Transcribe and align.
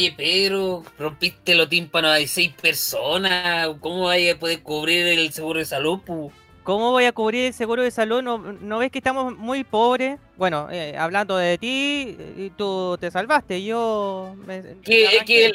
Oye, 0.00 0.14
Pedro, 0.16 0.82
rompiste 0.98 1.54
los 1.54 1.68
tímpanos 1.68 2.12
a 2.12 2.26
seis 2.26 2.54
personas. 2.58 3.68
¿Cómo 3.80 4.04
vaya 4.04 4.32
a 4.32 4.38
poder 4.38 4.62
cubrir 4.62 5.06
el 5.06 5.30
seguro 5.30 5.58
de 5.58 5.66
salud? 5.66 6.00
¿Cómo 6.62 6.90
voy 6.90 7.04
a 7.04 7.12
cubrir 7.12 7.48
el 7.48 7.52
seguro 7.52 7.82
de 7.82 7.90
salud? 7.90 8.22
¿No, 8.22 8.78
ves 8.78 8.90
que 8.90 8.96
estamos 8.96 9.36
muy 9.36 9.62
pobres? 9.62 10.18
Bueno, 10.38 10.68
eh, 10.72 10.96
hablando 10.96 11.36
de 11.36 11.58
ti, 11.58 12.16
tú 12.56 12.96
te 12.98 13.10
salvaste. 13.10 13.62
Yo. 13.62 14.34
que, 14.82 15.22
que 15.26 15.52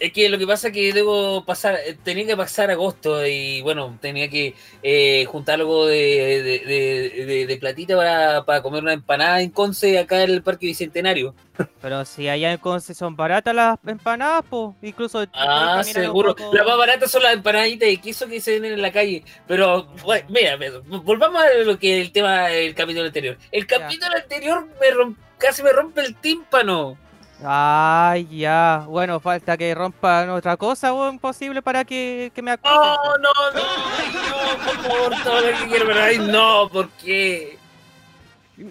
es 0.00 0.12
que 0.12 0.30
lo 0.30 0.38
que 0.38 0.46
pasa 0.46 0.68
es 0.68 0.74
que 0.74 0.92
debo 0.94 1.44
pasar, 1.44 1.76
eh, 1.86 1.96
tenía 2.02 2.26
que 2.26 2.36
pasar 2.36 2.70
agosto 2.70 3.24
y 3.26 3.60
bueno, 3.60 3.98
tenía 4.00 4.30
que 4.30 4.54
eh, 4.82 5.26
juntar 5.26 5.60
algo 5.60 5.86
de, 5.86 7.46
de, 7.46 7.56
platita 7.60 7.94
para, 7.96 8.44
para, 8.46 8.62
comer 8.62 8.82
una 8.82 8.94
empanada 8.94 9.42
en 9.42 9.50
Conce 9.50 9.98
acá 9.98 10.22
en 10.22 10.30
el 10.30 10.42
Parque 10.42 10.66
Bicentenario. 10.66 11.34
Pero 11.82 12.06
si 12.06 12.28
allá 12.28 12.50
en 12.50 12.58
Conce 12.58 12.94
son 12.94 13.14
baratas 13.14 13.54
las 13.54 13.78
empanadas, 13.86 14.42
pues 14.48 14.74
incluso... 14.80 15.26
Ah, 15.34 15.82
seguro. 15.84 16.34
Las 16.52 16.66
más 16.66 16.78
baratas 16.78 17.10
son 17.10 17.22
las 17.22 17.34
empanaditas 17.34 17.86
de 17.86 17.98
queso 17.98 18.26
que 18.26 18.40
se 18.40 18.52
venden 18.52 18.72
en 18.72 18.82
la 18.82 18.92
calle. 18.92 19.22
Pero, 19.46 19.86
bueno, 20.02 20.26
mira, 20.30 20.56
volvamos 20.86 21.42
a 21.42 21.52
lo 21.62 21.78
que 21.78 22.00
el 22.00 22.10
tema 22.10 22.48
del 22.48 22.74
capítulo 22.74 23.04
anterior. 23.04 23.36
El 23.52 23.66
capítulo 23.66 24.16
anterior 24.16 24.66
me 24.80 25.14
casi 25.36 25.62
me 25.62 25.72
rompe 25.72 26.00
el 26.00 26.16
tímpano. 26.16 26.96
Ay, 27.44 28.26
ya. 28.38 28.84
Bueno, 28.86 29.20
falta 29.20 29.56
que 29.56 29.74
rompan 29.74 30.30
otra 30.30 30.56
cosa 30.56 30.92
o 30.92 31.10
imposible 31.10 31.62
para 31.62 31.84
que, 31.84 32.30
que 32.34 32.42
me 32.42 32.52
acusen. 32.52 32.76
No, 32.76 33.18
no, 33.18 33.30
no. 33.54 33.60
Ay, 33.98 34.12
no, 34.12 34.64
por 34.64 34.90
favor, 34.90 35.22
todo 35.24 35.40
lo 35.40 35.58
que 35.58 35.68
quiero, 35.68 35.86
pero 35.86 36.02
ay, 36.02 36.18
no, 36.18 36.68
¿por 36.70 36.88
qué? 36.90 37.58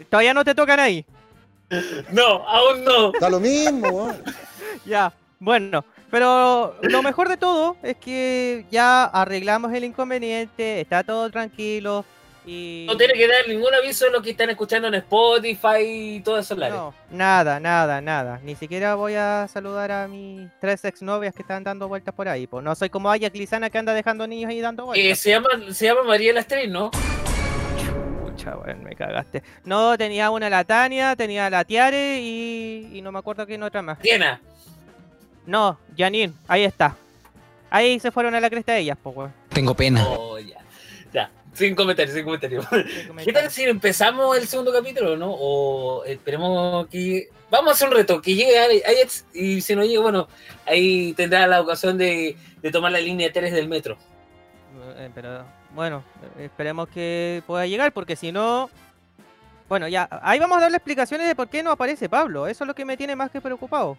¿Todavía 0.10 0.34
no 0.34 0.46
te 0.46 0.54
tocan 0.54 0.80
ahí? 0.80 1.06
No, 2.12 2.48
aún 2.48 2.84
no. 2.84 3.14
Está 3.14 3.30
lo 3.30 3.40
mismo, 3.40 4.12
Ya, 4.86 5.12
bueno. 5.40 5.84
Pero 6.12 6.76
lo 6.82 7.04
mejor 7.04 7.30
de 7.30 7.38
todo 7.38 7.78
es 7.84 7.96
que 7.98 8.66
ya 8.72 9.04
arreglamos 9.04 9.72
el 9.74 9.84
inconveniente, 9.84 10.82
está 10.82 11.04
todo 11.04 11.30
tranquilo. 11.30 12.04
No 12.88 12.98
tiene 12.98 13.14
que 13.14 13.28
dar 13.28 13.48
ningún 13.48 13.74
aviso 13.74 14.08
a 14.08 14.10
los 14.10 14.24
que 14.24 14.32
están 14.32 14.50
escuchando 14.50 14.88
en 14.88 14.96
Spotify 14.96 15.82
y 15.82 16.20
todo 16.22 16.40
eso. 16.40 16.56
No, 16.56 16.94
nada, 17.12 17.60
nada, 17.60 18.02
nada. 18.02 18.40
Ni 18.44 18.56
siquiera 18.56 18.96
voy 18.96 19.14
a 19.16 19.48
saludar 19.48 19.92
a 19.92 20.08
mis 20.08 20.50
tres 20.60 20.84
exnovias 20.86 21.34
que 21.36 21.44
están 21.44 21.64
dando 21.64 21.88
vueltas 21.88 22.14
por 22.14 22.28
ahí. 22.28 22.48
Pues 22.48 22.64
no 22.64 22.74
soy 22.76 22.90
como 22.90 23.12
Aya 23.12 23.30
Clisana 23.30 23.70
que 23.70 23.78
anda 23.78 23.94
dejando 23.94 24.26
niños 24.26 24.50
ahí 24.50 24.62
dando 24.62 24.86
vueltas. 24.86 25.06
Eh, 25.06 25.16
se, 25.16 25.30
llama, 25.30 25.50
se 25.72 25.86
llama 25.86 26.04
María 26.04 26.34
Lastrin, 26.34 26.72
¿no? 26.72 26.90
Pucha, 28.22 28.56
bueno, 28.56 28.82
me 28.84 28.96
cagaste. 28.96 29.44
No, 29.64 29.98
tenía 29.98 30.32
una 30.32 30.50
la 30.50 30.64
Tania, 30.64 31.16
tenía 31.16 31.50
la 31.50 31.64
Tiare 31.64 32.20
y, 32.22 32.90
y 32.94 33.02
no 33.02 33.12
me 33.12 33.20
acuerdo 33.20 33.46
quién 33.46 33.62
otra 33.62 33.82
más. 33.82 34.00
Tiena. 34.00 34.42
No, 35.46 35.78
Janine, 35.98 36.34
ahí 36.48 36.64
está. 36.64 36.96
Ahí 37.70 38.00
se 38.00 38.12
fueron 38.12 38.34
a 38.34 38.40
la 38.40 38.50
cresta 38.50 38.74
de 38.74 38.80
ellas, 38.80 38.98
pues, 39.02 39.30
Tengo 39.50 39.76
pena. 39.76 40.04
Oh, 40.08 40.40
ya. 40.40 40.58
Sin 41.54 41.76
comentarios, 41.76 42.16
sin 42.16 42.24
comentarios. 42.24 42.66
¿Qué 43.24 43.34
tal 43.34 43.50
si 43.50 43.64
empezamos 43.64 44.38
el 44.38 44.48
segundo 44.48 44.72
capítulo, 44.72 45.18
no? 45.18 45.32
O 45.32 46.04
esperemos 46.06 46.88
que. 46.88 47.30
Vamos 47.50 47.70
a 47.70 47.74
hacer 47.74 47.90
un 47.90 47.96
reto, 47.96 48.22
que 48.22 48.36
llegue 48.36 48.84
Ajax 48.86 49.26
y 49.34 49.60
si 49.62 49.76
no 49.76 49.84
llega, 49.84 50.02
bueno, 50.02 50.28
ahí 50.68 51.14
tendrá 51.14 51.48
la 51.48 51.62
ocasión 51.62 51.98
de, 51.98 52.38
tomar 52.72 52.92
la 52.92 53.00
línea 53.00 53.32
3 53.34 53.52
del 53.52 53.68
metro. 53.68 53.98
Eh, 54.98 55.10
pero 55.16 55.46
bueno, 55.74 56.04
esperemos 56.38 56.88
que 56.90 57.42
pueda 57.48 57.66
llegar, 57.66 57.92
porque 57.92 58.16
si 58.16 58.32
no. 58.32 58.70
Bueno, 59.68 59.88
ya, 59.88 60.08
ahí 60.24 60.40
vamos 60.40 60.58
a 60.58 60.62
darle 60.62 60.78
explicaciones 60.78 61.28
de 61.28 61.36
por 61.36 61.48
qué 61.48 61.64
no 61.64 61.72
aparece 61.72 62.10
Pablo. 62.10 62.48
Eso 62.48 62.64
es 62.64 62.68
lo 62.68 62.76
que 62.76 62.86
me 62.86 62.98
tiene 62.98 63.16
más 63.16 63.32
que 63.32 63.42
preocupado. 63.42 63.98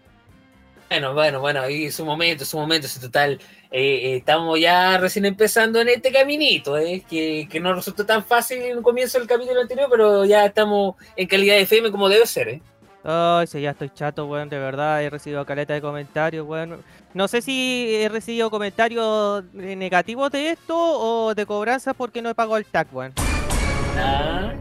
Bueno, 0.91 1.15
bueno, 1.15 1.39
bueno, 1.39 1.61
ahí 1.61 1.89
su 1.93 2.05
momento, 2.05 2.45
su 2.45 2.59
momento, 2.59 2.89
es 2.89 2.99
total. 2.99 3.41
Eh, 3.71 3.81
eh, 3.81 4.17
estamos 4.17 4.59
ya 4.59 4.99
recién 4.99 5.25
empezando 5.25 5.81
en 5.81 5.89
este 5.89 6.11
caminito, 6.11 6.77
eh, 6.77 7.05
que, 7.09 7.47
que 7.49 7.61
no 7.61 7.73
resultó 7.73 8.05
tan 8.05 8.25
fácil 8.25 8.61
en 8.61 8.79
el 8.79 8.83
comienzo 8.83 9.17
del 9.21 9.29
capítulo 9.29 9.61
anterior, 9.61 9.87
pero 9.89 10.25
ya 10.25 10.47
estamos 10.47 10.97
en 11.15 11.29
calidad 11.29 11.55
de 11.55 11.61
FM 11.61 11.93
como 11.93 12.09
debe 12.09 12.27
ser, 12.27 12.49
¿eh? 12.49 12.63
Ay, 13.05 13.47
sí, 13.47 13.61
ya 13.61 13.71
estoy 13.71 13.91
chato, 13.91 14.27
weón, 14.27 14.49
de 14.49 14.59
verdad, 14.59 15.01
he 15.01 15.09
recibido 15.09 15.47
caleta 15.47 15.75
de 15.75 15.81
comentarios, 15.81 16.45
weón. 16.45 16.83
No 17.15 17.29
sé 17.29 17.41
si 17.41 17.95
he 17.95 18.09
recibido 18.09 18.51
comentarios 18.51 19.45
negativos 19.55 20.33
de 20.33 20.51
esto 20.51 20.75
o 20.77 21.37
de 21.37 21.47
cobranza 21.47 21.95
porque 21.95 22.21
no 22.21 22.31
he 22.31 22.35
pagado 22.35 22.57
el 22.57 22.65
tag, 22.65 22.89
weón. 22.93 23.13
Ah 23.97 24.55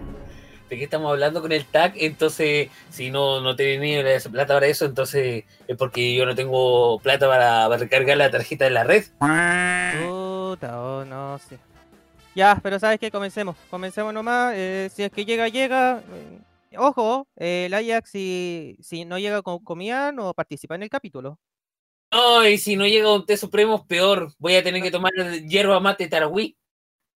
de 0.70 0.78
qué 0.78 0.84
estamos 0.84 1.12
hablando 1.12 1.42
con 1.42 1.52
el 1.52 1.66
tag, 1.66 1.94
entonces 1.96 2.70
si 2.90 3.10
no, 3.10 3.42
no 3.42 3.56
tenía 3.56 4.04
plata 4.32 4.54
para 4.54 4.68
eso, 4.68 4.86
entonces 4.86 5.46
es 5.68 5.78
porque 5.78 6.14
yo 6.14 6.26
no 6.26 6.36
tengo 6.36 7.00
plata 7.00 7.28
para, 7.28 7.68
recargar 7.78 8.18
la 8.18 8.32
tarjeta 8.32 8.66
de 8.66 8.72
la 8.72 8.84
red. 8.84 9.04
Puta, 9.20 10.82
oh, 10.82 11.06
no 11.06 11.40
sé. 11.40 11.58
Ya, 12.36 12.60
pero 12.62 12.80
sabes 12.80 13.00
que 13.00 13.12
comencemos, 13.12 13.56
comencemos 13.70 14.14
nomás, 14.14 14.54
eh, 14.56 14.90
si 14.94 15.04
es 15.04 15.12
que 15.12 15.26
llega, 15.26 15.48
llega. 15.48 16.02
Eh, 16.72 16.78
ojo, 16.78 17.28
eh, 17.36 17.66
el 17.66 17.74
Ajax 17.74 18.12
si, 18.12 18.78
si 18.82 19.04
no 19.04 19.18
llega 19.18 19.42
con 19.42 19.64
comida 19.64 20.12
no 20.12 20.34
participa 20.34 20.76
en 20.76 20.84
el 20.84 20.90
capítulo. 20.90 21.40
No, 22.12 22.48
y 22.48 22.58
si 22.58 22.76
no 22.76 22.88
llega 22.88 23.14
un 23.14 23.26
té 23.26 23.38
supremo, 23.38 23.86
peor. 23.86 24.34
Voy 24.40 24.56
a 24.56 24.64
tener 24.64 24.82
que 24.82 24.90
tomar 24.90 25.12
hierba 25.48 25.80
mate 25.80 26.08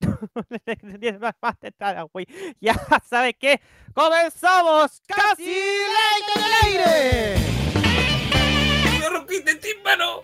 Ya 2.61 2.75
sabes 3.09 3.35
qué, 3.39 3.59
comenzamos 3.93 5.01
casi 5.05 5.45
ley 5.45 6.23
en 6.35 6.43
el 6.43 6.53
aire. 6.63 7.35
¡Me 8.99 9.09
rompiste 9.09 9.51
el 9.51 9.59
tímpano! 9.59 10.23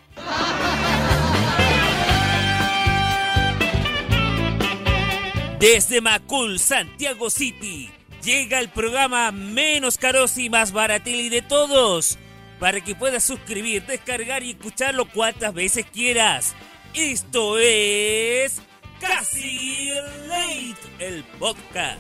Desde 5.59 5.99
Macul, 5.99 6.57
Santiago 6.57 7.29
City, 7.29 7.91
llega 8.23 8.59
el 8.59 8.69
programa 8.69 9.33
menos 9.33 9.97
caros 9.97 10.37
y 10.37 10.49
más 10.49 10.71
baratil 10.71 11.29
de 11.29 11.41
todos, 11.41 12.17
para 12.61 12.79
que 12.79 12.95
puedas 12.95 13.25
suscribir, 13.25 13.85
descargar 13.85 14.41
y 14.43 14.51
escucharlo 14.51 15.09
cuantas 15.09 15.53
veces 15.53 15.85
quieras. 15.85 16.55
Esto 16.93 17.59
es 17.59 18.61
Casi 18.99 19.89
Late, 20.27 20.75
el 20.99 21.23
podcast, 21.39 21.99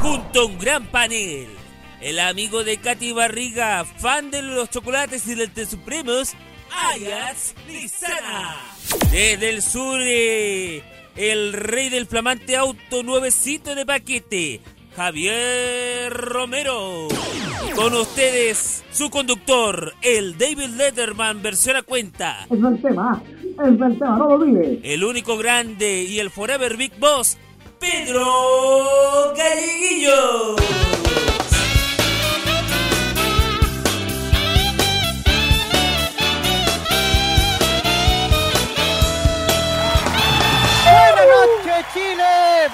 junto 0.00 0.40
a 0.40 0.46
un 0.46 0.58
gran 0.58 0.86
panel. 0.86 1.48
El 2.00 2.18
amigo 2.20 2.64
de 2.64 2.78
Katy 2.78 3.12
Barriga, 3.12 3.84
fan 3.84 4.30
de 4.30 4.42
los 4.42 4.70
chocolates 4.70 5.26
y 5.26 5.34
del 5.34 5.66
supremos, 5.66 6.34
Ayats 6.70 7.54
Lizana. 7.66 8.56
Desde 9.10 9.50
el 9.50 9.62
sur, 9.62 10.00
eh, 10.02 10.82
el 11.16 11.52
rey 11.52 11.90
del 11.90 12.06
flamante 12.06 12.56
auto 12.56 13.02
nuevecito 13.02 13.74
de 13.74 13.84
paquete, 13.84 14.60
Javier 14.96 16.12
Romero. 16.12 17.08
Con 17.74 17.94
ustedes, 17.94 18.84
su 18.90 19.10
conductor, 19.10 19.94
el 20.02 20.38
David 20.38 20.70
Letterman, 20.76 21.42
versión 21.42 21.76
a 21.76 21.82
cuenta. 21.82 22.46
Es 22.50 22.58
el 22.58 22.80
tema 22.80 23.22
es 23.60 23.80
el 23.80 23.98
tema, 23.98 24.16
no 24.16 24.28
lo 24.28 24.34
olvides. 24.34 24.80
El 24.82 25.04
único 25.04 25.36
grande 25.36 26.02
y 26.02 26.20
el 26.20 26.30
Forever 26.30 26.76
Big 26.76 26.92
Boss, 26.98 27.36
Pedro 27.78 29.34
Galleguillo. 29.36 30.56
Buenas 40.84 41.26
noches 41.26 41.86
Chile, 41.92 42.24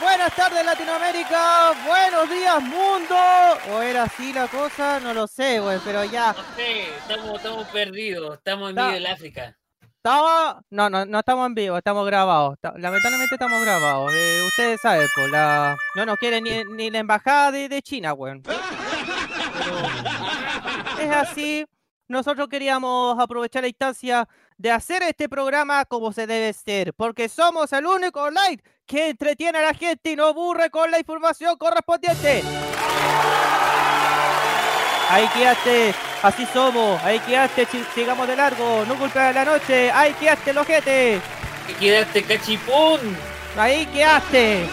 buenas 0.00 0.36
tardes 0.36 0.64
Latinoamérica, 0.64 1.72
buenos 1.86 2.30
días 2.30 2.62
mundo. 2.62 3.16
¿O 3.72 3.82
era 3.82 4.04
así 4.04 4.32
la 4.32 4.48
cosa? 4.48 5.00
No 5.00 5.14
lo 5.14 5.26
sé, 5.26 5.60
güey, 5.60 5.78
pero 5.84 6.04
ya. 6.04 6.32
No 6.32 6.56
sé, 6.56 6.88
estamos, 6.96 7.36
estamos 7.36 7.66
perdidos, 7.68 8.34
estamos 8.38 8.70
en 8.70 8.76
medio 8.76 8.92
del 8.92 9.06
África. 9.06 9.56
No, 10.04 10.60
no, 10.68 10.90
no 10.90 11.18
estamos 11.18 11.46
en 11.46 11.54
vivo, 11.54 11.78
estamos 11.78 12.04
grabados. 12.04 12.58
Lamentablemente 12.76 13.36
estamos 13.36 13.64
grabados. 13.64 14.12
Eh, 14.14 14.42
ustedes 14.46 14.78
saben, 14.82 15.08
pues 15.14 15.30
la, 15.30 15.78
no 15.96 16.04
nos 16.04 16.18
quiere 16.18 16.42
ni, 16.42 16.62
ni 16.76 16.90
la 16.90 16.98
embajada 16.98 17.50
de, 17.50 17.80
China, 17.80 18.12
weón. 18.12 18.42
es 21.00 21.10
así. 21.10 21.64
Nosotros 22.06 22.48
queríamos 22.48 23.18
aprovechar 23.18 23.62
la 23.62 23.68
instancia 23.68 24.28
de 24.58 24.70
hacer 24.70 25.02
este 25.04 25.26
programa 25.26 25.86
como 25.86 26.12
se 26.12 26.26
debe 26.26 26.52
ser, 26.52 26.92
porque 26.92 27.30
somos 27.30 27.72
el 27.72 27.86
único 27.86 28.28
live 28.28 28.62
que 28.84 29.08
entretiene 29.08 29.60
a 29.60 29.62
la 29.62 29.72
gente 29.72 30.10
y 30.10 30.16
no 30.16 30.26
aburre 30.26 30.68
con 30.68 30.90
la 30.90 30.98
información 30.98 31.56
correspondiente. 31.56 32.42
Ahí 35.14 35.28
quedaste, 35.28 35.94
así 36.24 36.44
somos, 36.46 37.00
ahí 37.04 37.20
quedaste, 37.20 37.68
sigamos 37.94 38.26
de 38.26 38.34
largo, 38.34 38.84
no 38.84 38.98
culpa 38.98 39.28
de 39.28 39.34
la 39.34 39.44
noche, 39.44 39.88
ahí 39.92 40.12
quedaste 40.14 40.50
el 40.50 40.58
ojete. 40.58 41.20
Ahí 41.68 41.74
quedaste 41.78 42.22
cachipún. 42.24 42.98
Ahí 43.56 43.86
quedaste. 43.86 44.66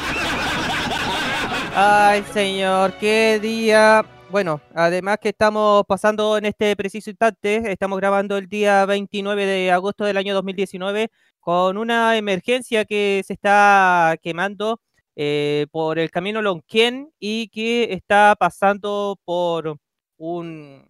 Ay, 1.76 2.24
señor, 2.34 2.94
qué 2.94 3.38
día. 3.40 4.04
Bueno, 4.32 4.60
además 4.74 5.20
que 5.22 5.30
estamos 5.30 5.84
pasando 5.88 6.36
en 6.40 6.46
este 6.46 6.76
preciso 6.76 7.12
instante, 7.12 7.72
estamos 7.72 8.00
grabando 8.00 8.36
el 8.36 8.50
día 8.50 8.84
29 8.88 9.46
de 9.46 9.72
agosto 9.72 10.06
del 10.06 10.18
año 10.18 10.34
2019 10.34 11.12
con 11.40 11.78
una 11.78 12.18
emergencia 12.18 12.86
que 12.86 13.22
se 13.28 13.34
está 13.34 14.16
quemando 14.24 14.82
eh, 15.16 15.68
por 15.70 16.00
el 16.00 16.10
camino 16.10 16.42
Lonquien 16.42 17.12
y 17.20 17.50
que 17.50 17.94
está 17.94 18.36
pasando 18.40 19.20
por 19.24 19.78
un, 20.21 20.88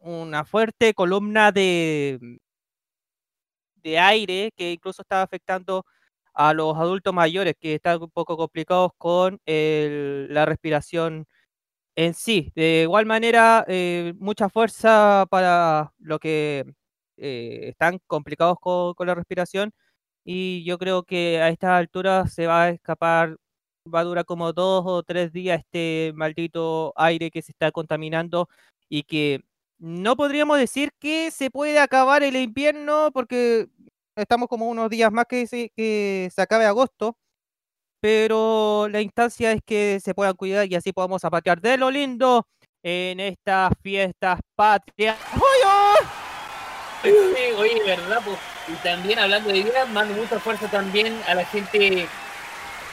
una 0.00 0.44
fuerte 0.44 0.94
columna 0.94 1.52
de, 1.52 2.18
de 3.76 3.98
aire 3.98 4.50
que 4.56 4.72
incluso 4.72 5.02
está 5.02 5.22
afectando 5.22 5.84
a 6.34 6.54
los 6.54 6.76
adultos 6.76 7.12
mayores 7.14 7.54
que 7.60 7.74
están 7.76 8.02
un 8.02 8.10
poco 8.10 8.36
complicados 8.36 8.92
con 8.98 9.40
la 9.46 10.46
respiración 10.46 11.26
en 11.96 12.14
sí. 12.14 12.52
De 12.56 12.82
igual 12.84 13.06
manera, 13.06 13.64
eh, 13.68 14.14
mucha 14.18 14.48
fuerza 14.50 15.26
para 15.30 15.92
los 15.98 16.20
que 16.20 16.64
eh, 17.18 17.68
están 17.70 18.00
complicados 18.06 18.58
con, 18.60 18.94
con 18.94 19.06
la 19.08 19.14
respiración 19.16 19.72
y 20.24 20.64
yo 20.64 20.78
creo 20.78 21.04
que 21.04 21.40
a 21.42 21.50
estas 21.50 21.70
alturas 21.72 22.32
se 22.34 22.46
va 22.48 22.64
a 22.64 22.70
escapar, 22.70 23.36
va 23.94 24.00
a 24.00 24.04
durar 24.04 24.24
como 24.24 24.52
dos 24.52 24.84
o 24.86 25.02
tres 25.02 25.32
días 25.32 25.60
este 25.60 26.12
maldito 26.14 26.92
aire 26.96 27.30
que 27.30 27.42
se 27.42 27.52
está 27.52 27.70
contaminando 27.72 28.48
y 28.88 29.02
que 29.04 29.40
no 29.78 30.16
podríamos 30.16 30.58
decir 30.58 30.90
que 30.98 31.30
se 31.30 31.50
puede 31.50 31.78
acabar 31.78 32.22
el 32.22 32.36
invierno 32.36 33.10
porque 33.12 33.68
estamos 34.16 34.48
como 34.48 34.68
unos 34.68 34.90
días 34.90 35.12
más 35.12 35.26
que 35.28 35.46
se, 35.46 35.70
que 35.76 36.30
se 36.34 36.42
acabe 36.42 36.66
agosto, 36.66 37.16
pero 38.00 38.88
la 38.90 39.00
instancia 39.00 39.52
es 39.52 39.60
que 39.64 40.00
se 40.00 40.14
puedan 40.14 40.34
cuidar 40.34 40.66
y 40.70 40.74
así 40.74 40.92
podamos 40.92 41.22
zapatear 41.22 41.60
de 41.60 41.76
lo 41.76 41.90
lindo 41.90 42.46
en 42.82 43.20
estas 43.20 43.72
fiestas 43.82 44.40
patrias. 44.56 45.16
¡Oye! 45.34 46.18
Oye, 47.56 47.80
¿verdad? 47.84 48.20
Pues, 48.24 48.38
y 48.68 48.72
también 48.82 49.18
hablando 49.18 49.48
de 49.48 49.62
vida, 49.62 49.86
mando 49.86 50.14
mucha 50.14 50.38
fuerza 50.40 50.68
también 50.68 51.20
a 51.26 51.34
la 51.34 51.44
gente 51.44 52.08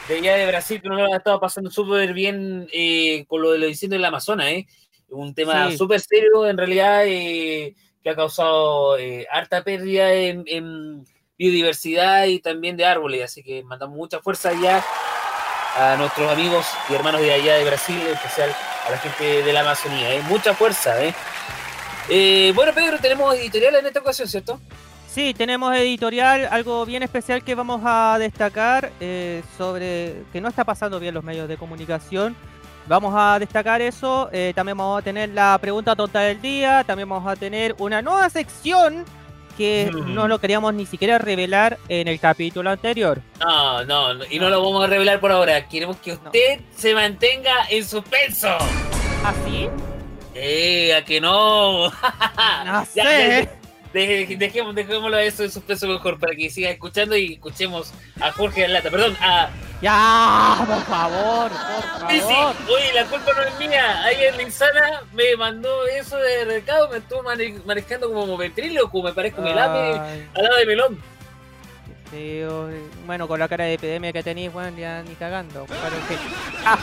de 0.08 0.18
allá 0.18 0.36
de 0.36 0.48
Brasil 0.48 0.82
que 0.82 0.88
no 0.90 0.96
lo 0.96 1.14
ha 1.14 1.18
estado 1.18 1.40
pasando 1.40 1.70
súper 1.72 2.14
bien 2.14 2.68
eh, 2.72 3.26
con 3.28 3.42
lo 3.42 3.52
de 3.52 3.60
los 3.60 3.70
incendios 3.70 4.00
del 4.00 4.06
Amazonas, 4.06 4.48
¿eh? 4.48 4.68
Un 5.10 5.34
tema 5.34 5.70
Sí. 5.72 5.78
súper 5.78 6.00
serio 6.02 6.48
en 6.48 6.58
realidad 6.58 7.04
eh, 7.06 7.76
que 8.04 8.10
ha 8.10 8.16
causado 8.16 8.98
eh, 8.98 9.28
harta 9.32 9.64
pérdida 9.64 10.12
en, 10.14 10.44
en 10.48 11.06
biodiversidad 11.38 12.26
y 12.26 12.40
también 12.40 12.78
de 12.78 12.86
árboles, 12.86 13.24
así 13.24 13.44
que 13.44 13.64
mandamos 13.64 13.96
mucha 13.96 14.20
fuerza 14.20 14.50
allá 14.50 14.84
a 15.78 15.96
nuestros 15.98 16.32
amigos 16.32 16.66
y 16.90 16.94
hermanos 16.94 17.22
de 17.22 17.34
allá 17.34 17.56
de 17.56 17.66
Brasil, 17.66 18.00
en 18.00 18.14
especial 18.14 18.56
a 18.88 18.92
la 18.92 18.98
gente 18.98 19.44
de 19.44 19.54
la 19.54 19.62
Amazonía, 19.62 20.14
¿eh? 20.16 20.22
Mucha 20.30 20.54
fuerza, 20.54 21.04
¿eh? 21.04 21.14
Eh, 22.10 22.52
bueno, 22.56 22.72
Pedro, 22.74 23.00
tenemos 23.00 23.36
editorial 23.36 23.76
en 23.76 23.88
esta 23.88 24.00
ocasión, 24.00 24.28
¿cierto? 24.28 24.60
Sí, 25.16 25.34
tenemos 25.34 25.74
editorial, 25.78 26.46
algo 26.52 26.86
bien 26.86 27.02
especial 27.02 27.42
que 27.42 27.56
vamos 27.56 27.80
a 27.86 28.18
destacar 28.20 28.92
eh, 29.00 29.44
sobre 29.58 30.24
que 30.34 30.42
no 30.42 30.50
está 30.50 30.66
pasando 30.66 31.00
bien 31.00 31.14
los 31.14 31.24
medios 31.24 31.48
de 31.48 31.56
comunicación. 31.56 32.36
Vamos 32.86 33.14
a 33.18 33.40
destacar 33.40 33.82
eso. 33.82 34.30
eh, 34.34 34.52
también 34.54 34.78
vamos 34.78 35.00
a 35.00 35.02
tener 35.02 35.30
la 35.30 35.58
pregunta 35.60 35.96
tonta 35.96 36.20
del 36.20 36.42
día. 36.42 36.84
También 36.84 37.08
vamos 37.08 37.32
a 37.32 37.38
tener 37.38 37.76
una 37.80 38.02
nueva 38.02 38.30
sección 38.30 39.06
que 39.58 39.90
Mm. 39.90 40.14
no 40.14 40.28
lo 40.28 40.40
queríamos 40.40 40.74
ni 40.74 40.86
siquiera 40.86 41.18
revelar 41.18 41.78
en 41.88 42.10
el 42.10 42.20
capítulo 42.20 42.70
anterior. 42.70 43.22
No, 43.40 43.86
no, 43.86 44.26
y 44.30 44.38
no 44.38 44.50
lo 44.50 44.62
vamos 44.62 44.84
a 44.84 44.88
revelar 44.88 45.22
por 45.22 45.32
ahora. 45.32 45.66
Queremos 45.70 45.96
que 45.96 46.12
usted 46.12 46.60
se 46.76 46.94
mantenga 46.94 47.54
en 47.70 47.86
suspenso. 47.86 48.50
¿Así? 49.24 49.70
Eh, 50.34 50.94
a 50.94 51.06
que 51.06 51.22
no. 51.22 51.86
No 52.66 52.66
Ya, 52.66 52.86
sé. 52.86 53.50
ya, 53.50 53.65
deje- 53.96 54.38
dejemos, 54.38 54.76
dejémoslo 54.76 55.18
a 55.18 55.24
eso 55.24 55.44
en 55.44 55.52
suspenso 55.52 55.88
mejor 55.88 56.20
para 56.20 56.36
que 56.36 56.50
siga 56.50 56.70
escuchando 56.70 57.16
y 57.16 57.34
escuchemos 57.34 57.92
a 58.22 58.32
Jorge 58.32 58.68
Lata. 58.68 58.90
Perdón, 58.92 59.16
a. 59.22 59.50
Ya, 59.82 60.56
por 60.66 60.82
favor, 60.86 61.52
por 62.00 62.10
Sí, 62.12 62.22
sí, 62.22 62.36
oye, 62.74 62.94
la 62.94 63.06
culpa 63.06 63.32
no 63.36 63.42
es 63.44 63.60
mía. 63.60 64.04
Ayer 64.06 64.36
Linsana 64.38 65.02
me 65.14 65.36
mandó 65.38 65.86
eso 65.88 66.18
de 66.18 66.46
recado, 66.46 66.90
me 66.90 66.98
estuvo 66.98 67.24
mane- 67.24 67.60
manejando 67.66 68.12
como 68.12 68.38
ventríloco, 68.38 69.04
me 69.04 69.12
parezco 69.14 69.42
melame 69.42 70.00
Ay, 70.00 70.28
al 70.36 70.44
lado 70.44 70.56
de 70.58 70.66
melón. 70.66 71.00
Bueno, 73.06 73.28
con 73.28 73.40
la 73.40 73.48
cara 73.50 73.66
de 73.66 73.74
epidemia 73.74 74.14
que 74.14 74.24
tenéis, 74.24 74.52
bueno, 74.54 74.78
ya 74.78 75.04
ni 75.04 75.16
cagando. 75.16 75.66
Ah, 76.66 76.78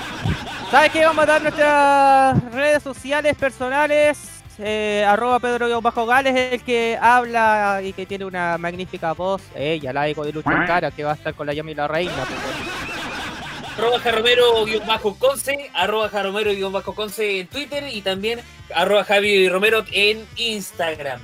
¿Sabes 0.70 0.90
qué? 0.92 1.06
Vamos 1.06 1.22
a 1.24 1.26
dar 1.26 1.42
nuestras 1.42 2.52
redes 2.52 2.82
sociales 2.82 3.34
personales. 3.36 4.41
Eh, 4.64 5.04
arroba 5.06 5.40
Pedro 5.40 5.80
Bajo 5.80 6.06
Gales 6.06 6.36
es 6.36 6.52
el 6.52 6.62
que 6.62 6.96
habla 7.00 7.80
y 7.82 7.92
que 7.92 8.06
tiene 8.06 8.24
una 8.24 8.56
magnífica 8.58 9.12
voz. 9.12 9.42
Ella, 9.56 9.92
la 9.92 10.08
eco 10.08 10.24
de 10.24 10.32
Lucho 10.32 10.50
Cara, 10.66 10.92
que 10.92 11.02
va 11.02 11.12
a 11.12 11.14
estar 11.14 11.34
con 11.34 11.48
la 11.48 11.52
llama 11.52 11.72
y 11.72 11.74
la 11.74 11.88
reina. 11.88 12.12
pues, 12.14 13.76
arroba 13.76 13.98
jaromero-conce, 13.98 15.70
arroba 15.74 16.08
jaromero-conce 16.08 17.40
en 17.40 17.46
Twitter 17.48 17.88
y 17.92 18.02
también 18.02 18.40
arroba 18.74 19.02
Javi 19.04 19.48
Romero 19.48 19.84
en 19.90 20.24
Instagram. 20.36 21.20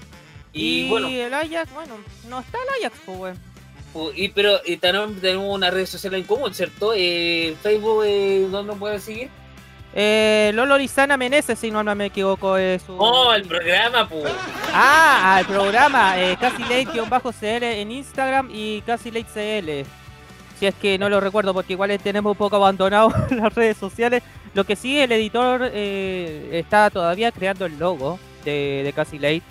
Y, 0.52 0.86
Y, 0.86 0.88
bueno, 0.88 1.08
el 1.08 1.32
Ajax, 1.32 1.72
bueno, 1.72 1.94
no 2.28 2.40
está 2.40 2.58
el 2.58 2.84
Ajax, 2.84 3.00
pues, 3.04 3.18
bueno. 3.18 4.10
y, 4.16 4.28
pero 4.30 4.60
y 4.64 4.78
también 4.78 5.20
tenemos 5.20 5.54
una 5.54 5.70
red 5.70 5.86
social 5.86 6.14
en 6.14 6.24
común, 6.24 6.52
¿cierto? 6.52 6.92
Eh, 6.96 7.54
Facebook, 7.62 8.02
eh, 8.04 8.48
¿dónde 8.50 8.72
nos 8.72 8.78
pueden 8.78 9.00
seguir? 9.00 9.30
Eh, 9.94 10.52
Lolo 10.54 10.76
Lizana 10.76 11.16
Meneses, 11.16 11.58
si 11.58 11.70
no, 11.70 11.82
no 11.82 11.94
me 11.94 12.06
equivoco, 12.06 12.56
es 12.56 12.82
su... 12.82 12.94
Oh, 12.98 13.32
el 13.32 13.44
programa, 13.44 14.08
pues. 14.08 14.32
Ah, 14.72 15.36
al 15.36 15.46
programa 15.46 16.20
eh, 16.20 16.36
Casi 16.38 16.62
Late-CL 16.62 17.62
en 17.64 17.90
Instagram 17.90 18.48
y 18.52 18.82
Casi 18.82 19.10
Late 19.10 19.26
CL. 19.32 19.88
Si 20.58 20.66
es 20.66 20.74
que 20.74 20.98
no 20.98 21.08
lo 21.08 21.20
recuerdo, 21.20 21.54
porque 21.54 21.72
igual 21.72 21.96
tenemos 22.00 22.32
un 22.32 22.36
poco 22.38 22.56
abandonado 22.56 23.12
las 23.30 23.54
redes 23.54 23.76
sociales. 23.76 24.22
Lo 24.54 24.64
que 24.64 24.76
sí, 24.76 24.98
el 24.98 25.12
editor 25.12 25.70
eh, 25.72 26.50
está 26.52 26.90
todavía 26.90 27.32
creando 27.32 27.66
el 27.66 27.78
logo 27.78 28.18
de, 28.44 28.82
de 28.84 28.92
Casi 28.92 29.18
Late. 29.18 29.42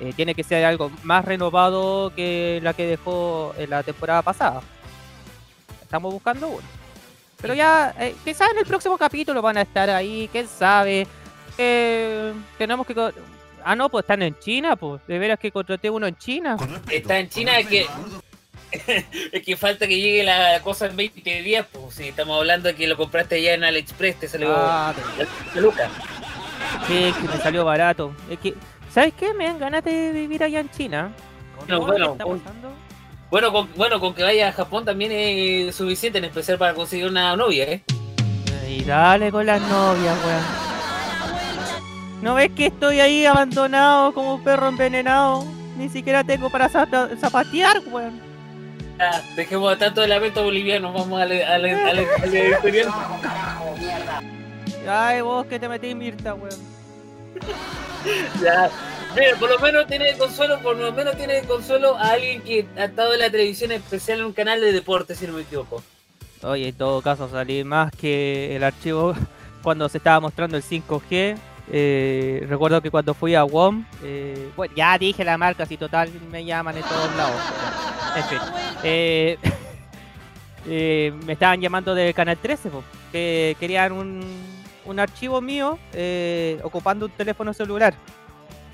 Eh, 0.00 0.12
tiene 0.14 0.34
que 0.34 0.44
ser 0.44 0.64
algo 0.64 0.90
más 1.04 1.24
renovado 1.24 2.12
que 2.14 2.60
la 2.62 2.74
que 2.74 2.86
dejó 2.86 3.54
en 3.56 3.70
la 3.70 3.82
temporada 3.82 4.22
pasada. 4.22 4.60
Estamos 5.82 6.12
buscando 6.12 6.48
uno. 6.48 6.85
Pero 7.40 7.54
ya, 7.54 7.94
eh, 7.98 8.14
quizás 8.24 8.50
en 8.50 8.58
el 8.58 8.66
próximo 8.66 8.96
capítulo 8.96 9.42
van 9.42 9.58
a 9.58 9.62
estar 9.62 9.90
ahí, 9.90 10.28
quién 10.32 10.48
sabe. 10.48 11.06
Eh, 11.58 12.32
tenemos 12.58 12.86
que... 12.86 12.94
Ah, 13.64 13.74
no, 13.74 13.88
pues 13.88 14.04
están 14.04 14.22
en 14.22 14.38
China, 14.38 14.76
pues. 14.76 15.04
De 15.06 15.18
veras 15.18 15.38
que 15.38 15.50
contraté 15.50 15.90
uno 15.90 16.06
en 16.06 16.16
China. 16.16 16.56
Está 16.88 17.18
en 17.18 17.28
China, 17.28 17.58
es 17.58 17.66
que. 17.66 17.86
es 19.32 19.42
que 19.42 19.56
falta 19.56 19.88
que 19.88 19.98
llegue 19.98 20.22
la 20.22 20.60
cosa 20.62 20.86
en 20.86 20.94
20 20.94 21.42
días, 21.42 21.66
pues. 21.72 21.94
Si 21.94 22.08
estamos 22.08 22.38
hablando 22.38 22.68
de 22.68 22.76
que 22.76 22.86
lo 22.86 22.96
compraste 22.96 23.34
allá 23.34 23.54
en 23.54 23.64
AliExpress, 23.64 24.20
te 24.20 24.28
salió. 24.28 24.54
Ah, 24.56 24.94
de 25.52 25.60
Lucas. 25.60 25.90
sí, 26.86 27.12
que 27.20 27.28
me 27.28 27.38
salió 27.38 27.64
barato. 27.64 28.14
Es 28.30 28.38
que, 28.38 28.54
¿sabes 28.92 29.12
qué? 29.18 29.34
Me 29.34 29.46
dan 29.46 29.58
ganas 29.58 29.82
de 29.82 30.12
vivir 30.12 30.44
allá 30.44 30.60
en 30.60 30.70
China. 30.70 31.10
No, 31.66 31.80
bueno, 31.80 32.12
está 32.12 32.24
pasando. 32.24 32.85
Bueno 33.36 33.52
con, 33.52 33.68
bueno, 33.76 34.00
con 34.00 34.14
que 34.14 34.22
vaya 34.22 34.48
a 34.48 34.52
Japón 34.52 34.86
también 34.86 35.12
es 35.12 35.74
suficiente, 35.74 36.16
en 36.16 36.24
especial 36.24 36.56
para 36.56 36.72
conseguir 36.72 37.06
una 37.06 37.36
novia, 37.36 37.64
¿eh? 37.64 37.82
Y 38.66 38.82
dale 38.82 39.30
con 39.30 39.44
las 39.44 39.60
novias, 39.60 40.16
weón. 40.24 40.42
¿No 42.22 42.32
ves 42.34 42.50
que 42.56 42.68
estoy 42.68 43.00
ahí 43.00 43.26
abandonado 43.26 44.14
como 44.14 44.36
un 44.36 44.42
perro 44.42 44.68
envenenado? 44.68 45.44
Ni 45.76 45.90
siquiera 45.90 46.24
tengo 46.24 46.48
para 46.48 46.70
zapa- 46.70 47.14
zapatear, 47.20 47.82
weón. 47.90 48.18
Ya, 48.98 49.20
dejemos 49.36 49.78
tanto 49.78 50.00
de 50.00 50.08
lamento 50.08 50.42
boliviano, 50.42 50.90
vamos 50.94 51.20
al 51.20 51.30
editorial. 51.32 52.88
Ay, 54.88 55.20
vos 55.20 55.44
que 55.44 55.58
te 55.60 55.68
metís 55.68 55.94
Mirta, 55.94 56.32
weón. 56.32 56.75
Mira, 59.16 59.36
por 59.38 59.48
lo 59.50 59.58
menos 59.58 59.86
tiene 59.86 60.16
consuelo, 60.18 60.58
por 60.60 60.76
lo 60.76 60.92
menos 60.92 61.16
tiene 61.16 61.40
consuelo 61.42 61.96
a 61.96 62.10
alguien 62.10 62.42
que 62.42 62.66
ha 62.76 62.84
estado 62.84 63.14
en 63.14 63.20
la 63.20 63.30
televisión 63.30 63.72
especial 63.72 64.20
en 64.20 64.26
un 64.26 64.32
canal 64.32 64.60
de 64.60 64.72
deporte, 64.72 65.14
si 65.14 65.26
no 65.26 65.32
me 65.32 65.42
equivoco. 65.42 65.82
Oye, 66.42 66.68
en 66.68 66.76
todo 66.76 67.00
caso 67.00 67.28
salí 67.28 67.64
más 67.64 67.90
que 67.92 68.54
el 68.54 68.62
archivo 68.62 69.14
cuando 69.62 69.88
se 69.88 69.98
estaba 69.98 70.20
mostrando 70.20 70.56
el 70.56 70.62
5G. 70.62 71.36
Eh, 71.72 72.46
recuerdo 72.48 72.80
que 72.80 72.90
cuando 72.90 73.14
fui 73.14 73.34
a 73.34 73.42
WOM, 73.42 73.84
eh, 74.04 74.50
bueno, 74.54 74.72
ya 74.76 74.96
dije 74.98 75.24
la 75.24 75.36
marca, 75.36 75.66
si 75.66 75.76
total 75.76 76.10
me 76.30 76.44
llaman 76.44 76.76
en 76.76 76.82
todos 76.84 77.16
lados. 77.16 77.40
En 78.16 78.24
fin, 78.24 78.38
eh, 78.84 79.38
me 81.26 81.32
estaban 81.32 81.60
llamando 81.60 81.94
de 81.94 82.12
Canal 82.14 82.36
13, 82.36 82.70
po, 82.70 82.84
que 83.10 83.56
querían 83.58 83.92
un, 83.92 84.20
un 84.86 85.00
archivo 85.00 85.40
mío 85.40 85.78
eh, 85.92 86.58
ocupando 86.62 87.06
un 87.06 87.12
teléfono 87.12 87.52
celular. 87.52 87.94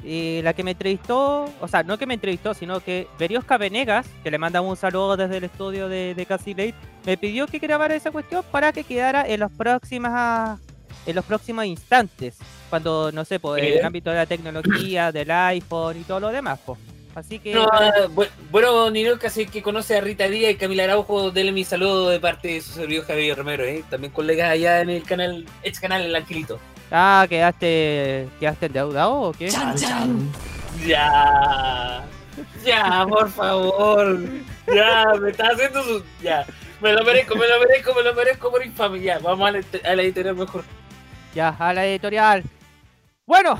Y 0.04 0.42
la 0.42 0.52
que 0.52 0.64
me 0.64 0.72
entrevistó, 0.72 1.44
o 1.60 1.68
sea, 1.68 1.84
no 1.84 1.96
que 1.96 2.06
me 2.06 2.14
entrevistó, 2.14 2.54
sino 2.54 2.80
que 2.80 3.06
Veriosca 3.18 3.56
Venegas, 3.56 4.06
que 4.24 4.32
le 4.32 4.38
mandamos 4.38 4.70
un 4.70 4.76
saludo 4.76 5.16
desde 5.16 5.36
el 5.36 5.44
estudio 5.44 5.88
de, 5.88 6.14
de 6.16 6.26
Casi 6.26 6.54
Late, 6.54 6.74
me 7.06 7.16
pidió 7.16 7.46
que 7.46 7.60
grabara 7.60 7.94
esa 7.94 8.10
cuestión 8.10 8.44
para 8.50 8.72
que 8.72 8.82
quedara 8.82 9.24
en 9.26 9.38
los 9.40 9.52
próximas 9.52 10.58
en 11.06 11.16
los 11.16 11.24
próximos 11.24 11.64
instantes, 11.64 12.38
cuando 12.70 13.10
no 13.12 13.24
sé, 13.24 13.40
pues, 13.40 13.62
en 13.62 13.78
el 13.78 13.84
ámbito 13.84 14.10
de 14.10 14.16
la 14.16 14.26
tecnología, 14.26 15.10
del 15.12 15.30
iPhone 15.30 16.00
y 16.00 16.04
todo 16.04 16.20
lo 16.20 16.28
demás, 16.28 16.60
pues. 16.64 16.78
Así 17.14 17.38
que 17.38 17.52
No, 17.54 17.66
ah, 17.70 17.92
bu- 18.08 18.28
bueno, 18.50 18.90
Nino 18.90 19.18
casi 19.18 19.46
que 19.46 19.62
conoce 19.62 19.96
a 19.98 20.00
Rita 20.00 20.28
Díaz 20.28 20.52
y 20.52 20.56
Camila 20.56 20.84
Araujo, 20.84 21.30
denle 21.30 21.52
mi 21.52 21.62
saludo 21.64 22.08
de 22.08 22.18
parte 22.20 22.48
de 22.48 22.60
su 22.62 22.72
servidor 22.72 23.06
Javier 23.06 23.36
Romero, 23.36 23.64
¿eh? 23.64 23.84
también 23.90 24.12
colegas 24.12 24.50
allá 24.50 24.80
en 24.80 24.88
el 24.90 25.02
canal, 25.02 25.44
ex 25.62 25.78
canal 25.78 26.02
El 26.02 26.16
Angelito. 26.16 26.58
ah, 26.90 27.26
quedaste 27.28 28.28
quedaste 28.40 28.66
endeudado 28.66 29.12
o 29.14 29.32
qué? 29.32 29.50
Ya, 30.86 32.02
ya, 32.64 33.06
por 33.08 33.30
favor, 33.30 34.18
ya, 34.74 35.04
me 35.20 35.30
está 35.30 35.48
haciendo 35.48 35.82
su. 35.82 36.02
Ya, 36.22 36.46
me 36.80 36.92
lo 36.92 37.04
merezco, 37.04 37.36
me 37.36 37.46
lo 37.46 37.60
merezco, 37.60 37.94
me 37.94 38.02
lo 38.02 38.14
merezco 38.14 38.50
por 38.50 38.64
infame. 38.64 39.00
Ya, 39.00 39.18
vamos 39.18 39.48
a 39.48 39.52
la, 39.52 39.60
a 39.84 39.94
la 39.94 40.02
editorial 40.02 40.34
mejor. 40.36 40.64
Ya, 41.34 41.54
a 41.58 41.72
la 41.74 41.84
editorial. 41.86 42.42
Bueno, 43.26 43.58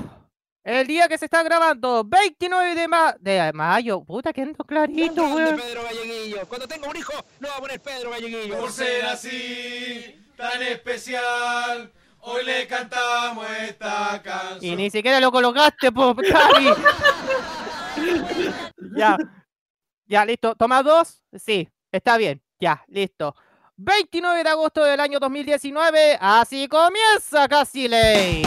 el 0.64 0.86
día 0.86 1.08
que 1.08 1.18
se 1.18 1.24
está 1.26 1.42
grabando, 1.42 2.04
29 2.04 2.74
de, 2.74 2.88
ma- 2.88 3.16
de 3.18 3.52
mayo. 3.52 4.02
Puta, 4.04 4.32
que 4.32 4.42
ando 4.42 4.64
clarito, 4.64 5.22
weón. 5.24 5.56
Pedro 5.56 5.82
Galleguillo. 5.82 6.46
Cuando 6.48 6.68
tenga 6.68 6.88
un 6.88 6.96
hijo, 6.96 7.12
lo 7.40 7.48
va 7.48 7.56
a 7.56 7.60
poner 7.60 7.80
Pedro 7.80 8.10
Galleguillo. 8.10 8.58
Por 8.58 8.70
ser 8.70 9.04
así, 9.06 10.24
tan 10.36 10.62
especial, 10.62 11.92
hoy 12.20 12.44
le 12.44 12.66
cantamos 12.68 13.46
esta 13.60 14.16
Y 14.16 14.20
canción. 14.28 14.76
ni 14.76 14.90
siquiera 14.90 15.18
lo 15.20 15.32
colocaste, 15.32 15.90
po, 15.90 16.14
Cami. 16.30 16.68
ya. 18.96 19.16
Ya, 20.06 20.24
listo. 20.24 20.54
¿Toma 20.54 20.82
dos? 20.82 21.22
Sí, 21.34 21.68
está 21.90 22.16
bien. 22.18 22.42
Ya, 22.60 22.84
listo. 22.88 23.34
29 23.76 24.44
de 24.44 24.48
agosto 24.50 24.84
del 24.84 25.00
año 25.00 25.18
2019. 25.18 26.18
Así 26.20 26.68
comienza 26.68 27.48
Casi 27.48 27.88
Late. 27.88 28.42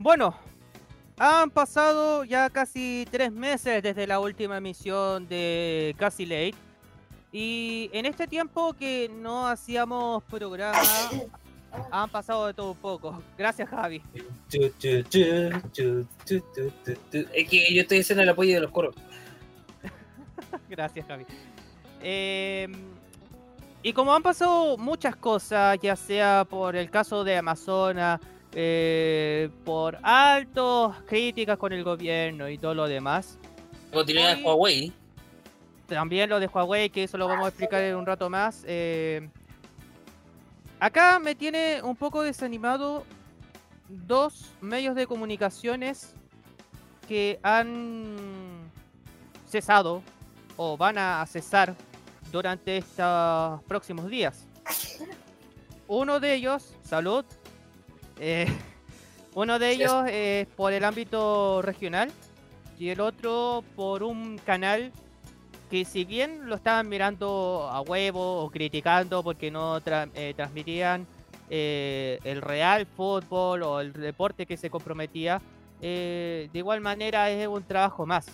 Bueno, 0.00 0.34
han 1.18 1.50
pasado 1.50 2.24
ya 2.24 2.48
casi 2.48 3.06
tres 3.10 3.30
meses 3.30 3.82
desde 3.82 4.06
la 4.06 4.18
última 4.18 4.56
emisión 4.56 5.28
de 5.28 5.94
Casi 5.98 6.24
Late. 6.24 6.54
Y 7.32 7.90
en 7.92 8.06
este 8.06 8.26
tiempo 8.26 8.72
que 8.72 9.10
no 9.14 9.46
hacíamos 9.46 10.24
programa, 10.24 10.80
han 11.90 12.08
pasado 12.08 12.46
de 12.46 12.54
todo 12.54 12.70
un 12.70 12.78
poco. 12.78 13.22
Gracias, 13.36 13.68
Javi. 13.68 14.02
Es 14.50 14.72
que 14.80 15.04
yo 17.74 17.82
estoy 17.82 18.00
haciendo 18.00 18.22
el 18.22 18.28
apoyo 18.30 18.54
de 18.54 18.60
los 18.62 18.70
coros. 18.70 18.94
Gracias, 20.70 21.06
Javi. 21.06 21.26
Em, 22.00 22.72
y 23.82 23.92
como 23.92 24.14
han 24.14 24.22
pasado 24.22 24.78
muchas 24.78 25.14
cosas, 25.14 25.78
ya 25.82 25.94
sea 25.94 26.46
por 26.48 26.74
el 26.74 26.88
caso 26.90 27.22
de 27.22 27.36
Amazonas, 27.36 28.18
eh, 28.54 29.48
por 29.64 29.98
altos 30.02 30.96
críticas 31.06 31.56
con 31.58 31.72
el 31.72 31.84
gobierno 31.84 32.48
y 32.48 32.58
todo 32.58 32.74
lo 32.74 32.86
demás, 32.88 33.38
Continuidad 33.92 34.36
de 34.36 34.42
Huawei. 34.44 34.92
también 35.86 36.30
lo 36.30 36.38
de 36.40 36.46
Huawei, 36.46 36.90
que 36.90 37.04
eso 37.04 37.18
lo 37.18 37.26
vamos 37.28 37.46
a 37.46 37.48
explicar 37.48 37.82
en 37.82 37.96
un 37.96 38.06
rato 38.06 38.30
más. 38.30 38.64
eh, 38.66 39.28
acá 40.78 41.18
me 41.18 41.34
tiene 41.34 41.80
un 41.82 41.96
poco 41.96 42.22
desanimado 42.22 43.04
dos 43.88 44.52
medios 44.60 44.94
de 44.94 45.06
comunicaciones 45.06 46.14
que 47.08 47.40
han 47.42 48.70
cesado 49.48 50.02
o 50.56 50.76
van 50.76 50.96
a 50.98 51.26
cesar 51.26 51.74
durante 52.30 52.76
estos 52.76 53.62
próximos 53.64 54.08
días. 54.08 54.46
Uno 55.88 56.20
de 56.20 56.34
ellos, 56.34 56.72
salud, 56.84 57.24
eh, 58.20 58.46
uno 59.34 59.58
de 59.58 59.70
ellos 59.72 60.04
es 60.08 60.46
por 60.48 60.72
el 60.72 60.84
ámbito 60.84 61.60
regional 61.62 62.10
y 62.78 62.90
el 62.90 63.00
otro 63.00 63.64
por 63.74 64.02
un 64.02 64.38
canal 64.38 64.92
que 65.70 65.84
si 65.84 66.04
bien 66.04 66.48
lo 66.48 66.56
estaban 66.56 66.88
mirando 66.88 67.68
a 67.70 67.80
huevo 67.80 68.42
o 68.42 68.50
criticando 68.50 69.22
porque 69.22 69.50
no 69.50 69.80
tra- 69.80 70.10
eh, 70.14 70.34
transmitían 70.34 71.06
eh, 71.48 72.18
el 72.24 72.42
real 72.42 72.86
fútbol 72.86 73.62
o 73.62 73.80
el 73.80 73.92
deporte 73.92 74.46
que 74.46 74.56
se 74.56 74.68
comprometía, 74.70 75.40
eh, 75.80 76.48
de 76.52 76.58
igual 76.58 76.80
manera 76.80 77.30
es 77.30 77.46
un 77.48 77.62
trabajo 77.62 78.04
más. 78.06 78.26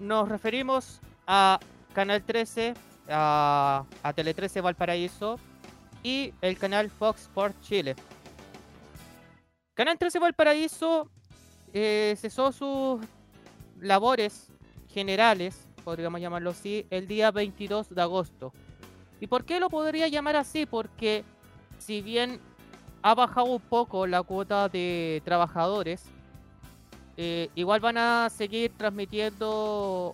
Nos 0.00 0.28
referimos 0.28 1.00
a 1.26 1.58
Canal 1.94 2.22
13, 2.22 2.74
a, 3.08 3.84
a 4.02 4.12
Tele 4.12 4.34
13 4.34 4.60
Valparaíso 4.60 5.38
y 6.06 6.32
el 6.40 6.56
canal 6.56 6.88
Fox 6.88 7.22
Sports 7.22 7.60
Chile. 7.62 7.96
Canal 9.74 9.98
13 9.98 10.20
Valparaíso 10.20 11.10
eh, 11.72 12.14
cesó 12.16 12.52
sus 12.52 13.00
labores 13.80 14.52
generales, 14.88 15.66
podríamos 15.82 16.20
llamarlo 16.20 16.50
así, 16.50 16.86
el 16.90 17.08
día 17.08 17.32
22 17.32 17.92
de 17.92 18.00
agosto. 18.00 18.52
¿Y 19.18 19.26
por 19.26 19.44
qué 19.44 19.58
lo 19.58 19.68
podría 19.68 20.06
llamar 20.06 20.36
así? 20.36 20.64
Porque 20.64 21.24
si 21.78 22.02
bien 22.02 22.40
ha 23.02 23.16
bajado 23.16 23.46
un 23.46 23.60
poco 23.60 24.06
la 24.06 24.22
cuota 24.22 24.68
de 24.68 25.22
trabajadores, 25.24 26.04
eh, 27.16 27.48
igual 27.54 27.80
van 27.80 27.98
a 27.98 28.28
seguir 28.30 28.72
transmitiendo 28.76 29.48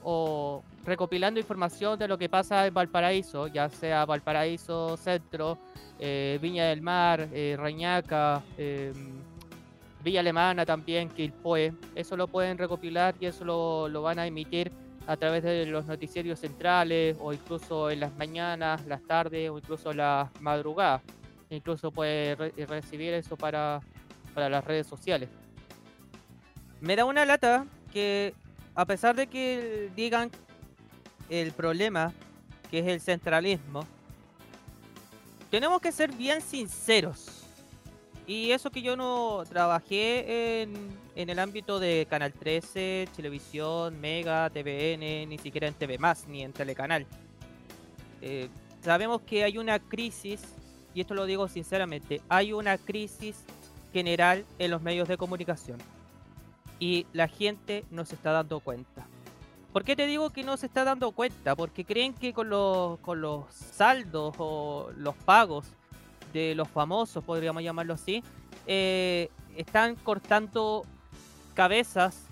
o 0.04 0.62
recopilando 0.84 1.40
información 1.40 1.98
de 1.98 2.08
lo 2.08 2.18
que 2.18 2.28
pasa 2.28 2.66
en 2.66 2.74
Valparaíso, 2.74 3.46
ya 3.48 3.68
sea 3.68 4.04
Valparaíso 4.04 4.96
Centro, 4.96 5.58
eh, 5.98 6.38
Viña 6.42 6.66
del 6.66 6.80
Mar, 6.82 7.28
eh, 7.32 7.56
Reñaca, 7.58 8.42
em, 8.56 8.92
Villa 10.02 10.20
Alemana 10.20 10.66
también, 10.66 11.08
Quilpoe. 11.08 11.72
Eso 11.94 12.16
lo 12.16 12.26
pueden 12.26 12.58
recopilar 12.58 13.14
y 13.20 13.26
eso 13.26 13.44
lo, 13.44 13.88
lo 13.88 14.02
van 14.02 14.18
a 14.18 14.26
emitir 14.26 14.72
a 15.06 15.16
través 15.16 15.42
de 15.44 15.66
los 15.66 15.86
noticiarios 15.86 16.40
centrales 16.40 17.16
o 17.20 17.32
incluso 17.32 17.90
en 17.90 18.00
las 18.00 18.12
mañanas, 18.16 18.84
las 18.86 19.02
tardes 19.02 19.50
o 19.50 19.58
incluso 19.58 19.92
las 19.92 20.28
madrugadas. 20.40 21.02
Incluso 21.50 21.90
puede 21.92 22.34
re- 22.34 22.66
recibir 22.66 23.12
eso 23.14 23.36
para, 23.36 23.80
para 24.34 24.48
las 24.48 24.64
redes 24.64 24.86
sociales. 24.88 25.28
Me 26.82 26.96
da 26.96 27.04
una 27.04 27.24
lata 27.24 27.64
que 27.92 28.34
a 28.74 28.84
pesar 28.84 29.14
de 29.14 29.28
que 29.28 29.88
digan 29.94 30.32
el 31.30 31.52
problema, 31.52 32.12
que 32.72 32.80
es 32.80 32.86
el 32.88 33.00
centralismo, 33.00 33.86
tenemos 35.48 35.80
que 35.80 35.92
ser 35.92 36.10
bien 36.10 36.40
sinceros. 36.40 37.44
Y 38.26 38.50
eso 38.50 38.72
que 38.72 38.82
yo 38.82 38.96
no 38.96 39.44
trabajé 39.48 40.62
en, 40.62 40.74
en 41.14 41.30
el 41.30 41.38
ámbito 41.38 41.78
de 41.78 42.04
Canal 42.10 42.32
13, 42.32 43.08
Televisión, 43.14 44.00
Mega, 44.00 44.50
TVN, 44.50 45.28
ni 45.28 45.38
siquiera 45.38 45.68
en 45.68 45.74
TV 45.74 46.00
ni 46.26 46.42
en 46.42 46.52
Telecanal. 46.52 47.06
Eh, 48.22 48.48
sabemos 48.82 49.20
que 49.20 49.44
hay 49.44 49.56
una 49.56 49.78
crisis, 49.78 50.42
y 50.96 51.00
esto 51.02 51.14
lo 51.14 51.26
digo 51.26 51.46
sinceramente, 51.46 52.20
hay 52.28 52.52
una 52.52 52.76
crisis 52.76 53.44
general 53.92 54.44
en 54.58 54.72
los 54.72 54.82
medios 54.82 55.06
de 55.06 55.16
comunicación. 55.16 55.78
Y 56.82 57.06
la 57.12 57.28
gente 57.28 57.84
no 57.92 58.04
se 58.04 58.16
está 58.16 58.32
dando 58.32 58.58
cuenta. 58.58 59.06
¿Por 59.72 59.84
qué 59.84 59.94
te 59.94 60.04
digo 60.08 60.30
que 60.30 60.42
no 60.42 60.56
se 60.56 60.66
está 60.66 60.82
dando 60.82 61.12
cuenta? 61.12 61.54
Porque 61.54 61.84
creen 61.84 62.12
que 62.12 62.32
con 62.32 62.50
los, 62.50 62.98
con 62.98 63.20
los 63.20 63.54
saldos 63.54 64.34
o 64.38 64.90
los 64.96 65.14
pagos 65.14 65.64
de 66.32 66.56
los 66.56 66.66
famosos, 66.66 67.22
podríamos 67.22 67.62
llamarlo 67.62 67.94
así, 67.94 68.24
eh, 68.66 69.30
están 69.56 69.94
cortando 69.94 70.82
cabezas 71.54 72.24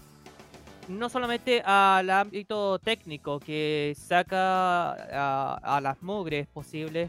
no 0.89 1.09
solamente 1.09 1.63
al 1.63 2.11
ámbito 2.11 2.81
técnico 2.81 3.39
que 3.39 3.95
saca 3.97 4.95
a, 4.95 5.77
a 5.77 5.81
las 5.81 6.03
mugres 6.03 6.49
posibles, 6.49 7.09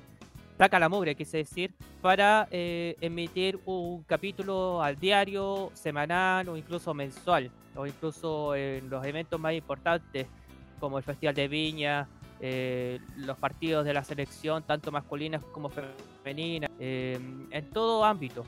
saca 0.61 0.77
la 0.77 0.89
mugre, 0.89 1.15
quise 1.15 1.37
decir, 1.37 1.73
para 2.03 2.47
eh, 2.51 2.95
emitir 3.01 3.59
un 3.65 4.03
capítulo 4.03 4.83
al 4.83 4.95
diario, 4.99 5.71
semanal 5.73 6.47
o 6.49 6.55
incluso 6.55 6.93
mensual, 6.93 7.49
o 7.75 7.87
incluso 7.87 8.53
en 8.53 8.87
los 8.87 9.03
eventos 9.03 9.39
más 9.39 9.53
importantes 9.53 10.27
como 10.79 10.99
el 10.99 11.03
Festival 11.03 11.33
de 11.33 11.47
Viña, 11.47 12.07
eh, 12.39 12.99
los 13.17 13.39
partidos 13.39 13.85
de 13.85 13.95
la 13.95 14.03
selección, 14.03 14.61
tanto 14.61 14.91
masculinas 14.91 15.41
como 15.51 15.71
femeninas, 16.23 16.69
eh, 16.79 17.19
en 17.49 17.69
todo 17.71 18.05
ámbito. 18.05 18.45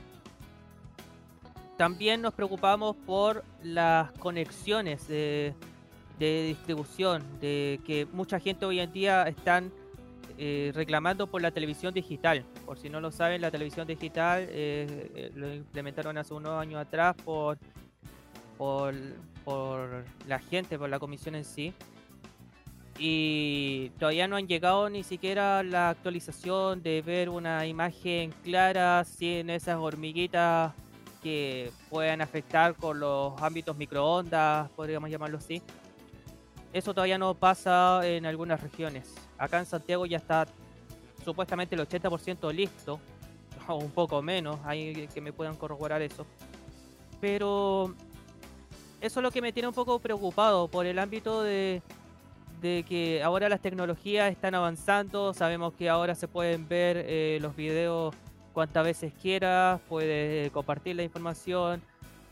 También 1.76 2.22
nos 2.22 2.32
preocupamos 2.32 2.94
por 2.94 3.42
las 3.64 4.12
conexiones 4.20 5.08
de, 5.08 5.52
de 6.20 6.46
distribución, 6.46 7.24
de 7.40 7.80
que 7.84 8.06
mucha 8.12 8.38
gente 8.38 8.66
hoy 8.66 8.78
en 8.78 8.92
día 8.92 9.24
están 9.24 9.72
eh, 10.36 10.72
reclamando 10.74 11.28
por 11.28 11.42
la 11.42 11.52
televisión 11.52 11.94
digital. 11.94 12.44
Por 12.66 12.78
si 12.78 12.88
no 12.88 13.00
lo 13.00 13.12
saben, 13.12 13.40
la 13.40 13.50
televisión 13.50 13.86
digital 13.86 14.46
eh, 14.48 15.10
eh, 15.14 15.30
lo 15.34 15.52
implementaron 15.54 16.18
hace 16.18 16.34
unos 16.34 16.60
años 16.60 16.80
atrás 16.80 17.14
por, 17.24 17.56
por, 18.58 18.94
por 19.44 20.04
la 20.26 20.40
gente, 20.40 20.76
por 20.76 20.90
la 20.90 20.98
comisión 20.98 21.36
en 21.36 21.44
sí. 21.44 21.72
y 22.98 23.90
todavía 23.98 24.26
no 24.26 24.36
han 24.36 24.48
llegado 24.48 24.88
ni 24.90 25.04
siquiera 25.04 25.62
la 25.62 25.90
actualización 25.90 26.82
de 26.82 27.00
ver 27.02 27.28
una 27.28 27.66
imagen 27.66 28.32
clara 28.42 29.04
sin 29.04 29.50
esas 29.50 29.76
hormiguitas 29.76 30.72
que 31.22 31.70
puedan 31.90 32.20
afectar 32.20 32.74
con 32.74 33.00
los 33.00 33.40
ámbitos 33.40 33.76
microondas, 33.76 34.68
podríamos 34.70 35.10
llamarlo 35.10 35.38
así. 35.38 35.62
Eso 36.72 36.92
todavía 36.92 37.18
no 37.18 37.34
pasa 37.34 38.00
en 38.04 38.26
algunas 38.26 38.60
regiones. 38.60 39.14
Acá 39.38 39.58
en 39.58 39.66
Santiago 39.66 40.06
ya 40.06 40.18
está 40.18 40.46
supuestamente 41.24 41.74
el 41.74 41.86
80% 41.86 42.52
listo, 42.52 43.00
o 43.68 43.76
un 43.76 43.90
poco 43.90 44.22
menos, 44.22 44.58
hay 44.64 45.08
que 45.08 45.20
me 45.20 45.32
puedan 45.32 45.56
corroborar 45.56 46.02
eso. 46.02 46.26
Pero 47.20 47.94
eso 49.00 49.20
es 49.20 49.22
lo 49.22 49.30
que 49.30 49.42
me 49.42 49.52
tiene 49.52 49.68
un 49.68 49.74
poco 49.74 49.98
preocupado 49.98 50.68
por 50.68 50.86
el 50.86 50.98
ámbito 50.98 51.42
de, 51.42 51.82
de 52.60 52.84
que 52.88 53.22
ahora 53.22 53.48
las 53.48 53.60
tecnologías 53.60 54.30
están 54.30 54.54
avanzando, 54.54 55.34
sabemos 55.34 55.74
que 55.74 55.88
ahora 55.88 56.14
se 56.14 56.28
pueden 56.28 56.68
ver 56.68 57.04
eh, 57.06 57.38
los 57.40 57.56
videos 57.56 58.14
cuantas 58.52 58.84
veces 58.84 59.12
quieras, 59.20 59.80
puedes 59.88 60.50
compartir 60.52 60.96
la 60.96 61.02
información 61.02 61.82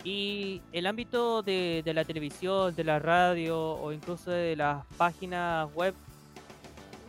y 0.04 0.62
el 0.73 0.87
ámbito 0.87 1.42
de, 1.42 1.82
de 1.85 1.94
la 1.94 2.04
televisión, 2.04 2.75
de 2.75 2.85
la 2.85 2.99
radio 2.99 3.59
o 3.59 3.92
incluso 3.92 4.30
de 4.30 4.56
las 4.56 4.85
páginas 4.97 5.73
web 5.75 5.94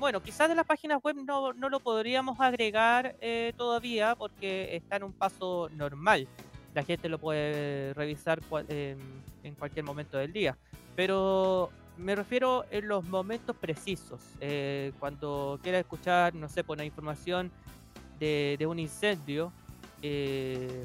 bueno, 0.03 0.21
quizás 0.21 0.49
de 0.49 0.55
las 0.55 0.65
páginas 0.65 1.01
web 1.01 1.15
no, 1.15 1.53
no 1.53 1.69
lo 1.69 1.79
podríamos 1.79 2.37
agregar 2.41 3.15
eh, 3.21 3.53
todavía 3.55 4.15
porque 4.15 4.75
está 4.75 4.97
en 4.97 5.03
un 5.03 5.13
paso 5.13 5.69
normal. 5.77 6.27
La 6.73 6.83
gente 6.83 7.07
lo 7.07 7.19
puede 7.19 7.93
revisar 7.93 8.41
en 8.67 9.55
cualquier 9.57 9.85
momento 9.85 10.17
del 10.17 10.33
día. 10.33 10.57
Pero 10.97 11.69
me 11.95 12.15
refiero 12.17 12.65
en 12.69 12.89
los 12.89 13.05
momentos 13.05 13.55
precisos. 13.55 14.19
Eh, 14.41 14.91
cuando 14.99 15.57
quiera 15.63 15.79
escuchar, 15.79 16.35
no 16.35 16.49
sé, 16.49 16.65
por 16.65 16.75
una 16.75 16.83
información 16.83 17.49
de, 18.19 18.57
un 18.67 18.79
incendio, 18.79 19.53
eh, 20.01 20.83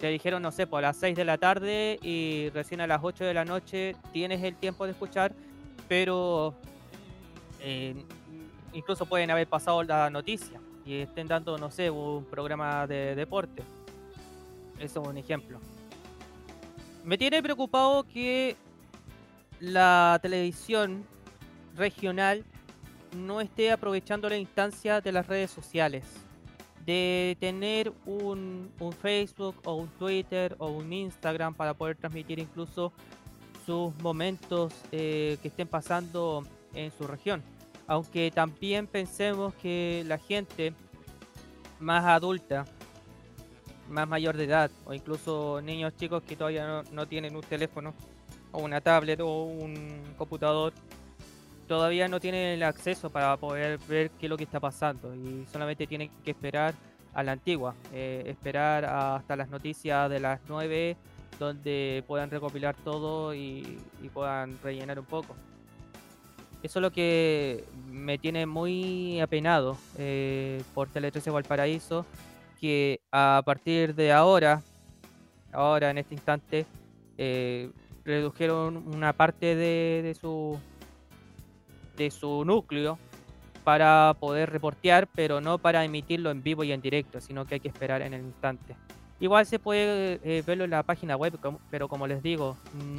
te 0.00 0.08
dijeron, 0.08 0.40
no 0.40 0.50
sé, 0.50 0.66
por 0.66 0.80
las 0.80 0.96
6 0.96 1.14
de 1.14 1.24
la 1.26 1.36
tarde 1.36 1.98
y 2.00 2.48
recién 2.54 2.80
a 2.80 2.86
las 2.86 3.00
8 3.02 3.22
de 3.22 3.34
la 3.34 3.44
noche 3.44 3.96
tienes 4.14 4.42
el 4.42 4.56
tiempo 4.56 4.86
de 4.86 4.92
escuchar, 4.92 5.34
pero 5.88 6.54
eh, 7.66 7.94
incluso 8.74 9.06
pueden 9.06 9.30
haber 9.30 9.48
pasado 9.48 9.82
la 9.82 10.10
noticia 10.10 10.60
y 10.84 10.96
estén 10.96 11.26
dando, 11.26 11.56
no 11.56 11.70
sé, 11.70 11.90
un 11.90 12.26
programa 12.26 12.86
de 12.86 13.14
deporte. 13.14 13.62
Eso 14.78 15.00
es 15.00 15.08
un 15.08 15.16
ejemplo. 15.16 15.58
Me 17.04 17.16
tiene 17.16 17.42
preocupado 17.42 18.04
que 18.04 18.54
la 19.60 20.18
televisión 20.20 21.06
regional 21.74 22.44
no 23.16 23.40
esté 23.40 23.72
aprovechando 23.72 24.28
la 24.28 24.36
instancia 24.36 25.00
de 25.00 25.12
las 25.12 25.26
redes 25.26 25.50
sociales. 25.50 26.04
De 26.84 27.34
tener 27.40 27.94
un, 28.04 28.70
Facebook 29.00 29.56
o 29.64 29.76
un 29.76 29.88
Twitter 29.88 30.54
o 30.58 30.68
un 30.68 30.92
Instagram 30.92 31.54
para 31.54 31.72
poder 31.72 31.96
transmitir 31.96 32.38
incluso 32.38 32.92
sus 33.64 33.94
momentos 34.02 34.74
eh, 34.92 35.38
que 35.40 35.48
estén 35.48 35.66
pasando 35.66 36.44
en 36.74 36.92
su 36.92 37.06
región 37.06 37.42
aunque 37.86 38.30
también 38.30 38.86
pensemos 38.86 39.54
que 39.54 40.04
la 40.06 40.18
gente 40.18 40.72
más 41.80 42.04
adulta, 42.04 42.64
más 43.88 44.08
mayor 44.08 44.36
de 44.36 44.44
edad, 44.44 44.70
o 44.86 44.94
incluso 44.94 45.60
niños 45.60 45.94
chicos 45.96 46.22
que 46.22 46.36
todavía 46.36 46.82
no, 46.90 47.06
tienen 47.06 47.36
un 47.36 47.42
teléfono, 47.42 47.94
o 48.52 48.62
una 48.62 48.80
tablet, 48.80 49.20
o 49.20 49.44
un 49.44 50.02
computador, 50.16 50.72
todavía 51.68 52.08
no 52.08 52.20
tienen 52.20 52.46
el 52.46 52.62
acceso 52.62 53.10
para 53.10 53.36
poder 53.36 53.78
ver 53.88 54.10
qué 54.12 54.26
es 54.26 54.30
lo 54.30 54.36
que 54.36 54.44
está 54.44 54.60
pasando 54.60 55.14
y 55.14 55.46
solamente 55.50 55.86
tienen 55.86 56.10
que 56.24 56.30
esperar 56.30 56.74
a 57.14 57.22
la 57.22 57.32
antigua, 57.32 57.74
eh, 57.92 58.22
esperar 58.26 58.84
hasta 58.84 59.36
las 59.36 59.48
noticias 59.48 60.10
de 60.10 60.20
las 60.20 60.40
9 60.48 60.96
donde 61.38 62.04
puedan 62.06 62.30
recopilar 62.30 62.76
todo 62.76 63.34
y 63.34 63.78
puedan 64.12 64.58
rellenar 64.62 64.98
un 64.98 65.06
poco. 65.06 65.34
Eso 66.64 66.78
es 66.78 66.82
lo 66.82 66.90
que 66.90 67.62
me 67.90 68.16
tiene 68.16 68.46
muy 68.46 69.20
apenado 69.20 69.76
eh, 69.98 70.62
por 70.72 70.88
Tele 70.88 71.10
13 71.10 71.30
Valparaíso, 71.30 72.06
que 72.58 73.02
a 73.12 73.42
partir 73.44 73.94
de 73.94 74.12
ahora, 74.12 74.62
ahora 75.52 75.90
en 75.90 75.98
este 75.98 76.14
instante, 76.14 76.64
eh, 77.18 77.70
redujeron 78.02 78.78
una 78.78 79.12
parte 79.12 79.54
de, 79.54 80.16
su 80.18 80.58
de 81.98 82.10
su 82.10 82.46
núcleo 82.46 82.98
para 83.62 84.16
poder 84.18 84.48
reportear, 84.48 85.06
pero 85.06 85.42
no 85.42 85.58
para 85.58 85.84
emitirlo 85.84 86.30
en 86.30 86.42
vivo 86.42 86.64
y 86.64 86.72
en 86.72 86.80
directo, 86.80 87.20
sino 87.20 87.44
que 87.44 87.56
hay 87.56 87.60
que 87.60 87.68
esperar 87.68 88.00
en 88.00 88.14
el 88.14 88.22
instante. 88.22 88.74
Igual 89.24 89.46
se 89.46 89.58
puede 89.58 90.20
eh, 90.22 90.42
verlo 90.46 90.64
en 90.64 90.70
la 90.70 90.82
página 90.82 91.16
web, 91.16 91.38
pero 91.70 91.88
como 91.88 92.06
les 92.06 92.22
digo, 92.22 92.58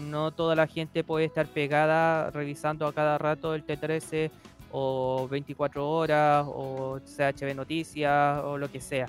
no 0.09 0.31
toda 0.31 0.55
la 0.55 0.65
gente 0.65 1.03
puede 1.03 1.25
estar 1.25 1.45
pegada 1.45 2.31
revisando 2.31 2.87
a 2.87 2.93
cada 2.93 3.19
rato 3.19 3.53
el 3.53 3.63
T13 3.63 4.31
o 4.71 5.27
24 5.29 5.87
horas 5.87 6.43
o 6.49 6.99
CHB 7.05 7.53
Noticias 7.55 8.41
o 8.43 8.57
lo 8.57 8.71
que 8.71 8.81
sea. 8.81 9.05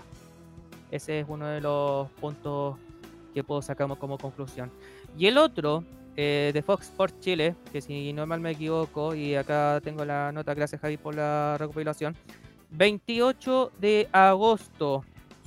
Ese 0.90 1.20
es 1.20 1.26
uno 1.26 1.46
de 1.46 1.62
los 1.62 2.10
puntos 2.20 2.76
que 3.32 3.42
puedo 3.42 3.62
sacar 3.62 3.88
como 3.96 4.18
conclusión. 4.18 4.70
Y 5.16 5.24
el 5.26 5.38
otro, 5.38 5.84
eh, 6.16 6.50
de 6.52 6.60
Fox 6.60 6.88
Sports 6.88 7.18
Chile, 7.20 7.54
que 7.72 7.80
si 7.80 8.12
no 8.12 8.26
mal 8.26 8.40
me 8.40 8.50
equivoco, 8.50 9.14
y 9.14 9.36
acá 9.36 9.80
tengo 9.82 10.04
la 10.04 10.32
nota, 10.32 10.52
gracias 10.52 10.82
Javi 10.82 10.98
por 10.98 11.14
la 11.14 11.56
recopilación, 11.58 12.14
28 12.72 13.72
de 13.80 14.06
agosto 14.12 15.02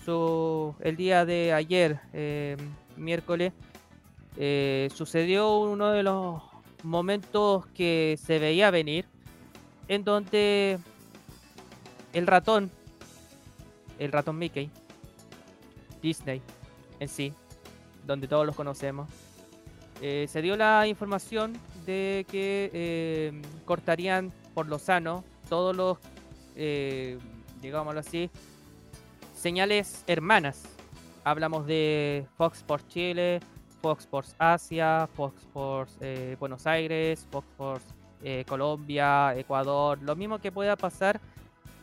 el 0.08 0.96
día 0.96 1.26
de 1.26 1.54
ayer, 1.54 2.00
eh, 2.14 2.58
miércoles, 2.98 3.54
eh, 4.38 4.90
sucedió 4.96 5.60
uno 5.60 5.92
de 5.92 6.04
los 6.04 6.42
momentos 6.84 7.68
que 7.68 8.18
se 8.24 8.40
veía 8.40 8.72
venir, 8.72 9.06
en 9.88 10.04
donde 10.04 10.80
el 12.14 12.26
ratón, 12.26 12.72
el 14.00 14.12
ratón 14.12 14.38
Mickey, 14.40 14.72
Disney 16.02 16.42
en 17.00 17.08
sí, 17.08 17.34
donde 18.08 18.28
todos 18.28 18.46
los 18.46 18.56
conocemos, 18.56 19.10
eh, 20.02 20.26
se 20.28 20.42
dio 20.42 20.56
la 20.58 20.88
información 20.88 21.54
de 21.86 22.26
que 22.30 23.42
cortarían 23.66 24.32
por 24.54 24.68
lo 24.68 24.80
sano 24.80 25.24
todos 25.50 25.76
los, 25.76 25.98
digámoslo 27.62 28.00
así, 28.00 28.30
señales 29.40 30.04
hermanas. 30.06 30.64
Hablamos 31.24 31.66
de 31.66 32.26
Fox 32.38 32.58
Sports 32.58 32.88
Chile, 32.90 33.40
Fox 33.82 34.04
Sports 34.04 34.36
Asia, 34.38 35.08
Fox 35.16 35.42
Sports 35.42 35.98
eh, 36.02 36.36
Buenos 36.40 36.68
Aires, 36.68 37.26
Fox 37.32 37.48
Sports 37.52 37.86
eh, 38.22 38.44
Colombia, 38.48 39.34
Ecuador, 39.38 39.98
lo 40.02 40.16
mismo 40.16 40.40
que 40.40 40.52
pueda 40.52 40.76
pasar 40.76 41.22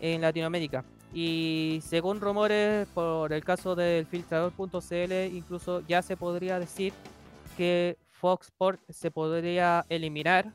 en 0.01 0.21
Latinoamérica. 0.21 0.85
Y 1.15 1.81
según 1.83 2.21
rumores 2.21 2.87
por 2.89 3.33
el 3.33 3.43
caso 3.43 3.75
del 3.75 4.05
filtrador.cl, 4.05 5.35
incluso 5.35 5.81
ya 5.89 6.03
se 6.03 6.17
podría 6.17 6.61
decir 6.61 6.93
que 7.57 7.97
Fox 8.11 8.49
Sports 8.49 8.83
se 8.91 9.11
podría 9.11 9.87
eliminar 9.89 10.53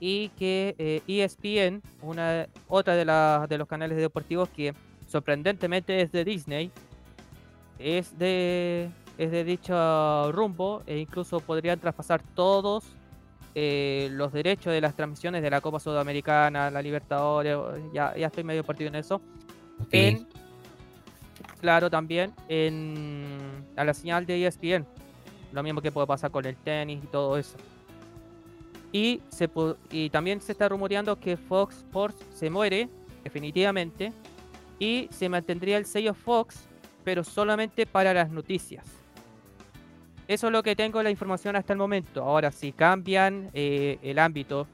y 0.00 0.28
que 0.30 1.02
ESPN, 1.06 1.46
eh, 1.46 1.80
e 1.82 1.82
una 2.02 2.46
otra 2.68 2.94
de, 2.94 3.46
de 3.48 3.58
los 3.58 3.68
canales 3.68 3.96
deportivos 3.96 4.50
que 4.50 4.74
sorprendentemente 5.14 6.00
es 6.00 6.10
de 6.10 6.24
Disney, 6.24 6.72
es 7.78 8.18
de, 8.18 8.90
es 9.16 9.30
de 9.30 9.44
dicho 9.44 10.32
rumbo 10.32 10.82
e 10.88 10.98
incluso 10.98 11.38
podrían 11.38 11.78
traspasar 11.78 12.20
todos 12.34 12.82
eh, 13.54 14.08
los 14.10 14.32
derechos 14.32 14.72
de 14.72 14.80
las 14.80 14.96
transmisiones 14.96 15.40
de 15.40 15.50
la 15.50 15.60
Copa 15.60 15.78
Sudamericana, 15.78 16.68
la 16.68 16.82
Libertadores, 16.82 17.56
ya, 17.92 18.12
ya 18.16 18.26
estoy 18.26 18.42
medio 18.42 18.64
partido 18.64 18.88
en 18.88 18.96
eso. 18.96 19.20
En, 19.92 20.26
claro, 21.60 21.88
también 21.88 22.32
en, 22.48 23.64
a 23.76 23.84
la 23.84 23.94
señal 23.94 24.26
de 24.26 24.44
ESPN, 24.44 24.84
lo 25.52 25.62
mismo 25.62 25.80
que 25.80 25.92
puede 25.92 26.08
pasar 26.08 26.32
con 26.32 26.44
el 26.44 26.56
tenis 26.56 27.04
y 27.04 27.06
todo 27.06 27.38
eso. 27.38 27.56
Y, 28.90 29.22
se, 29.28 29.48
y 29.92 30.10
también 30.10 30.40
se 30.40 30.50
está 30.50 30.68
rumoreando 30.68 31.20
que 31.20 31.36
Fox 31.36 31.76
Sports 31.76 32.16
se 32.34 32.50
muere 32.50 32.88
definitivamente 33.22 34.12
y 34.78 35.08
se 35.10 35.28
mantendría 35.28 35.78
el 35.78 35.86
sello 35.86 36.14
Fox, 36.14 36.66
pero 37.04 37.24
solamente 37.24 37.86
para 37.86 38.14
las 38.14 38.30
noticias. 38.30 38.84
Eso 40.26 40.46
es 40.46 40.52
lo 40.52 40.62
que 40.62 40.74
tengo 40.74 41.02
la 41.02 41.10
información 41.10 41.54
hasta 41.56 41.72
el 41.72 41.78
momento. 41.78 42.22
Ahora, 42.22 42.50
si 42.50 42.72
cambian 42.72 43.50
eh, 43.52 43.98
el 44.02 44.18
ámbito 44.18 44.66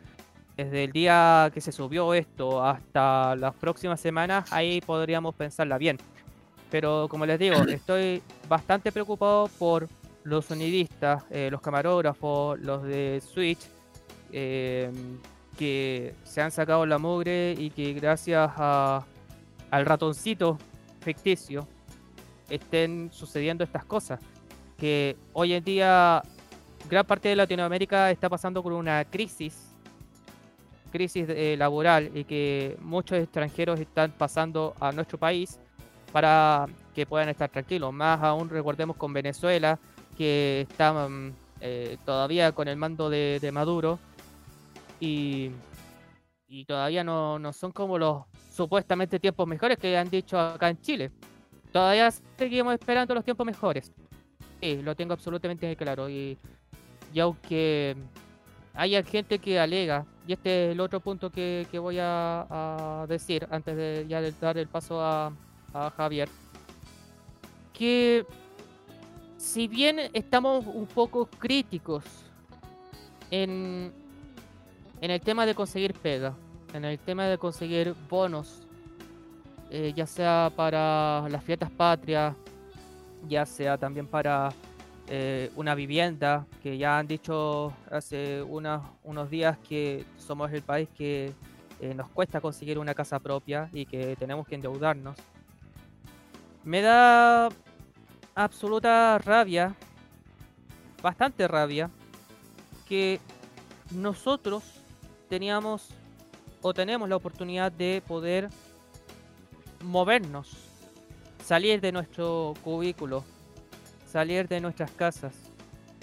desde 0.57 0.85
el 0.85 0.93
día 0.93 1.51
que 1.53 1.61
se 1.61 1.73
subió 1.73 2.15
esto 2.15 2.65
hasta 2.65 3.35
las 3.35 3.55
próximas 3.55 4.01
semanas, 4.01 4.53
ahí 4.53 4.81
podríamos 4.81 5.35
pensarla 5.35 5.77
bien. 5.79 5.99
Pero 6.71 7.09
como 7.09 7.27
les 7.27 7.39
digo, 7.39 7.57
estoy 7.69 8.23
bastante 8.49 8.93
preocupado 8.93 9.49
por 9.59 9.89
los 10.23 10.45
sonidistas, 10.45 11.25
eh, 11.31 11.49
los 11.51 11.61
camarógrafos, 11.61 12.61
los 12.61 12.83
de 12.85 13.21
Switch 13.21 13.61
eh, 14.33 14.91
que 15.59 16.15
se 16.25 16.41
han 16.41 16.51
sacado 16.51 16.87
la 16.87 16.99
mugre 16.99 17.55
y 17.59 17.71
que 17.71 17.93
gracias 17.93 18.51
a, 18.57 19.05
al 19.71 19.87
ratoncito 19.87 20.59
ficticio 21.01 21.67
estén 22.49 23.11
sucediendo 23.13 23.65
estas 23.65 23.85
cosas. 23.85 24.21
Que 24.77 25.17
hoy 25.33 25.53
en 25.53 25.65
día 25.65 26.23
gran 26.89 27.07
parte 27.07 27.29
de 27.29 27.37
Latinoamérica 27.37 28.11
está 28.11 28.29
pasando 28.29 28.63
por 28.63 28.73
una 28.73 29.05
crisis, 29.05 29.73
crisis 30.91 31.27
eh, 31.29 31.55
laboral 31.59 32.11
y 32.15 32.25
que 32.25 32.77
muchos 32.81 33.19
extranjeros 33.19 33.79
están 33.79 34.13
pasando 34.13 34.75
a 34.81 34.93
nuestro 34.93 35.19
país 35.19 35.59
para 36.13 36.67
que 36.95 37.07
puedan 37.07 37.29
estar 37.29 37.49
tranquilos. 37.49 37.93
Más 37.93 38.21
aún 38.23 38.49
recordemos 38.49 38.97
con 38.97 39.13
Venezuela, 39.13 39.79
que 40.17 40.67
está 40.69 41.09
mm, 41.09 41.33
eh, 41.61 41.99
todavía 42.05 42.53
con 42.53 42.69
el 42.69 42.77
mando 42.77 43.11
de, 43.11 43.39
de 43.41 43.53
Maduro 43.53 43.99
y, 44.99 45.51
y 46.49 46.65
todavía 46.65 47.05
no, 47.05 47.39
no 47.39 47.53
son 47.53 47.71
como 47.71 47.99
los 47.99 48.25
supuestamente 48.61 49.19
tiempos 49.19 49.49
mejores 49.49 49.79
que 49.79 49.97
han 49.97 50.11
dicho 50.11 50.39
acá 50.39 50.69
en 50.69 50.79
Chile. 50.83 51.11
Todavía 51.73 52.11
seguimos 52.37 52.75
esperando 52.75 53.15
los 53.15 53.25
tiempos 53.25 53.47
mejores. 53.47 53.91
Sí, 54.61 54.83
lo 54.83 54.95
tengo 54.95 55.15
absolutamente 55.15 55.75
claro. 55.77 56.11
Y, 56.11 56.37
y 57.15 57.21
aunque 57.21 57.97
haya 58.75 59.03
gente 59.03 59.39
que 59.39 59.59
alega, 59.59 60.05
y 60.27 60.35
este 60.35 60.67
es 60.67 60.73
el 60.73 60.81
otro 60.81 61.01
punto 61.01 61.31
que, 61.31 61.67
que 61.71 61.79
voy 61.79 61.97
a, 62.01 63.07
decir 63.09 63.49
antes 63.51 63.75
de 63.75 64.05
de 64.05 64.35
dar 64.39 64.59
el 64.59 64.69
paso 64.69 65.01
a, 65.01 65.33
a 65.73 65.91
Javier, 65.97 66.29
que 67.73 68.27
si 69.39 69.69
bien 69.69 70.01
estamos 70.13 70.67
un 70.67 70.87
poco 70.87 71.25
críticos 71.25 72.05
en, 73.31 73.91
en 75.01 75.11
el 75.11 75.21
tema 75.23 75.47
de 75.47 75.55
conseguir 75.55 75.95
pega, 75.95 76.35
en 76.73 76.85
el 76.85 76.99
tema 76.99 77.25
de 77.27 77.39
conseguir 77.39 77.95
bonos, 78.09 78.67
eh, 79.71 79.93
ya 79.95 80.07
sea 80.07 80.51
para 80.55 81.29
las 81.29 81.43
fiestas 81.45 81.71
patrias, 81.71 82.35
ya 83.29 83.45
sea 83.47 83.77
también 83.79 84.07
para 84.07 84.53
eh, 85.13 85.51
una 85.57 85.75
vivienda, 85.75 86.47
que 86.63 86.79
ya 86.79 86.99
han 86.99 87.09
dicho 87.09 87.73
hace 87.91 88.43
unas- 88.43 88.83
unos 89.03 89.29
días 89.29 89.59
que 89.69 90.05
somos 90.17 90.53
el 90.53 90.63
país 90.63 90.89
que 90.97 91.33
eh, 91.81 91.95
nos 91.95 92.09
cuesta 92.11 92.41
conseguir 92.41 92.79
una 92.79 92.95
casa 92.95 93.19
propia 93.19 93.69
y 93.73 93.87
que 93.87 94.15
tenemos 94.17 94.47
que 94.47 94.55
endeudarnos. 94.55 95.17
Me 96.63 96.81
da 96.81 97.49
absoluta 98.35 99.19
rabia, 99.19 99.75
bastante 101.03 101.49
rabia, 101.49 101.91
que 102.87 103.19
nosotros 103.93 104.63
teníamos 105.29 105.89
o 106.63 106.75
tenemos 106.75 107.09
la 107.09 107.17
oportunidad 107.17 107.73
de 107.73 108.03
poder 108.07 108.49
movernos, 109.83 110.51
salir 111.45 111.81
de 111.81 111.93
nuestro 111.93 112.55
cubículo, 112.63 113.25
salir 114.07 114.47
de 114.49 114.61
nuestras 114.61 114.91
casas 114.91 115.35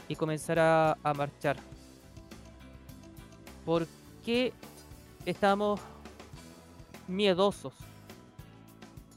y 0.08 0.16
comenzar 0.16 0.60
a, 0.60 1.14
marchar. 1.16 1.58
¿Por 3.66 3.88
qué 4.26 4.54
estamos 5.26 5.80
miedosos 7.08 7.74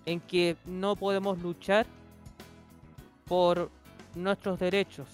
en 0.05 0.21
que 0.21 0.57
no 0.67 0.97
podemos 0.97 1.39
luchar 1.39 1.87
por 3.25 3.71
nuestros 4.15 4.59
derechos? 4.59 5.09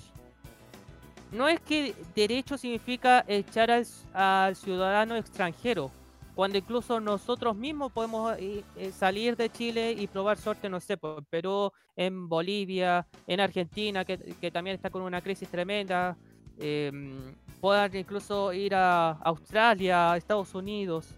No 1.32 1.48
es 1.48 1.60
que 1.60 1.94
derecho 2.14 2.56
significa 2.56 3.24
echar 3.28 3.70
al, 3.70 3.86
al 4.14 4.56
ciudadano 4.56 5.16
extranjero, 5.16 5.90
cuando 6.37 6.59
incluso 6.59 7.01
nosotros 7.01 7.57
mismos 7.57 7.90
podemos 7.90 8.37
eh, 8.38 8.62
eh, 8.77 8.92
salir 8.92 9.38
de 9.38 9.49
Chile 9.49 9.92
y 9.92 10.07
probar 10.07 10.37
suerte, 10.37 10.68
no 10.68 10.81
sé, 10.81 10.99
por 10.99 11.25
Perú, 11.25 11.72
en 11.96 12.29
Bolivia, 12.29 13.07
en 13.27 13.40
Argentina, 13.40 14.05
que, 14.05 14.51
también 14.53 14.77
está 14.77 14.90
con 14.90 15.01
una 15.01 15.22
crisis 15.22 15.49
tremenda, 15.49 16.14
em, 16.59 17.35
puedan 17.59 17.96
incluso 17.96 18.53
ir 18.53 18.75
a 18.75 19.12
Australia, 19.12 20.14
Estados 20.14 20.55
Unidos. 20.55 21.09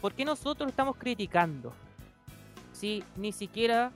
¿Por 0.00 0.14
qué 0.14 0.24
nosotros 0.24 0.70
estamos 0.70 0.96
criticando? 0.96 1.72
Si 2.70 3.02
ni 3.16 3.32
siquiera 3.32 3.90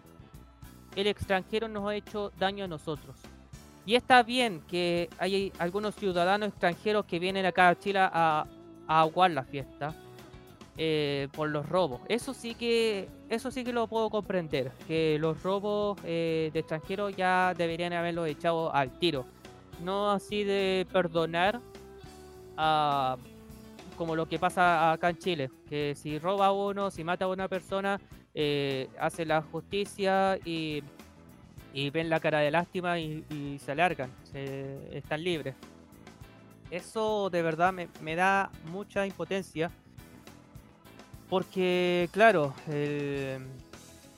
el 0.97 1.07
extranjero 1.07 1.69
nos 1.69 1.89
ha 1.89 1.95
hecho 1.95 2.33
daño 2.37 2.65
a 2.65 2.69
nosotros. 2.69 3.15
Y 3.85 3.95
está 3.95 4.25
bien 4.25 4.61
que 4.63 5.09
hay 5.19 5.53
algunos 5.61 5.95
ciudadanos 5.95 6.49
extranjeros 6.49 7.07
que 7.07 7.21
vienen 7.21 7.47
acá 7.47 7.69
a 7.69 7.79
Chile 7.79 8.01
a, 8.01 8.45
a 8.89 9.01
aguar 9.03 9.31
la 9.31 9.45
fiesta 9.45 9.95
eh, 10.79 11.29
por 11.33 11.49
los 11.49 11.69
robos. 11.69 12.01
Eso 12.09 12.35
sí 12.35 12.55
que 12.55 13.09
eso 13.29 13.51
sí 13.51 13.65
que 13.65 13.73
lo 13.73 13.87
puedo 13.87 14.11
comprender. 14.11 14.73
Que 14.87 15.17
los 15.19 15.43
robos 15.43 15.99
eh, 16.05 16.51
de 16.53 16.59
extranjeros 16.61 17.17
ya 17.17 17.55
deberían 17.57 17.93
haberlos 17.93 18.29
echado 18.29 18.75
al 18.75 18.99
tiro. 18.99 19.25
No 19.83 20.11
así 20.11 20.45
de 20.45 20.87
perdonar 20.93 21.61
como 23.97 24.15
lo 24.17 24.27
que 24.27 24.39
pasa 24.39 24.93
acá 24.93 25.11
en 25.11 25.19
Chile. 25.19 25.51
Que 25.69 25.95
si 25.95 26.19
roba 26.19 26.47
a 26.47 26.53
uno, 26.53 26.91
si 26.91 27.05
mata 27.05 27.25
a 27.25 27.29
una 27.29 27.49
persona, 27.49 28.01
eh, 28.35 28.89
hace 29.01 29.25
la 29.25 29.43
justicia 29.43 30.39
y, 30.45 30.83
ven 31.93 32.09
la 32.09 32.21
cara 32.21 32.41
de 32.41 32.51
lástima 32.51 32.99
y, 32.99 33.25
y 33.31 33.59
se 33.59 33.75
largan. 33.75 34.11
se- 34.25 34.97
están 34.97 35.23
libres. 35.23 35.55
Eso 36.71 37.31
de 37.31 37.43
verdad 37.43 37.73
me 38.01 38.17
da 38.17 38.51
mucha 38.71 39.07
impotencia. 39.07 39.71
Porque, 41.29 42.09
claro, 42.13 42.55
el- 42.69 43.45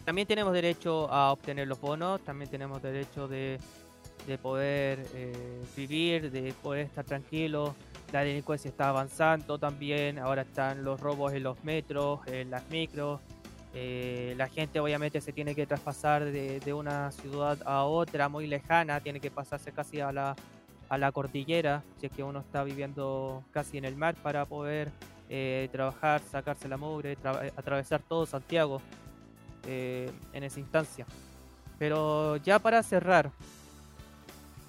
también 0.05 0.27
tenemos 0.27 0.53
derecho 0.53 1.11
a 1.12 1.33
obtener 1.33 1.66
los 1.68 1.81
bonos, 1.81 2.21
también 2.23 2.51
tenemos 2.51 2.83
derecho 2.83 3.29
de, 3.29 3.59
de 4.27 4.38
poder 4.38 5.07
eh, 5.14 5.62
vivir, 5.77 6.31
de 6.31 6.53
poder 6.62 6.87
estar 6.87 7.05
tranquilos. 7.05 7.73
La 8.12 8.21
delincuencia 8.21 8.71
está 8.71 8.88
avanzando 8.88 9.59
también, 9.59 10.18
ahora 10.18 10.42
están 10.42 10.83
los 10.83 10.99
robos 11.01 11.33
en 11.35 11.42
los 11.42 11.62
metros, 11.64 12.21
en 12.27 12.51
las 12.51 12.68
micros. 12.71 13.21
eh, 13.75 14.33
la 14.38 14.49
gente 14.49 14.81
obviamente 14.81 15.21
se 15.21 15.31
tiene 15.33 15.55
que 15.55 15.66
traspasar 15.66 16.25
de, 16.25 16.59
de 16.61 16.73
una 16.73 17.11
ciudad 17.12 17.59
a 17.66 17.85
otra 17.85 18.29
muy 18.31 18.47
lejana, 18.47 19.01
tiene 19.01 19.21
que 19.21 19.31
pasarse 19.31 19.73
casi 19.73 20.01
a 20.01 20.11
la, 20.11 20.35
a 20.88 20.97
la 20.99 21.12
cordillera, 21.12 21.83
si 22.01 22.07
es 22.07 22.12
que 22.12 22.23
uno 22.23 22.40
está 22.40 22.64
viviendo 22.64 23.42
casi 23.53 23.77
en 23.77 23.85
el 23.85 23.94
mar 23.94 24.14
para 24.23 24.47
poder 24.47 24.90
eh, 25.28 25.68
trabajar, 25.70 26.20
sacarse 26.22 26.68
la 26.68 26.76
mugre, 26.76 27.12
eh, 27.12 27.52
atravesar 27.56 28.02
todo 28.02 28.26
Santiago 28.26 28.80
eh, 29.66 30.10
en 30.32 30.42
esa 30.44 30.60
instancia. 30.60 31.06
Pero 31.78 32.36
ya 32.38 32.58
para 32.58 32.82
cerrar, 32.82 33.30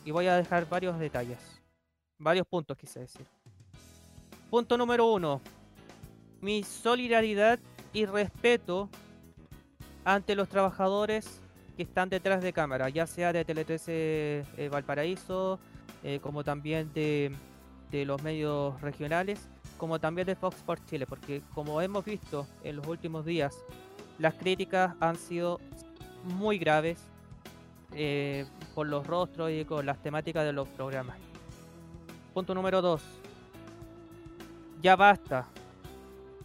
y 0.05 0.11
voy 0.11 0.27
a 0.27 0.35
dejar 0.35 0.67
varios 0.67 0.99
detalles, 0.99 1.39
varios 2.17 2.45
puntos 2.47 2.77
quise 2.77 2.99
decir. 2.99 3.25
Punto 4.49 4.77
número 4.77 5.07
uno, 5.07 5.41
mi 6.41 6.63
solidaridad 6.63 7.59
y 7.93 8.05
respeto 8.05 8.89
ante 10.03 10.35
los 10.35 10.49
trabajadores 10.49 11.41
que 11.77 11.83
están 11.83 12.09
detrás 12.09 12.41
de 12.41 12.51
cámara, 12.51 12.89
ya 12.89 13.07
sea 13.07 13.31
de 13.31 13.45
Tele 13.45 13.63
13 13.63 14.43
eh, 14.57 14.69
Valparaíso, 14.69 15.59
eh, 16.03 16.19
como 16.21 16.43
también 16.43 16.91
de, 16.93 17.31
de 17.91 18.05
los 18.05 18.21
medios 18.21 18.79
regionales, 18.81 19.47
como 19.79 19.99
también 19.99 20.27
de 20.27 20.35
Fox 20.35 20.57
Sports 20.57 20.85
Chile, 20.85 21.07
porque 21.07 21.41
como 21.55 21.81
hemos 21.81 22.05
visto 22.05 22.45
en 22.63 22.75
los 22.75 22.85
últimos 22.85 23.25
días, 23.25 23.57
las 24.19 24.35
críticas 24.35 24.93
han 24.99 25.15
sido 25.15 25.59
muy 26.23 26.59
graves 26.59 26.99
eh, 27.93 28.45
por 28.75 28.85
los 28.85 29.07
rostros 29.07 29.49
y 29.49 29.65
con 29.65 29.85
las 29.85 29.97
temáticas 30.03 30.45
de 30.45 30.53
los 30.53 30.67
programas. 30.67 31.17
Punto 32.33 32.53
número 32.53 32.81
2. 32.81 33.01
Ya 34.81 34.95
basta 34.95 35.47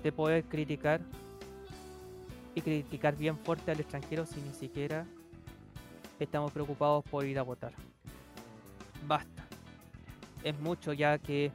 de 0.03 0.13
poder 0.13 0.45
criticar 0.45 1.01
y 2.55 2.61
criticar 2.63 3.17
bien 3.17 3.37
fuerte 3.37 3.73
al 3.73 3.81
extranjero 3.81 4.27
si 4.27 4.41
ni 4.41 4.55
siquiera 4.55 5.07
estamos 6.21 6.53
preocupados 6.53 7.05
por 7.11 7.27
ir 7.27 7.39
a 7.39 7.43
votar. 7.43 7.73
Basta. 9.07 9.45
Es 10.45 10.59
mucho 10.61 10.93
ya 10.93 11.19
que 11.19 11.51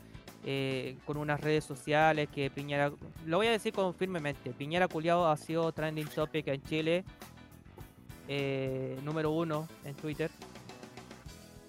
eh, 0.46 0.98
con 1.06 1.18
unas 1.18 1.42
redes 1.42 1.64
sociales 1.64 2.30
que 2.34 2.50
Piñera, 2.50 2.92
lo 3.26 3.38
voy 3.38 3.48
a 3.48 3.52
decir 3.52 3.74
con 3.74 3.94
firmemente, 3.94 4.52
Piñera 4.52 4.88
Culiao 4.88 5.28
ha 5.28 5.38
sido 5.38 5.72
trending 5.72 6.08
topic 6.08 6.48
en 6.48 6.64
Chile, 6.64 7.04
eh, 8.28 8.98
número 9.04 9.32
uno 9.32 9.68
en 9.84 9.96
Twitter, 9.96 10.30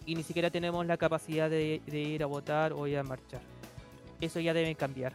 y 0.07 0.15
ni 0.15 0.23
siquiera 0.23 0.51
tenemos 0.51 0.85
la 0.87 0.97
capacidad 0.97 1.51
de, 1.51 1.83
de 1.87 1.99
ir 2.01 2.23
a 2.23 2.27
votar 2.27 2.73
o 2.73 2.87
ir 2.87 2.99
a 2.99 3.03
marchar. 3.03 3.41
Eso 4.21 4.41
ya 4.41 4.53
debe 4.53 4.75
cambiar. 4.75 5.13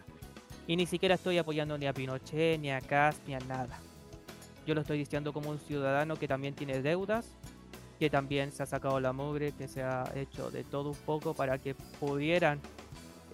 Y 0.68 0.76
ni 0.76 0.86
siquiera 0.86 1.16
estoy 1.16 1.38
apoyando 1.38 1.78
ni 1.78 1.86
a 1.86 1.94
Pinochet, 1.94 2.60
ni 2.60 2.72
a 2.72 2.82
Cast, 2.82 3.26
ni 3.28 3.36
a 3.36 3.40
nada. 3.40 3.80
Yo 4.66 4.74
lo 4.74 4.82
estoy 4.82 4.98
diciendo 4.98 5.32
como 5.32 5.52
un 5.52 5.60
ciudadano 5.60 6.16
que 6.16 6.28
también 6.28 6.56
tiene 6.56 6.82
deudas, 6.82 7.38
que 8.00 8.10
también 8.10 8.52
se 8.52 8.64
ha 8.64 8.66
sacado 8.66 9.00
la 9.00 9.14
mugre, 9.14 9.52
que 9.52 9.68
se 9.68 9.84
ha 9.84 10.12
hecho 10.16 10.50
de 10.50 10.64
todo 10.64 10.90
un 10.90 10.98
poco 10.98 11.34
para 11.36 11.60
que 11.60 11.76
pudieran 11.76 12.60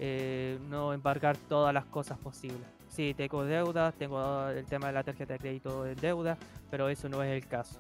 eh, 0.03 0.57
no 0.67 0.93
embargar 0.93 1.37
todas 1.37 1.71
las 1.73 1.85
cosas 1.85 2.17
posibles. 2.17 2.67
Sí, 2.89 3.13
tengo 3.13 3.45
deudas, 3.45 3.93
tengo 3.93 4.47
el 4.49 4.65
tema 4.65 4.87
de 4.87 4.93
la 4.93 5.03
tarjeta 5.03 5.33
de 5.33 5.39
crédito 5.39 5.83
de 5.83 5.93
deuda, 5.95 6.37
pero 6.71 6.89
eso 6.89 7.07
no 7.07 7.21
es 7.23 7.31
el 7.31 7.47
caso. 7.47 7.79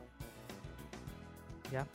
¿Ya? 1.71 1.85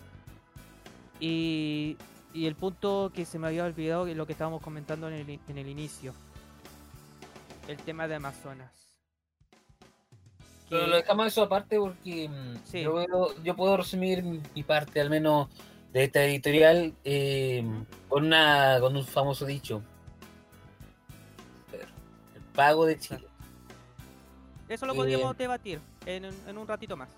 Y, 1.21 1.97
y 2.35 2.47
el 2.47 2.57
punto 2.57 3.11
que 3.15 3.25
se 3.25 3.39
me 3.39 3.47
había 3.47 3.65
olvidado, 3.65 4.07
es 4.09 4.17
lo 4.17 4.27
que 4.27 4.33
estábamos 4.33 4.61
comentando 4.63 5.09
en 5.09 5.15
el, 5.15 5.31
i- 5.31 5.41
en 5.49 5.59
el 5.59 5.69
inicio, 5.69 6.13
el 7.69 7.77
tema 7.79 8.07
de 8.09 8.17
Amazonas. 8.17 8.73
Pero 10.69 10.89
lo 10.89 10.97
dejamos 10.97 11.29
eso 11.29 11.43
aparte 11.45 11.79
porque 11.79 12.29
mm, 12.29 12.57
Sí. 12.65 12.83
yo, 12.83 12.95
veo- 12.95 13.43
yo 13.45 13.55
puedo 13.55 13.77
resumir 13.77 14.23
mi 14.25 14.41
mi 14.55 14.63
parte, 14.65 15.01
al 15.01 15.09
menos 15.09 15.49
de 15.93 16.05
esta 16.05 16.25
editorial, 16.25 16.93
eh, 17.05 17.65
con, 18.09 18.25
una, 18.27 18.79
con 18.81 18.97
un 18.97 19.05
famoso 19.05 19.47
dicho. 19.47 19.83
Pago 22.57 22.87
de 22.87 22.99
Chile. 22.99 23.27
Eso 24.69 24.87
lo 24.87 24.95
eh, 24.95 24.97
podríamos 24.97 25.37
debatir 25.39 25.79
en, 26.07 26.25
un- 26.25 26.35
en 26.49 26.59
un 26.59 26.67
ratito 26.67 26.97
más. 26.97 27.09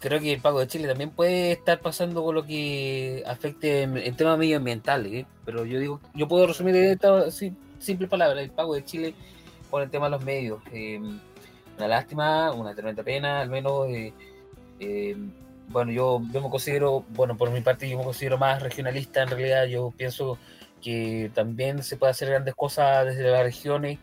Creo 0.00 0.18
que 0.20 0.32
el 0.32 0.40
pago 0.40 0.58
de 0.58 0.66
Chile 0.66 0.88
también 0.88 1.10
puede 1.10 1.52
estar 1.52 1.78
pasando 1.80 2.24
con 2.24 2.34
lo 2.34 2.44
que 2.44 3.22
afecte 3.24 3.82
en, 3.82 3.96
en 3.96 4.16
temas 4.16 4.36
medioambientales, 4.36 5.12
¿eh? 5.12 5.26
pero 5.44 5.64
yo 5.64 5.78
digo, 5.78 6.00
yo 6.14 6.26
puedo 6.26 6.46
resumir 6.48 6.74
en 6.74 6.90
esta 6.90 7.30
sim- 7.30 7.54
simple 7.78 8.08
palabra, 8.08 8.42
el 8.42 8.50
pago 8.50 8.74
de 8.74 8.84
Chile 8.84 9.14
por 9.70 9.80
el 9.80 9.90
tema 9.90 10.06
de 10.06 10.10
los 10.10 10.24
medios. 10.24 10.60
Eh, 10.72 11.00
una 11.78 11.88
lástima, 11.88 12.52
una 12.52 12.74
tremenda 12.74 13.02
pena, 13.04 13.40
al 13.40 13.48
menos, 13.48 13.86
eh, 13.88 14.12
eh, 14.80 15.16
bueno, 15.68 15.92
yo, 15.92 16.20
yo 16.32 16.42
me 16.42 16.50
considero, 16.50 17.04
bueno, 17.10 17.36
por 17.36 17.50
mi 17.50 17.60
parte 17.60 17.88
yo 17.88 17.96
me 17.96 18.04
considero 18.04 18.36
más 18.38 18.60
regionalista, 18.60 19.22
en 19.22 19.28
realidad 19.30 19.64
yo 19.66 19.92
pienso 19.96 20.36
que 20.82 21.30
también 21.34 21.82
se 21.82 21.96
puede 21.96 22.10
hacer 22.10 22.28
grandes 22.28 22.54
cosas 22.54 23.06
desde 23.06 23.30
las 23.30 23.42
regiones 23.42 23.98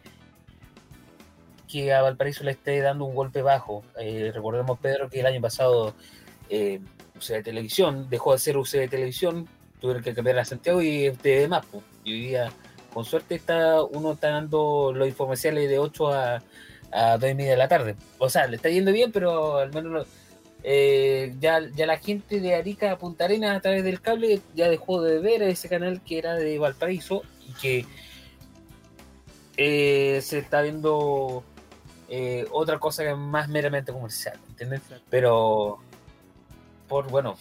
que 1.68 1.94
a 1.94 2.02
Valparaíso 2.02 2.44
le 2.44 2.52
esté 2.52 2.80
dando 2.82 3.06
un 3.06 3.14
golpe 3.16 3.42
bajo. 3.42 3.84
Eh, 4.00 4.32
recordemos, 4.34 4.80
Pedro, 4.80 5.10
que 5.10 5.20
el 5.20 5.26
año 5.28 5.42
pasado 5.42 5.94
eh, 6.50 6.80
de 7.28 7.44
Televisión 7.44 8.10
dejó 8.10 8.34
de 8.34 8.40
ser 8.40 8.58
UC 8.58 8.72
de 8.72 8.88
Televisión, 8.88 9.48
tuvieron 9.80 10.02
que 10.04 10.14
cambiar 10.16 10.40
a 10.40 10.46
Santiago 10.46 10.82
y 10.82 11.12
TV 11.22 11.48
más. 11.48 11.66
pues. 11.68 11.84
Y 12.04 12.14
hoy 12.14 12.20
día, 12.22 12.52
con 12.94 13.06
suerte, 13.06 13.36
está 13.36 13.84
uno 13.84 14.14
está 14.14 14.30
dando 14.30 14.92
los 14.96 15.08
infomerciales 15.08 15.70
de 15.70 15.78
8 15.78 16.08
a, 16.14 16.42
a 16.92 17.18
2 17.18 17.30
y 17.30 17.34
media 17.36 17.52
de 17.52 17.58
la 17.58 17.68
tarde. 17.68 17.96
O 18.18 18.30
sea, 18.30 18.48
le 18.48 18.56
está 18.56 18.70
yendo 18.70 18.92
bien, 18.92 19.12
pero 19.12 19.58
al 19.58 19.72
menos 19.74 19.92
lo- 19.92 20.06
eh, 20.64 21.36
ya, 21.40 21.62
ya 21.76 21.86
la 21.86 21.98
gente 21.98 22.40
de 22.42 22.56
Arica 22.56 22.92
a 22.92 22.98
Punta 22.98 23.26
Arenas 23.26 23.58
a 23.58 23.62
través 23.62 23.84
del 23.84 24.02
cable 24.02 24.42
ya 24.56 24.70
dejó 24.70 25.02
de 25.02 25.20
ver 25.20 25.42
ese 25.44 25.70
canal 25.70 26.02
que 26.04 26.18
era 26.18 26.36
de 26.36 26.58
Valparaíso 26.60 27.24
y 27.48 27.54
que 27.54 27.86
eh, 29.58 30.20
se 30.22 30.40
está 30.40 30.62
viendo 30.62 31.44
eh, 32.10 32.46
otra 32.52 32.80
cosa 32.80 33.04
que 33.04 33.12
es 33.12 33.18
más 33.18 33.50
meramente 33.50 33.92
comercial, 33.92 34.38
¿entiendes? 34.50 34.82
Pero 35.10 35.80
por 36.88 37.08
bueno, 37.10 37.38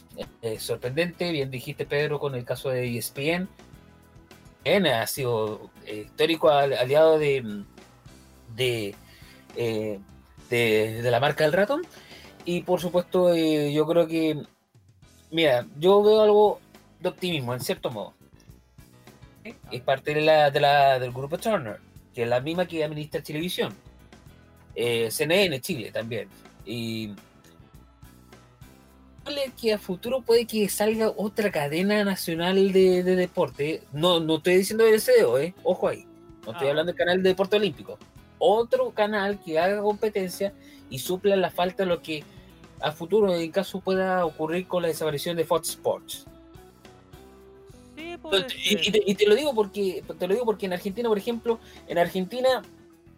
sorprendente, 0.58 1.30
bien 1.32 1.50
dijiste 1.50 1.86
Pedro 1.86 2.18
con 2.18 2.34
el 2.34 2.44
caso 2.44 2.68
de 2.68 2.98
ESPN, 2.98 3.48
ESPN 4.64 4.86
ha 4.88 5.06
sido 5.06 5.70
histórico 5.90 6.50
al- 6.50 6.74
aliado 6.74 7.18
de 7.18 7.62
de, 8.54 8.94
de 9.56 11.02
de 11.02 11.10
la 11.10 11.18
marca 11.20 11.44
del 11.44 11.52
ratón 11.54 11.82
y 12.50 12.62
por 12.62 12.80
supuesto 12.80 13.32
eh, 13.34 13.72
yo 13.74 13.86
creo 13.86 14.06
que 14.06 14.40
mira, 15.30 15.66
yo 15.78 16.02
veo 16.02 16.22
algo 16.22 16.60
de 17.00 17.08
optimismo 17.10 17.52
en 17.52 17.60
cierto 17.60 17.90
modo. 17.90 18.14
Es 19.70 19.80
parte 19.82 20.14
de 20.14 20.22
la, 20.22 20.50
de 20.50 20.60
la- 20.60 20.98
del 20.98 21.12
grupo 21.12 21.36
Turner, 21.38 21.78
que 22.14 22.22
es 22.22 22.28
la 22.28 22.40
misma 22.40 22.66
que 22.66 22.82
administra 22.84 23.22
televisión. 23.22 23.74
Eh, 24.74 25.10
CNN 25.10 25.60
Chile 25.60 25.90
también. 25.92 26.28
Y 26.64 27.12
que 29.60 29.74
a 29.74 29.78
futuro 29.78 30.22
puede 30.22 30.46
que 30.46 30.68
salga 30.70 31.12
otra 31.14 31.50
cadena 31.50 32.02
nacional 32.02 32.72
de, 32.72 33.02
de 33.02 33.14
deporte. 33.16 33.82
No, 33.92 34.20
no 34.20 34.36
estoy 34.36 34.56
diciendo 34.56 34.86
el 34.86 34.98
SEO, 35.00 35.38
eh. 35.38 35.54
Ojo 35.64 35.88
ahí. 35.88 36.06
No 36.46 36.52
estoy 36.52 36.68
Ah. 36.68 36.70
hablando 36.70 36.92
del 36.92 36.98
canal 36.98 37.22
de 37.22 37.28
deporte 37.28 37.56
olímpico. 37.56 37.98
Otro 38.38 38.90
canal 38.92 39.38
que 39.44 39.58
haga 39.58 39.82
competencia 39.82 40.54
y 40.88 40.98
supla 41.00 41.36
la 41.36 41.50
falta 41.50 41.82
de 41.82 41.88
lo 41.90 42.00
que 42.02 42.24
a 42.80 42.92
futuro 42.92 43.34
en 43.34 43.50
caso 43.50 43.80
pueda 43.80 44.24
ocurrir 44.24 44.66
con 44.66 44.82
la 44.82 44.88
desaparición 44.88 45.36
de 45.36 45.44
Fox 45.44 45.70
Sports. 45.70 46.26
Sí, 47.96 48.16
Y, 48.86 48.90
te, 48.92 49.02
y 49.06 49.14
te 49.14 49.26
lo 49.26 49.34
digo 49.34 49.54
porque 49.54 50.02
te 50.18 50.26
lo 50.28 50.34
digo 50.34 50.44
porque 50.46 50.66
en 50.66 50.72
Argentina, 50.72 51.08
por 51.08 51.18
ejemplo, 51.18 51.58
en 51.88 51.98
Argentina, 51.98 52.62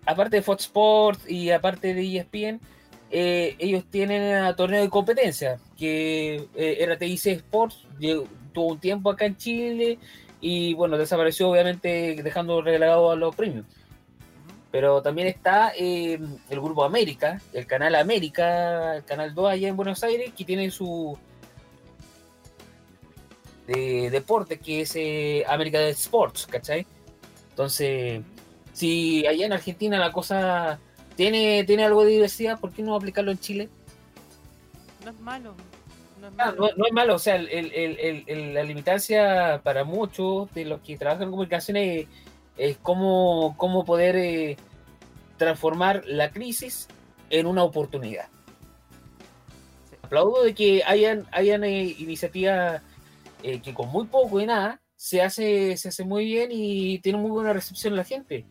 aparte 0.07 0.37
de 0.37 0.43
Fox 0.43 0.65
Sports 0.65 1.31
y 1.31 1.51
aparte 1.51 1.93
de 1.95 2.17
ESPN, 2.19 2.61
eh, 3.11 3.57
ellos 3.59 3.85
tienen 3.91 4.37
a 4.37 4.55
torneo 4.57 4.81
de 4.83 4.89
competencia, 4.89 5.59
que 5.77 6.47
eh, 6.55 6.77
era 6.81 6.97
TIC 6.97 7.27
Sports, 7.27 7.85
llegó- 7.99 8.27
tuvo 8.53 8.69
un 8.69 8.79
tiempo 8.81 9.11
acá 9.11 9.27
en 9.27 9.37
Chile 9.37 9.99
y 10.41 10.75
bueno, 10.75 10.97
desapareció 10.97 11.51
obviamente 11.51 12.21
dejando 12.23 12.63
relegado 12.63 13.11
a 13.11 13.17
los 13.17 13.35
premios. 13.37 13.67
Pero 14.71 15.03
también 15.03 15.27
está 15.29 15.73
eh, 15.77 16.19
el 16.49 16.61
Grupo 16.61 16.85
América, 16.85 17.41
el 17.53 17.67
canal 17.67 17.95
América, 17.97 18.97
el 18.97 19.05
canal 19.05 19.35
2 19.35 19.51
allá 19.51 19.69
en 19.69 19.77
Buenos 19.77 20.03
Aires, 20.05 20.33
que 20.37 20.45
tiene 20.45 20.71
su 20.71 21.19
de 23.67 24.11
deporte, 24.11 24.59
que 24.59 24.83
es 24.83 24.93
eh, 24.97 25.45
América 25.49 25.81
Sports, 25.89 26.47
¿cachai? 26.47 26.87
Entonces, 27.51 28.23
si 28.73 29.27
allá 29.27 29.47
en 29.47 29.53
Argentina 29.53 29.99
la 29.99 30.11
cosa 30.13 30.79
tiene, 31.17 31.65
tiene 31.65 31.85
algo 31.85 32.05
de 32.05 32.13
diversidad, 32.13 32.59
¿por 32.59 32.73
qué 32.73 32.83
no 32.83 32.95
aplicarlo 32.95 33.31
en 33.31 33.39
Chile? 33.39 33.69
No 35.05 35.11
es 35.11 35.21
malo. 35.21 35.55
No 36.21 36.29
es 36.29 36.33
Ah, 36.39 36.47
malo. 36.47 36.57
no, 36.57 36.69
no 36.77 36.87
es 36.87 36.93
malo, 36.93 37.15
o 37.15 37.19
sea, 37.19 37.37
el- 37.37 37.49
el- 37.49 37.73
el- 37.73 37.99
el- 38.01 38.25
el- 38.27 38.55
la 38.55 38.63
limitancia 38.63 39.61
para 39.63 39.85
muchos 39.85 40.53
de 40.53 40.65
los 40.65 40.81
que 40.81 40.97
trabajan 40.97 41.25
en 41.25 41.31
comunicaciones 41.31 42.07
es, 42.61 42.77
cómo, 42.77 43.55
cómo 43.57 43.85
poder 43.85 44.17
eh, 44.17 44.57
transformar 45.39 46.05
la 46.07 46.31
crisis 46.31 46.89
en 47.31 47.47
una 47.47 47.65
oportunidad. 47.65 48.29
Sí. 49.89 49.97
Aplaudo 50.03 50.45
de 50.45 50.55
que 50.55 50.83
hayan, 50.85 51.27
hayan 51.33 51.65
eh, 51.65 51.97
iniciativas 51.99 52.83
eh, 53.43 53.61
que 53.61 53.73
con 53.73 53.89
muy 53.89 54.07
poco 54.07 54.41
y 54.41 54.47
nada 54.47 54.81
se 54.95 55.23
hace, 55.23 55.79
se 55.79 55.89
hace 55.89 56.05
muy 56.05 56.27
bien 56.27 56.51
y 56.53 56.99
tiene 56.99 57.19
muy 57.19 57.31
buena 57.31 57.55
recepción 57.55 57.97
la 57.97 58.05
gente. 58.05 58.45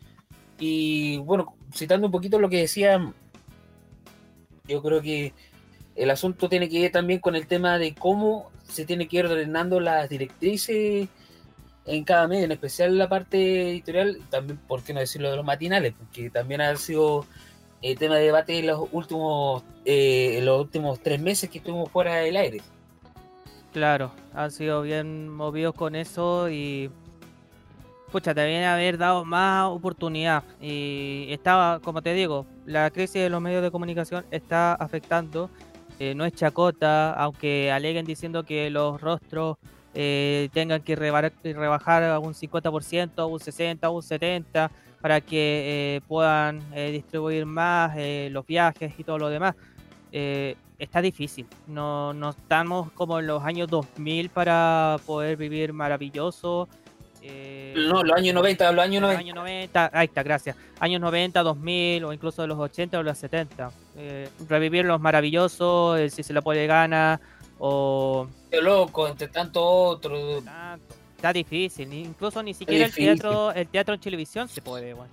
Y 0.57 1.17
bueno, 1.19 1.55
citando 1.73 2.07
un 2.07 2.11
poquito 2.11 2.39
lo 2.39 2.49
que 2.49 2.61
decía, 2.61 3.13
yo 4.65 4.81
creo 4.81 5.01
que 5.01 5.33
el 5.95 6.09
asunto 6.09 6.49
tiene 6.49 6.67
que 6.67 6.81
ver 6.81 6.91
también 6.91 7.19
con 7.19 7.35
el 7.35 7.45
tema 7.45 7.77
de 7.77 7.93
cómo 7.93 8.49
se 8.63 8.85
tiene 8.85 9.07
que 9.07 9.17
ir 9.17 9.25
ordenando 9.27 9.79
las 9.79 10.09
directrices 10.09 11.07
en 11.89 12.03
cada 12.03 12.27
medio, 12.27 12.45
en 12.45 12.51
especial 12.51 12.97
la 12.97 13.09
parte 13.09 13.71
editorial, 13.71 14.19
también, 14.29 14.59
¿por 14.67 14.83
qué 14.83 14.93
no 14.93 14.99
decirlo 14.99 15.31
de 15.31 15.37
los 15.37 15.45
matinales? 15.45 15.93
Porque 15.97 16.29
también 16.29 16.61
ha 16.61 16.75
sido 16.75 17.25
eh, 17.81 17.95
tema 17.95 18.15
de 18.15 18.25
debate 18.25 18.59
en 18.59 18.67
los 18.67 18.87
últimos, 18.91 19.63
eh, 19.85 20.39
los 20.43 20.61
últimos 20.61 20.99
tres 20.99 21.19
meses 21.19 21.49
que 21.49 21.57
estuvimos 21.57 21.89
fuera 21.89 22.15
del 22.17 22.37
aire. 22.37 22.61
Claro, 23.73 24.11
han 24.33 24.51
sido 24.51 24.81
bien 24.81 25.29
movidos 25.29 25.73
con 25.75 25.95
eso 25.95 26.49
y. 26.49 26.91
Pucha, 28.11 28.33
deberían 28.33 28.63
haber 28.63 28.97
dado 28.97 29.23
más 29.23 29.67
oportunidad. 29.67 30.43
Y 30.59 31.27
estaba, 31.29 31.79
como 31.79 32.01
te 32.01 32.13
digo, 32.13 32.47
la 32.65 32.89
crisis 32.89 33.21
de 33.21 33.29
los 33.29 33.39
medios 33.39 33.61
de 33.61 33.69
comunicación 33.69 34.25
está 34.31 34.73
afectando. 34.73 35.49
eh, 35.99 36.15
no 36.15 36.25
es 36.25 36.33
chacota, 36.33 37.13
aunque 37.13 37.71
aleguen 37.71 38.05
diciendo 38.05 38.43
que 38.43 38.69
los 38.69 38.99
rostros 39.01 39.57
eh, 40.01 40.47
tengan 40.53 40.81
que 40.81 40.95
rebar- 40.97 41.33
rebajar 41.43 42.03
a 42.03 42.19
un 42.19 42.33
50%, 42.33 43.19
a 43.21 43.25
un 43.25 43.39
60%, 43.39 43.79
a 43.83 43.89
un 43.89 44.01
70%, 44.01 44.69
para 45.01 45.19
que 45.19 45.97
eh, 45.97 46.01
puedan 46.07 46.61
eh, 46.73 46.91
distribuir 46.91 47.45
más 47.45 47.93
eh, 47.97 48.29
los 48.31 48.45
viajes 48.45 48.93
y 48.97 49.03
todo 49.03 49.17
lo 49.17 49.27
demás. 49.27 49.55
Eh, 50.13 50.55
está 50.77 51.01
difícil. 51.01 51.45
No, 51.67 52.13
no 52.13 52.29
estamos 52.29 52.91
como 52.93 53.19
en 53.19 53.27
los 53.27 53.43
años 53.43 53.67
2000 53.69 54.29
para 54.29 54.95
poder 55.05 55.35
vivir 55.35 55.73
maravilloso. 55.73 56.69
eh, 57.21 57.73
No, 57.75 58.01
los 58.03 58.17
años 58.17 58.33
90, 58.35 58.71
los 58.71 58.83
años 58.85 58.95
en 58.95 59.01
los 59.01 59.11
90. 59.11 59.19
años 59.19 59.35
90, 59.35 59.89
ahí 59.93 60.05
está, 60.05 60.23
gracias. 60.23 60.55
Años 60.79 61.01
90, 61.01 61.43
2000 61.43 62.05
o 62.05 62.13
incluso 62.13 62.41
de 62.41 62.47
los 62.47 62.57
80 62.57 62.99
o 62.99 63.03
los 63.03 63.17
70. 63.17 63.71
Eh, 63.97 64.29
revivir 64.47 64.85
los 64.85 65.01
maravillosos, 65.01 65.99
el 65.99 66.11
si 66.11 66.23
se 66.23 66.31
lo 66.33 66.41
puede 66.41 66.67
gana 66.67 67.19
o 67.59 68.27
Qué 68.49 68.61
loco, 68.61 69.07
entre 69.07 69.27
tanto 69.27 69.63
otro. 69.63 70.41
tanto. 70.41 70.95
Está 71.15 71.33
difícil, 71.33 71.91
incluso 71.93 72.41
ni 72.41 72.53
siquiera 72.53 72.85
el 72.85 72.93
teatro, 72.93 73.51
el 73.51 73.67
teatro 73.67 73.93
en 73.93 73.99
televisión 73.99 74.47
se 74.47 74.61
puede, 74.61 74.93
bueno. 74.93 75.11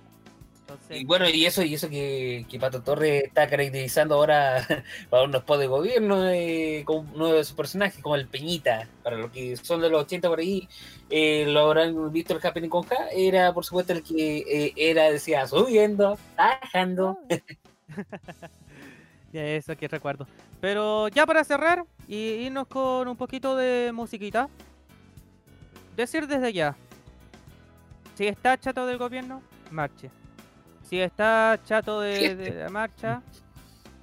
Entonces, 0.61 1.01
Y 1.01 1.05
bueno, 1.05 1.29
y 1.29 1.45
eso, 1.45 1.63
y 1.63 1.73
eso 1.73 1.89
que, 1.89 2.45
que 2.49 2.59
Pato 2.59 2.81
Torres 2.81 3.25
está 3.25 3.49
caracterizando 3.49 4.15
ahora 4.15 4.65
para 5.09 5.23
unos 5.23 5.43
post 5.43 5.59
de 5.61 5.67
gobierno 5.67 6.29
eh, 6.29 6.83
con 6.85 7.09
uno 7.13 7.27
de 7.33 7.43
sus 7.43 7.55
personajes, 7.55 8.01
como 8.01 8.15
el 8.15 8.27
Peñita, 8.27 8.87
para 9.03 9.17
los 9.17 9.31
que 9.31 9.55
son 9.57 9.81
de 9.81 9.89
los 9.89 10.03
80 10.03 10.29
por 10.29 10.39
ahí, 10.39 10.67
eh, 11.09 11.45
lo 11.47 11.61
habrán 11.61 12.11
visto 12.11 12.33
el 12.33 12.45
Happening 12.45 12.69
con 12.69 12.83
K, 12.83 12.95
era 13.13 13.53
por 13.53 13.65
supuesto 13.65 13.93
el 13.93 14.03
que 14.03 14.37
eh, 14.39 14.73
era, 14.77 15.11
decía, 15.11 15.45
subiendo, 15.47 16.17
bajando. 16.37 17.17
Ya, 19.31 19.43
eso 19.43 19.75
que 19.75 19.87
recuerdo. 19.87 20.27
Pero 20.61 21.07
ya 21.09 21.25
para 21.25 21.43
cerrar 21.43 21.85
y 22.07 22.15
irnos 22.15 22.67
con 22.67 23.07
un 23.07 23.17
poquito 23.17 23.55
de 23.55 23.91
musiquita. 23.93 24.49
Decir 25.95 26.27
desde 26.27 26.53
ya. 26.53 26.75
Si 28.15 28.27
está 28.27 28.57
chato 28.57 28.85
del 28.85 28.97
gobierno, 28.97 29.41
marche. 29.71 30.09
Si 30.83 30.99
está 30.99 31.59
chato 31.65 31.99
de, 31.99 32.35
de 32.35 32.51
la 32.51 32.69
marcha, 32.69 33.21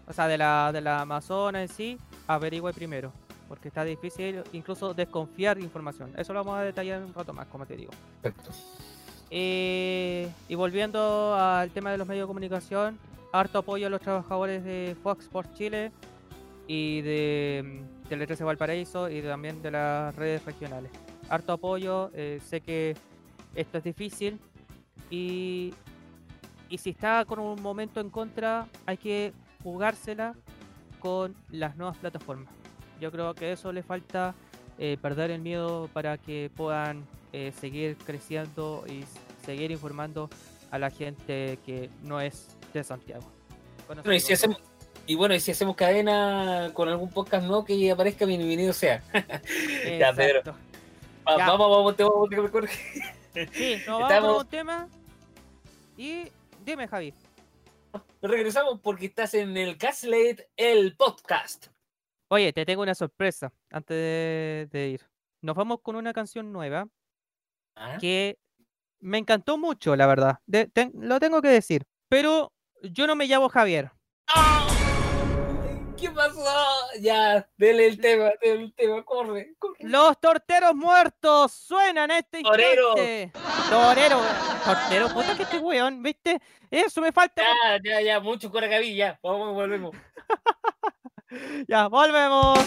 o 0.06 0.12
sea, 0.12 0.28
de 0.28 0.36
la, 0.38 0.70
de 0.72 0.80
la 0.80 1.00
Amazona 1.00 1.62
en 1.62 1.68
sí, 1.68 1.98
averigüe 2.26 2.72
primero. 2.72 3.12
Porque 3.48 3.68
está 3.68 3.84
difícil 3.84 4.42
incluso 4.52 4.94
desconfiar 4.94 5.56
de 5.56 5.62
información. 5.62 6.12
Eso 6.16 6.32
lo 6.32 6.44
vamos 6.44 6.58
a 6.58 6.62
detallar 6.62 7.02
un 7.02 7.14
rato 7.14 7.32
más, 7.32 7.46
como 7.48 7.66
te 7.66 7.76
digo. 7.76 7.92
Perfecto. 8.22 8.50
Eh, 9.30 10.30
y 10.48 10.54
volviendo 10.54 11.34
al 11.34 11.70
tema 11.70 11.90
de 11.90 11.98
los 11.98 12.06
medios 12.06 12.24
de 12.24 12.28
comunicación, 12.28 12.98
harto 13.34 13.58
apoyo 13.58 13.88
a 13.88 13.90
los 13.90 14.00
trabajadores 14.00 14.62
de 14.62 14.96
Fox 15.02 15.24
Sports 15.24 15.54
Chile 15.54 15.90
y 16.68 17.02
de 17.02 17.64
mm, 17.64 18.08
Tele 18.08 18.26
13 18.28 18.44
Valparaíso 18.44 19.10
y 19.10 19.22
también 19.22 19.60
de 19.60 19.72
las 19.72 20.14
redes 20.14 20.44
regionales. 20.44 20.92
Harto 21.28 21.54
apoyo, 21.54 22.10
eh, 22.14 22.40
sé 22.44 22.60
que 22.60 22.96
esto 23.56 23.78
es 23.78 23.84
difícil 23.84 24.38
y, 25.10 25.74
y 26.68 26.78
si 26.78 26.90
está 26.90 27.24
con 27.24 27.40
un 27.40 27.60
momento 27.60 28.00
en 28.00 28.08
contra 28.08 28.68
hay 28.86 28.98
que 28.98 29.32
jugársela 29.64 30.36
con 31.00 31.34
las 31.50 31.76
nuevas 31.76 31.96
plataformas. 31.96 32.54
Yo 33.00 33.10
creo 33.10 33.34
que 33.34 33.50
eso 33.50 33.72
le 33.72 33.82
falta 33.82 34.36
eh, 34.78 34.96
perder 35.02 35.32
el 35.32 35.40
miedo 35.40 35.90
para 35.92 36.18
que 36.18 36.52
puedan 36.54 37.04
eh, 37.32 37.52
seguir 37.58 37.96
creciendo 37.96 38.84
y 38.88 39.04
seguir 39.44 39.72
informando 39.72 40.30
a 40.70 40.78
la 40.78 40.90
gente 40.90 41.58
que 41.66 41.90
no 42.04 42.20
es 42.20 42.56
de 42.78 42.84
Santiago. 42.84 43.24
Bueno, 43.86 44.02
y, 44.04 44.08
digo 44.08 44.20
si 44.20 44.32
hacemos, 44.32 44.58
y 45.06 45.14
bueno, 45.14 45.34
y 45.34 45.40
si 45.40 45.50
hacemos 45.50 45.76
cadena 45.76 46.70
con 46.74 46.88
algún 46.88 47.10
podcast 47.10 47.46
nuevo 47.46 47.64
que 47.64 47.90
aparezca, 47.90 48.24
bienvenido 48.24 48.72
sea. 48.72 49.02
ya, 49.98 50.12
Pedro. 50.12 50.52
Va- 51.26 51.38
Ya. 51.38 51.46
Vamos, 51.48 51.70
vamos, 51.70 51.96
te 51.96 52.02
vamos, 52.04 52.28
te 52.30 53.46
Sí, 53.52 53.76
nos 53.86 53.86
vamos 53.86 54.10
Estamos- 54.10 54.32
con 54.32 54.42
un 54.42 54.48
tema. 54.48 54.88
Y 55.96 56.24
dime, 56.64 56.86
Javi. 56.88 57.14
Regresamos 58.22 58.80
porque 58.80 59.06
estás 59.06 59.34
en 59.34 59.56
el 59.56 59.76
Gaslight, 59.76 60.40
el 60.56 60.96
podcast. 60.96 61.66
Oye, 62.28 62.52
te 62.52 62.64
tengo 62.66 62.82
una 62.82 62.94
sorpresa 62.94 63.52
antes 63.70 63.96
de, 63.96 64.68
de 64.70 64.88
ir. 64.88 65.00
Nos 65.42 65.54
vamos 65.54 65.80
con 65.82 65.94
una 65.96 66.12
canción 66.12 66.52
nueva 66.52 66.88
Ah, 67.76 67.98
que 68.00 68.38
me 69.00 69.18
encantó 69.18 69.58
mucho, 69.58 69.94
la 69.96 70.06
verdad. 70.06 70.38
De- 70.46 70.70
lo 70.94 71.20
tengo 71.20 71.42
que 71.42 71.48
decir. 71.48 71.84
Pero 72.08 72.52
yo 72.92 73.06
no 73.06 73.14
me 73.14 73.26
llamo 73.26 73.48
Javier. 73.48 73.90
¿Qué 75.96 76.10
pasó? 76.10 76.44
Ya, 77.00 77.48
dele 77.56 77.86
el 77.86 77.98
tema, 77.98 78.30
dele 78.42 78.64
el 78.64 78.74
tema, 78.74 79.02
corre, 79.04 79.54
corre. 79.58 79.76
Los 79.80 80.20
torteros 80.20 80.74
muertos 80.74 81.52
suenan 81.52 82.10
este 82.10 82.42
Torero. 82.42 82.90
instante. 82.90 83.32
Torero. 83.70 84.20
Tortero, 84.64 85.08
puta 85.08 85.36
que 85.36 85.44
este 85.44 85.58
weón, 85.58 86.02
¿viste? 86.02 86.40
Eso 86.70 87.00
me 87.00 87.10
falta. 87.10 87.42
Ya, 87.42 87.80
ya, 87.82 88.00
ya, 88.02 88.20
mucho 88.20 88.50
coracabí, 88.50 88.94
ya, 88.96 89.18
vamos, 89.22 89.54
volvemos. 89.54 89.96
Ya, 91.66 91.88
volvemos. 91.88 92.60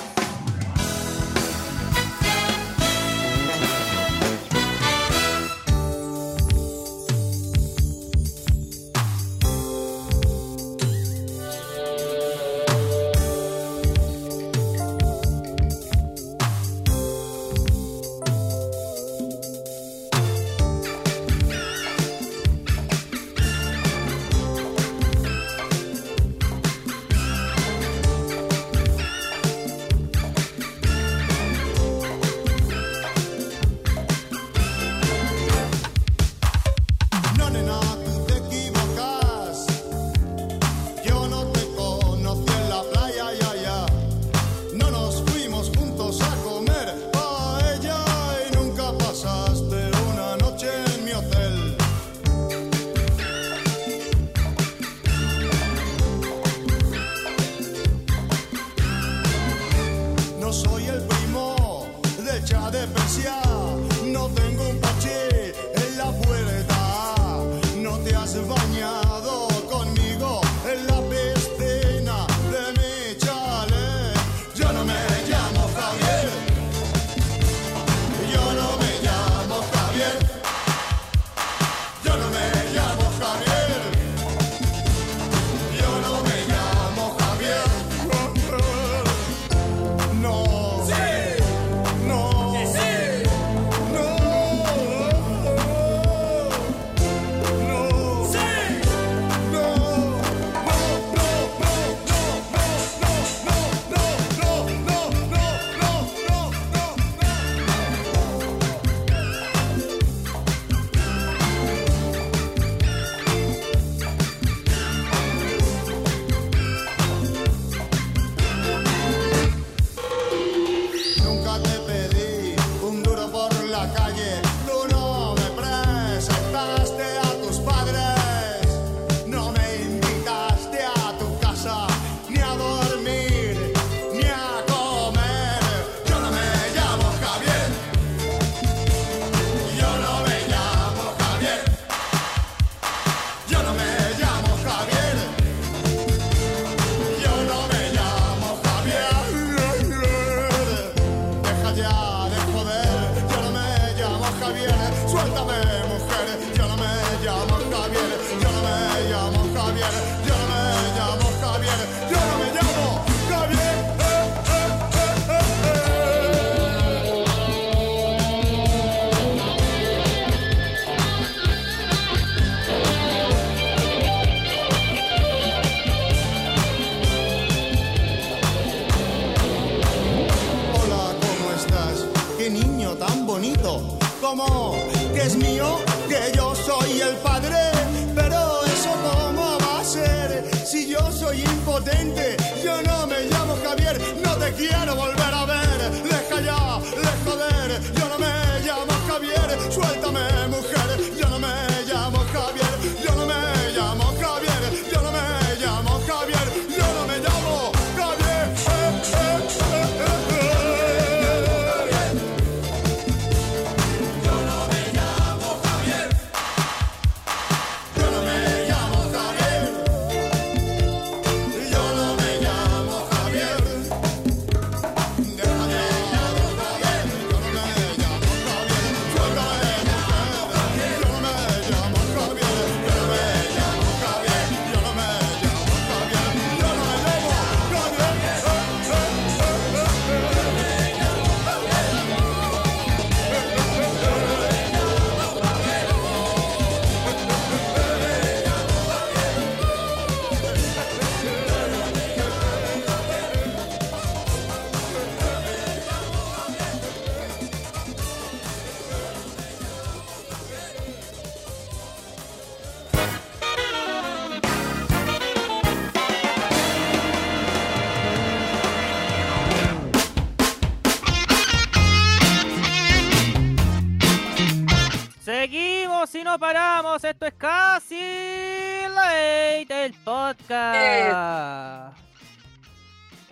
Podcast. 280.48 281.98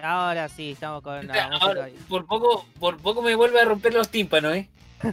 Ahora 0.01 0.49
sí, 0.49 0.71
estamos 0.71 1.01
con 1.01 1.25
la 1.25 1.45
Ahora, 1.61 1.89
por 2.09 2.25
poco, 2.25 2.65
por 2.79 2.97
poco 2.97 3.21
me 3.21 3.35
vuelve 3.35 3.61
a 3.61 3.65
romper 3.65 3.93
los 3.93 4.09
tímpanos, 4.09 4.55
¿eh? 4.55 4.69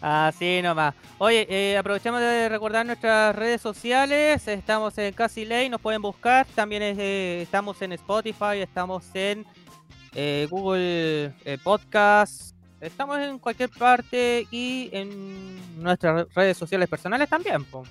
Así 0.00 0.60
nomás. 0.62 0.94
Oye, 1.18 1.46
eh, 1.50 1.76
aprovechamos 1.76 2.20
de 2.20 2.48
recordar 2.48 2.86
nuestras 2.86 3.34
redes 3.36 3.60
sociales. 3.60 4.46
Estamos 4.48 4.96
en 4.98 5.12
Casi 5.12 5.44
Ley, 5.44 5.68
nos 5.68 5.80
pueden 5.80 6.00
buscar. 6.00 6.46
También 6.54 6.82
eh, 6.82 7.42
estamos 7.42 7.82
en 7.82 7.92
Spotify, 7.92 8.58
estamos 8.62 9.04
en 9.14 9.44
eh, 10.14 10.46
Google 10.50 11.34
eh, 11.44 11.58
Podcast. 11.62 12.54
Estamos 12.80 13.18
en 13.18 13.38
cualquier 13.38 13.68
parte 13.68 14.46
y 14.50 14.88
en 14.92 15.82
nuestras 15.82 16.26
redes 16.34 16.56
sociales 16.56 16.88
personales 16.88 17.28
también. 17.28 17.64
po. 17.64 17.84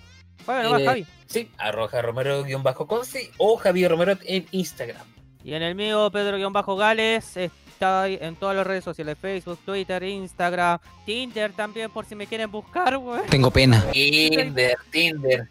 Juega 0.45 0.63
nomás, 0.63 0.81
Eh, 0.81 0.85
Javi. 0.85 1.05
Sí, 1.25 1.51
arroja 1.57 2.01
romero-conci 2.01 3.29
o 3.37 3.57
Javier 3.57 3.91
Romero 3.91 4.17
en 4.25 4.45
Instagram. 4.51 5.05
Y 5.43 5.53
en 5.53 5.61
el 5.63 5.75
mío, 5.75 6.09
Pedro-Gales, 6.11 7.37
está 7.37 8.01
ahí 8.03 8.17
en 8.19 8.35
todas 8.35 8.55
las 8.55 8.67
redes 8.67 8.83
sociales, 8.83 9.17
Facebook, 9.19 9.59
Twitter, 9.65 10.03
Instagram, 10.03 10.79
Tinder 11.05 11.53
también, 11.53 11.89
por 11.91 12.05
si 12.05 12.15
me 12.15 12.27
quieren 12.27 12.51
buscar, 12.51 12.97
güey. 12.97 13.21
Tengo 13.29 13.51
pena. 13.51 13.83
Tinder, 13.91 14.77
Tinder. 14.91 15.47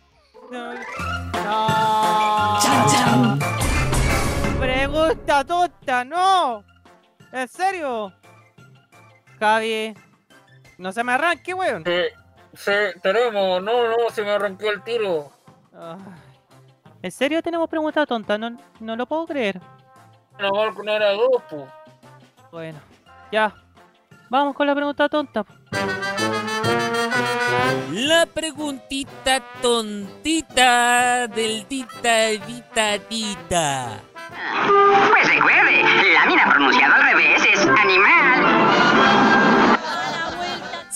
No. 0.51 0.75
Pregunta 4.59 5.45
tonta, 5.45 6.05
no. 6.05 6.65
¿En 7.33 7.49
serio? 7.49 8.13
Javi, 9.39 9.95
no 10.79 10.93
se 10.93 11.05
me 11.05 11.13
arranque, 11.13 11.55
weón. 11.55 11.85
Sí, 12.59 12.73
tenemos, 13.03 13.63
no, 13.63 13.89
no, 13.89 14.11
se 14.11 14.23
me 14.23 14.33
arrancó 14.33 14.69
el 14.69 14.83
tiro. 14.83 15.31
Ay. 15.73 15.97
¿En 17.01 17.13
serio 17.13 17.41
tenemos 17.41 17.71
pregunta 17.71 18.05
tonta? 18.05 18.37
No, 18.37 18.51
no 18.81 18.97
lo 18.97 19.07
puedo 19.07 19.27
creer. 19.27 19.61
No, 20.41 20.73
no 20.73 20.93
era 20.93 21.13
dos, 21.13 21.43
pues. 21.49 21.65
Bueno, 22.51 22.81
ya. 23.31 23.55
Vamos 24.29 24.57
con 24.57 24.67
la 24.67 24.75
pregunta 24.75 25.09
tonta. 25.09 25.45
La 27.93 28.27
preguntita 28.27 29.41
tontita 29.63 31.29
del 31.29 31.65
tita 31.67 32.27
dita 32.45 32.99
tita. 33.09 34.01
Pues 35.11 35.29
recuerde, 35.29 35.83
la 36.13 36.27
mina 36.27 36.51
pronunciada 36.51 36.97
al 36.97 37.03
revés 37.05 37.47
es 37.53 37.67
animal. 37.67 39.28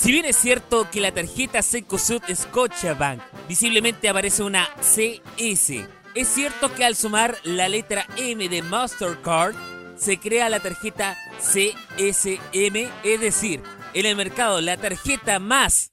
Si 0.03 0.11
bien 0.11 0.25
es 0.25 0.35
cierto 0.37 0.91
que 0.91 1.01
la 1.01 1.13
tarjeta 1.13 1.63
Secosud 1.63 2.23
Scotiabank 2.35 3.23
visiblemente 3.47 4.09
aparece 4.09 4.43
una 4.43 4.69
CS, 4.81 5.87
es 6.17 6.27
cierto 6.27 6.75
que 6.75 6.85
al 6.85 6.97
sumar 6.97 7.37
la 7.45 7.69
letra 7.69 8.05
M 8.17 8.49
de 8.49 8.63
Mastercard 8.63 9.55
se 9.95 10.19
crea 10.19 10.49
la 10.49 10.59
tarjeta 10.59 11.17
CSM, 11.39 12.91
es 13.05 13.21
decir, 13.21 13.63
en 13.95 14.07
el 14.07 14.17
mercado 14.17 14.61
la 14.61 14.77
tarjeta 14.77 15.39
más 15.39 15.89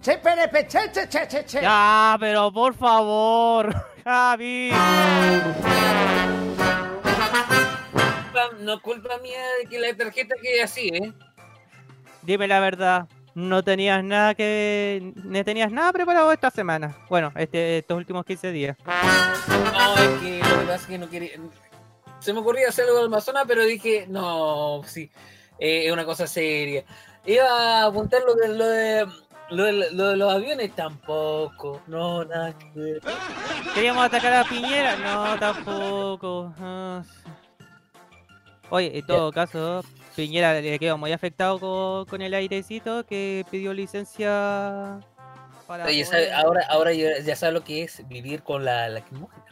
Ya, 1.62 2.18
pero 2.20 2.51
por 2.51 2.74
favor, 2.74 3.76
Javi. 4.03 4.72
No 8.62 8.82
culpa 8.82 9.20
mía 9.20 9.39
de 9.62 9.70
que 9.70 9.78
la 9.78 9.95
tarjeta 9.95 10.34
quede 10.41 10.64
así, 10.64 10.88
¿eh? 10.88 11.14
Dime 12.24 12.47
la 12.47 12.60
verdad. 12.60 13.07
No 13.40 13.64
tenías 13.64 14.04
nada 14.04 14.36
que. 14.36 15.14
No 15.16 15.44
tenías 15.46 15.72
nada 15.72 15.94
preparado 15.94 16.30
esta 16.34 16.52
semana. 16.52 16.98
Bueno, 17.08 17.32
este, 17.38 17.78
estos 17.78 17.98
últimos 17.98 18.26
15 18.26 18.52
días. 18.52 18.78
No, 18.86 19.96
es 19.96 20.20
que 20.20 20.40
lo 20.40 20.60
que 20.60 20.66
pasa 20.66 20.76
es 20.76 20.86
que 20.86 20.98
no 20.98 21.10
quería. 21.10 21.30
Se 22.20 22.34
me 22.34 22.40
ocurría 22.40 22.68
hacer 22.68 22.84
algo 22.84 23.00
de 23.00 23.06
Amazonas, 23.06 23.46
pero 23.48 23.64
dije, 23.64 24.06
no, 24.10 24.82
sí, 24.86 25.10
eh, 25.58 25.86
es 25.86 25.94
una 25.94 26.04
cosa 26.04 26.28
seria. 26.28 26.84
Iba 27.26 27.46
a 27.46 27.86
apuntar 27.86 28.24
lo 28.24 28.36
de, 28.36 28.48
lo 28.50 28.68
de, 28.68 29.08
lo 29.52 29.64
de, 29.64 29.92
lo 29.94 30.08
de 30.10 30.18
los 30.18 30.34
aviones, 30.34 30.76
tampoco. 30.76 31.82
No, 31.88 32.26
nada 32.26 32.58
que 32.58 32.72
ver. 32.76 33.02
¿Queríamos 33.74 34.04
atacar 34.04 34.34
a 34.34 34.44
Piñera? 34.44 34.98
No, 34.98 35.40
tampoco. 35.40 36.54
Ah. 36.60 37.04
Oye, 38.70 39.00
en 39.00 39.06
todo 39.06 39.32
caso, 39.32 39.82
Piñera 40.16 40.53
le 40.60 40.80
quedó 40.80 40.97
muy 40.97 41.12
afectado 41.14 41.60
con, 41.60 42.05
con 42.05 42.22
el 42.22 42.34
airecito 42.34 43.05
que 43.05 43.45
pidió 43.49 43.74
licencia 43.74 44.99
para. 45.68 45.86
Oye, 45.86 46.03
poder- 46.03 46.05
sabe- 46.05 46.34
ahora, 46.34 46.66
ahora 46.70 46.93
ya, 46.93 47.36
sabe 47.36 47.53
lo 47.53 47.64
que 47.64 47.84
es 47.84 48.07
vivir 48.07 48.43
con 48.43 48.66
la 48.66 48.89
lacrimógena. 48.89 49.45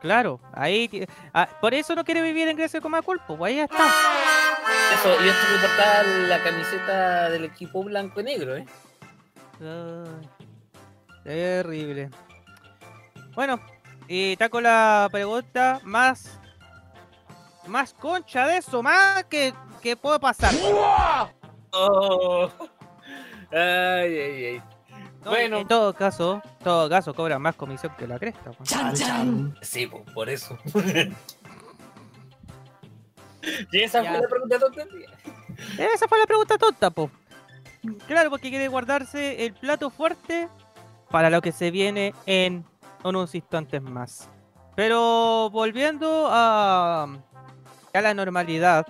Claro, 0.00 0.40
ahí. 0.52 1.06
ah, 1.34 1.48
por 1.60 1.74
eso 1.74 1.94
no 1.96 2.04
quiere 2.04 2.22
vivir 2.22 2.46
en 2.48 2.56
Grecia 2.56 2.80
con 2.80 2.92
Maculpo, 2.92 3.36
pues 3.36 3.52
ahí 3.52 3.60
está. 3.60 3.84
Eso, 4.94 5.08
yo 5.24 5.30
estoy 5.30 5.58
portar 5.60 6.06
la 6.06 6.42
camiseta 6.42 7.30
del 7.30 7.44
equipo 7.44 7.82
blanco 7.82 8.20
y 8.20 8.24
negro, 8.24 8.56
¿eh? 8.56 8.64
Terrible. 11.24 12.10
Bueno, 13.34 13.60
y 14.06 14.32
está 14.32 14.48
con 14.48 14.62
la 14.62 15.08
pregunta 15.10 15.80
más. 15.84 16.37
Más 17.68 17.92
concha 17.94 18.46
de 18.46 18.58
eso, 18.58 18.82
más 18.82 19.24
que, 19.24 19.52
que 19.82 19.96
puede 19.96 20.18
pasar. 20.18 20.52
Oh. 21.72 22.48
Ay, 23.52 23.58
ay, 24.18 24.44
ay. 24.46 24.62
No, 25.24 25.30
Bueno. 25.30 25.58
En 25.58 25.68
todo 25.68 25.92
caso, 25.94 26.40
todo 26.62 26.88
caso 26.88 27.12
cobra 27.14 27.38
más 27.38 27.54
comisión 27.56 27.92
que 27.98 28.06
la 28.06 28.18
cresta. 28.18 28.50
pues. 28.52 28.70
Sí, 29.62 29.86
pues, 29.86 30.02
por 30.14 30.28
eso. 30.30 30.56
y 33.72 33.80
esa 33.82 34.02
Ya. 34.02 34.10
fue 34.10 34.20
la 34.22 34.28
pregunta 34.28 34.58
tonta. 34.58 34.82
Esa 35.78 36.08
fue 36.08 36.18
la 36.18 36.26
pregunta 36.26 36.58
tonta, 36.58 36.90
po. 36.90 37.10
Claro, 38.06 38.30
porque 38.30 38.50
quiere 38.50 38.68
guardarse 38.68 39.44
el 39.46 39.54
plato 39.54 39.90
fuerte 39.90 40.48
para 41.10 41.30
lo 41.30 41.40
que 41.40 41.52
se 41.52 41.70
viene 41.70 42.14
en 42.26 42.64
unos 43.04 43.34
instantes 43.34 43.82
más. 43.82 44.28
Pero 44.76 45.50
volviendo 45.50 46.28
a, 46.30 47.06
a 47.98 48.02
la 48.02 48.14
normalidad, 48.14 48.86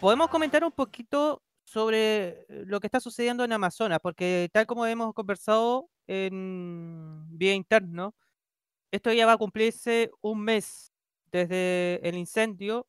podemos 0.00 0.28
comentar 0.28 0.64
un 0.64 0.72
poquito 0.72 1.42
sobre 1.64 2.44
lo 2.48 2.80
que 2.80 2.86
está 2.86 3.00
sucediendo 3.00 3.44
en 3.44 3.52
Amazonas, 3.52 3.98
porque 4.02 4.48
tal 4.52 4.66
como 4.66 4.84
hemos 4.86 5.14
conversado 5.14 5.88
en 6.06 7.24
vía 7.30 7.54
interno, 7.54 8.14
esto 8.90 9.12
ya 9.12 9.24
va 9.26 9.32
a 9.32 9.38
cumplirse 9.38 10.10
un 10.20 10.40
mes 10.40 10.92
desde 11.30 12.00
el 12.06 12.16
incendio 12.16 12.86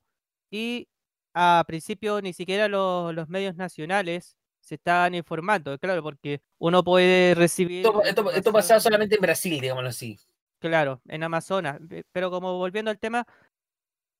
y 0.51 0.87
a 1.33 1.63
principio 1.65 2.21
ni 2.21 2.33
siquiera 2.33 2.67
los, 2.67 3.13
los 3.15 3.29
medios 3.29 3.55
nacionales 3.55 4.35
se 4.59 4.75
estaban 4.75 5.15
informando, 5.15 5.77
claro, 5.79 6.03
porque 6.03 6.41
uno 6.57 6.83
puede 6.83 7.35
recibir... 7.35 7.85
Esto, 7.85 8.03
esto, 8.03 8.31
esto 8.31 8.51
pasaba 8.53 8.79
solamente 8.79 9.15
en 9.15 9.21
Brasil, 9.21 9.59
digámoslo 9.59 9.89
así. 9.89 10.17
Claro, 10.59 11.01
en 11.07 11.23
Amazonas. 11.23 11.79
pe- 11.89 12.05
Pero 12.13 12.31
como 12.31 12.57
volviendo 12.57 12.89
al 12.89 12.97
tema, 12.99 13.25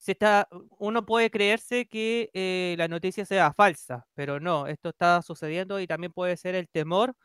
se 0.04 0.12
está, 0.12 0.50
uno 0.80 1.06
puede 1.06 1.32
creerse 1.32 1.86
que 1.86 2.30
eh, 2.34 2.76
la 2.78 2.90
noticia 2.90 3.26
sea 3.26 3.54
falsa, 3.54 4.06
pero 4.14 4.38
no, 4.38 4.68
esto 4.68 4.90
está 4.90 5.22
sucediendo 5.22 5.80
y 5.80 5.88
también 5.88 6.12
puede 6.12 6.36
ser 6.36 6.56
el 6.56 6.68
temor 6.68 7.16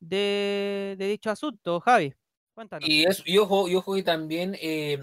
de, 0.00 0.96
dicho 0.98 1.28
asunto. 1.30 1.78
Javi, 1.80 2.14
cuéntanos. 2.54 2.88
Y, 2.88 3.04
eso, 3.04 3.22
y 3.26 3.36
ojo, 3.36 3.68
y 3.68 3.74
ojo 3.74 3.94
que 3.94 4.02
también 4.02 4.56
eh, 4.62 4.98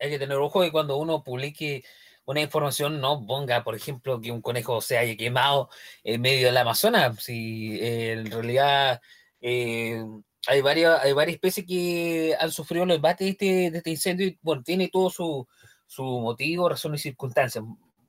hay 0.00 0.10
que 0.10 0.18
tener 0.18 0.38
ojo 0.38 0.60
que 0.60 0.72
cuando 0.72 0.96
uno 0.96 1.22
publique 1.22 1.84
una 2.24 2.40
información 2.40 3.00
no 3.00 3.24
ponga, 3.24 3.62
por 3.62 3.76
ejemplo, 3.76 4.20
que 4.20 4.32
un 4.32 4.42
conejo 4.42 4.80
se 4.80 4.98
haya 4.98 5.16
quemado 5.16 5.70
en 6.02 6.20
medio 6.20 6.48
del 6.48 6.56
Amazonas. 6.56 7.22
Si 7.22 7.78
eh, 7.80 8.14
en 8.14 8.28
realidad 8.28 9.00
hay 9.40 10.60
varias, 10.62 11.00
hay 11.04 11.12
varias 11.12 11.36
especies 11.36 11.64
que 11.64 12.34
han 12.40 12.50
sufrido 12.50 12.86
los 12.86 12.96
embates 12.96 13.24
de 13.24 13.30
este, 13.30 13.70
de 13.70 13.78
este 13.78 13.90
incendio 13.90 14.26
y 14.26 14.38
bueno, 14.42 14.64
tiene 14.64 14.88
todo 14.88 15.10
su, 15.10 15.46
su 15.92 16.02
motivo, 16.02 16.68
razón 16.68 16.94
y 16.94 16.98
circunstancias. 16.98 17.64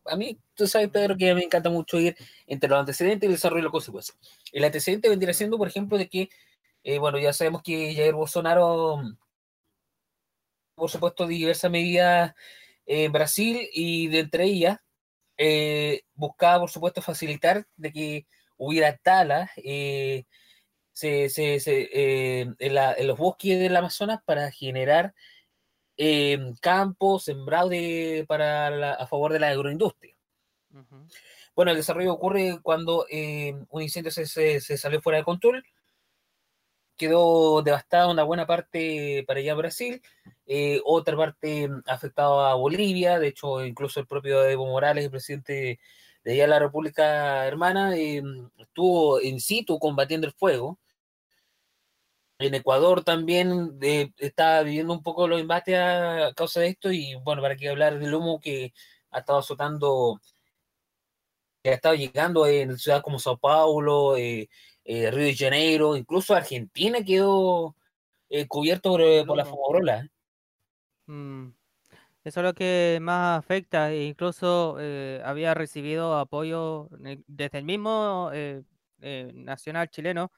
A 0.05 0.15
mí, 0.15 0.39
tú 0.53 0.67
sabes, 0.67 0.89
Pedro, 0.89 1.17
que 1.17 1.29
a 1.29 1.34
mí 1.34 1.41
me 1.41 1.45
encanta 1.45 1.69
mucho 1.69 1.99
ir 1.99 2.15
entre 2.47 2.69
los 2.69 2.79
antecedentes 2.79 3.23
y 3.23 3.27
el 3.27 3.34
desarrollo 3.34 3.59
de 3.59 3.63
las 3.63 3.71
consecuencias. 3.71 4.17
El 4.51 4.63
antecedente 4.63 5.09
vendría 5.09 5.34
siendo, 5.34 5.57
por 5.57 5.67
ejemplo, 5.67 5.97
de 5.97 6.07
que 6.07 6.29
eh, 6.84 6.99
bueno, 6.99 7.19
ya 7.19 7.34
sabemos 7.34 7.61
que 7.63 7.93
Jair 7.95 8.13
Bolsonaro, 8.13 9.01
por 10.75 10.89
supuesto, 10.89 11.27
diversas 11.27 11.71
medidas 11.71 12.34
en 12.86 13.11
Brasil 13.11 13.69
y 13.73 14.07
de 14.09 14.19
entre 14.19 14.45
ellas 14.45 14.79
eh, 15.38 16.03
buscaba, 16.15 16.59
por 16.61 16.71
supuesto, 16.71 17.01
facilitar 17.01 17.67
de 17.77 17.91
que 17.93 18.27
hubiera 18.57 18.97
talas 18.97 19.51
eh, 19.57 20.25
en 21.01 23.07
los 23.07 23.17
bosques 23.17 23.59
del 23.59 23.75
Amazonas 23.75 24.19
para 24.25 24.51
generar 24.51 25.13
eh, 25.97 26.53
campos 26.61 27.23
sembrados 27.25 27.69
de- 27.71 28.25
para 28.27 28.69
la- 28.69 28.93
a 28.93 29.07
favor 29.07 29.31
de 29.33 29.39
la 29.39 29.49
agroindustria. 29.49 30.15
Bueno, 31.55 31.71
el 31.71 31.77
desarrollo 31.77 32.13
ocurre 32.13 32.59
cuando 32.63 33.05
eh, 33.09 33.53
un 33.69 33.81
incendio 33.81 34.11
se, 34.11 34.25
se- 34.25 34.59
se 34.59 34.77
salió 34.77 35.01
fuera 35.01 35.19
de 35.19 35.23
control, 35.23 35.63
quedó 36.95 37.61
devastada 37.61 38.07
una 38.09 38.23
buena 38.23 38.45
parte 38.45 39.23
para 39.27 39.39
allá 39.39 39.55
Brasil, 39.55 40.01
eh, 40.45 40.79
otra 40.85 41.15
parte 41.17 41.69
afectada 41.85 42.51
a 42.51 42.55
Bolivia, 42.55 43.19
de 43.19 43.27
hecho 43.29 43.65
incluso 43.65 43.99
el 43.99 44.07
propio 44.07 44.43
Evo 44.45 44.65
Morales, 44.65 45.05
el 45.05 45.11
presidente 45.11 45.79
de 46.23 46.31
allá 46.33 46.43
de 46.43 46.47
la 46.49 46.59
República 46.59 47.45
Hermana, 47.47 47.95
eh, 47.97 48.21
estuvo 48.57 49.19
in 49.21 49.39
situ 49.39 49.77
combatiendo 49.79 50.27
el 50.27 50.33
fuego. 50.33 50.79
En 52.47 52.55
Ecuador 52.55 53.03
también 53.03 53.77
eh, 53.81 54.11
está 54.17 54.61
viviendo 54.63 54.93
un 54.93 55.03
poco 55.03 55.27
los 55.27 55.39
embates 55.39 55.77
a 55.77 56.33
causa 56.35 56.59
de 56.59 56.67
esto 56.67 56.91
y 56.91 57.15
bueno, 57.15 57.41
para 57.41 57.55
qué 57.55 57.69
hablar 57.69 57.99
del 57.99 58.13
humo 58.13 58.39
que 58.39 58.73
ha 59.11 59.19
estado 59.19 59.39
azotando 59.39 60.19
que 61.63 61.69
ha 61.69 61.73
estado 61.75 61.95
llegando 61.95 62.45
en 62.45 62.77
ciudades 62.77 63.03
como 63.03 63.19
Sao 63.19 63.37
Paulo, 63.37 64.17
eh, 64.17 64.49
eh, 64.83 65.09
Río 65.11 65.25
de 65.27 65.35
Janeiro, 65.35 65.95
incluso 65.95 66.35
Argentina 66.35 67.01
quedó 67.03 67.75
eh, 68.29 68.47
cubierto 68.47 68.89
por, 68.89 69.01
eh, 69.01 69.23
por 69.25 69.37
la 69.37 69.45
fumarola. 69.45 70.09
Mm, 71.05 71.49
Eso 72.25 72.39
es 72.41 72.43
lo 72.43 72.53
que 72.53 72.99
más 73.01 73.39
afecta. 73.39 73.91
e 73.91 74.03
incluso 74.03 74.77
había 75.23 75.53
recibido 75.53 76.17
apoyo 76.17 76.89
desde 77.27 77.59
el 77.59 77.65
mismo 77.65 78.29
nacional 79.33 79.89
chileno, 79.89 80.31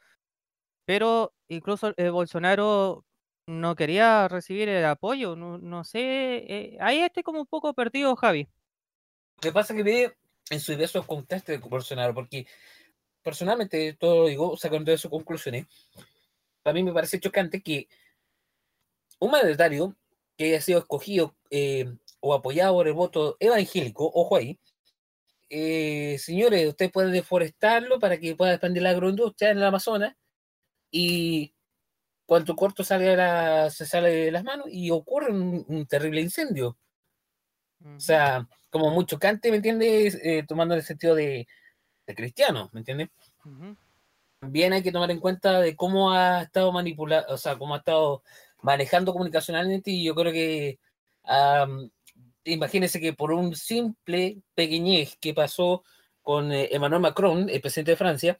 pero 0.86 1.34
incluso 1.48 1.94
eh, 1.98 2.10
Bolsonaro 2.10 3.04
no 3.48 3.76
quería 3.76 4.28
recibir 4.28 4.70
el 4.70 4.86
apoyo. 4.86 5.36
No, 5.36 5.58
no 5.58 5.84
sé, 5.84 6.00
eh, 6.48 6.78
ahí 6.80 7.00
estoy 7.00 7.24
como 7.24 7.42
un 7.42 7.48
poco 7.48 7.74
perdido, 7.74 8.16
Javi. 8.16 8.48
Lo 9.38 9.42
que 9.42 9.52
pasa 9.52 9.74
es 9.74 9.78
que 9.78 9.84
ve 9.84 10.16
en 10.50 10.60
su 10.60 10.72
diversos 10.72 11.06
contrastes 11.06 11.62
de 11.62 11.68
Bolsonaro, 11.68 12.14
porque 12.14 12.48
personalmente, 13.22 13.94
todo 13.94 14.22
lo 14.22 14.28
digo, 14.28 14.58
sacando 14.58 14.92
de 14.92 14.98
sus 14.98 15.12
conclusiones, 15.12 15.66
a 16.64 16.74
mí 16.74 16.84
me 16.84 16.94
parece 16.94 17.20
chocante 17.20 17.62
que 17.62 17.88
un 19.20 19.32
mandatario 19.32 19.96
que 20.38 20.46
haya 20.46 20.62
sido 20.62 20.80
escogido 20.80 21.36
eh, 21.50 21.92
o 22.20 22.34
apoyado 22.34 22.74
por 22.74 22.88
el 22.88 22.94
voto 22.94 23.38
evangélico, 23.40 24.10
ojo 24.14 24.36
ahí, 24.36 24.60
eh, 25.50 26.18
señores, 26.20 26.68
ustedes 26.68 26.92
pueden 26.92 27.12
deforestarlo 27.12 28.00
para 28.00 28.18
que 28.20 28.36
pueda 28.36 28.54
expandir 28.54 28.84
la 28.84 28.90
agroindustria 28.92 29.52
en 29.52 29.58
el 29.58 29.64
Amazonas 29.64 30.16
y 30.98 31.54
cuanto 32.26 32.56
corto 32.56 32.82
sale 32.86 33.04
de 33.06 33.18
la- 33.18 33.70
se 33.70 33.86
sale 33.86 34.10
de 34.12 34.32
las 34.32 34.46
manos 34.46 34.68
y 34.72 34.92
ocurre 34.92 35.30
un, 35.32 35.66
un 35.68 35.86
terrible 35.86 36.22
incendio. 36.22 36.78
O 37.84 38.00
sea, 38.00 38.48
como 38.70 38.90
muy 38.92 39.06
chocante, 39.06 39.52
¿me 39.52 39.58
entiendes? 39.58 40.18
Eh, 40.24 40.46
tomando 40.48 40.74
el 40.74 40.84
sentido 40.84 41.14
de, 41.16 41.48
de 42.08 42.16
cristiano, 42.16 42.70
¿me 42.72 42.80
entiendes? 42.80 43.10
Ujú. 43.44 43.76
También 44.40 44.72
hay 44.72 44.82
que 44.82 44.92
tomar 44.94 45.12
en 45.12 45.20
cuenta 45.20 45.60
de 45.60 45.76
cómo 45.76 46.14
ha 46.14 46.44
estado 46.44 46.72
manipulando, 46.72 47.34
o 47.34 47.38
sea, 47.38 47.58
cómo 47.58 47.76
ha 47.76 47.80
estado 47.80 48.24
manejando 48.62 49.12
comunicacionalmente 49.12 49.92
y 49.92 50.06
yo 50.06 50.16
creo 50.16 50.32
que 50.32 50.80
am, 51.24 51.90
imagínense 52.46 53.02
que 53.02 53.12
por 53.14 53.34
un 53.34 53.54
simple 53.56 54.38
pequeñez 54.56 55.18
que 55.20 55.34
pasó 55.34 55.84
con 56.22 56.52
eh, 56.54 56.70
Emmanuel 56.72 57.02
Macron, 57.02 57.50
el 57.50 57.60
presidente 57.62 57.92
de 57.92 57.98
Francia, 57.98 58.38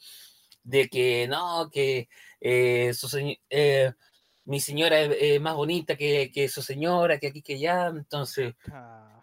de 0.66 0.90
que 0.90 1.28
no, 1.30 1.70
que 1.72 2.10
eh, 2.42 2.94
su 2.94 3.08
señ- 3.08 3.40
eh, 3.50 3.94
mi 4.44 4.60
señora 4.60 5.00
es, 5.00 5.16
es 5.20 5.42
más 5.42 5.56
bonita 5.56 5.96
que, 5.96 6.32
que 6.34 6.50
su 6.50 6.62
señora, 6.62 7.18
que 7.20 7.28
aquí, 7.28 7.42
que 7.42 7.54
allá, 7.56 7.88
entonces 7.88 8.54
Ah, 8.72 9.22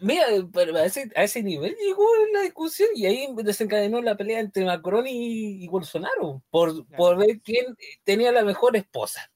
Mira, 0.00 0.26
pero 0.52 0.76
a 0.76 0.84
ese, 0.84 1.10
a 1.16 1.24
ese 1.24 1.42
nivel 1.42 1.74
llegó 1.74 2.06
la 2.32 2.42
discusión 2.42 2.88
y 2.94 3.04
ahí 3.06 3.26
desencadenó 3.42 4.00
la 4.00 4.16
pelea 4.16 4.38
entre 4.38 4.64
Macron 4.64 5.08
y, 5.08 5.64
y 5.64 5.66
Bolsonaro 5.66 6.40
por, 6.50 6.86
por 6.86 7.16
ver 7.18 7.40
quién 7.40 7.76
tenía 8.04 8.30
la 8.30 8.44
mejor 8.44 8.76
esposa. 8.76 9.28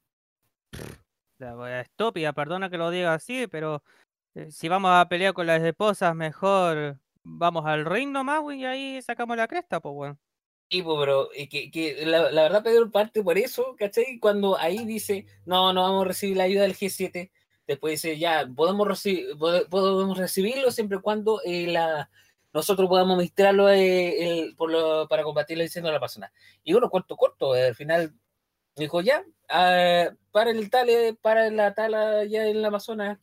la 1.38 1.80
estúpida, 1.80 2.32
perdona 2.32 2.70
que 2.70 2.78
lo 2.78 2.90
diga 2.90 3.12
así, 3.12 3.48
pero 3.48 3.82
eh, 4.36 4.52
si 4.52 4.68
vamos 4.68 4.92
a 4.94 5.08
pelear 5.08 5.34
con 5.34 5.48
las 5.48 5.60
esposas, 5.62 6.14
mejor 6.14 7.00
vamos 7.24 7.66
al 7.66 7.84
ring 7.84 8.12
nomás, 8.12 8.40
güey, 8.40 8.60
y 8.60 8.64
ahí 8.66 9.02
sacamos 9.02 9.36
la 9.36 9.48
cresta, 9.48 9.80
pues, 9.80 9.94
weón. 9.96 10.18
Pues, 10.68 10.84
pero 10.98 11.28
eh, 11.34 11.48
que, 11.48 11.70
que 11.70 12.04
la, 12.06 12.30
la 12.32 12.42
verdad 12.42 12.64
Pedro 12.64 12.90
parte 12.90 13.22
por 13.22 13.38
eso, 13.38 13.76
¿cachai? 13.78 14.18
Cuando 14.18 14.58
ahí 14.58 14.84
dice, 14.84 15.24
no, 15.44 15.72
no 15.72 15.82
vamos 15.82 16.04
a 16.04 16.08
recibir 16.08 16.36
la 16.36 16.44
ayuda 16.44 16.62
del 16.62 16.74
G7, 16.74 17.30
después 17.68 17.92
dice, 18.02 18.18
ya, 18.18 18.48
podemos, 18.54 18.86
reci- 18.88 19.26
pode- 19.38 19.66
podemos 19.68 20.18
recibirlo 20.18 20.70
siempre 20.72 20.98
y 20.98 21.00
cuando 21.00 21.40
eh, 21.44 21.68
la, 21.68 22.10
nosotros 22.52 22.88
podamos 22.88 23.14
administrarlo 23.14 23.68
eh, 23.70 24.40
el- 24.40 24.56
por 24.56 24.70
lo- 24.72 25.06
para 25.08 25.22
combatir 25.22 25.56
el 25.56 25.64
incendio 25.64 25.88
de 25.90 25.94
la 25.94 26.00
persona. 26.00 26.32
Y 26.64 26.72
bueno, 26.72 26.90
corto, 26.90 27.16
corto, 27.16 27.54
eh, 27.54 27.68
al 27.68 27.74
final 27.76 28.12
dijo, 28.74 29.00
ya, 29.02 29.24
ah, 29.48 30.10
para 30.32 30.50
el 30.50 30.68
tale, 30.68 31.14
para 31.14 31.48
la 31.50 31.74
tala 31.74 32.24
ya 32.24 32.44
en 32.46 32.60
la 32.60 32.68
Amazonas, 32.68 33.18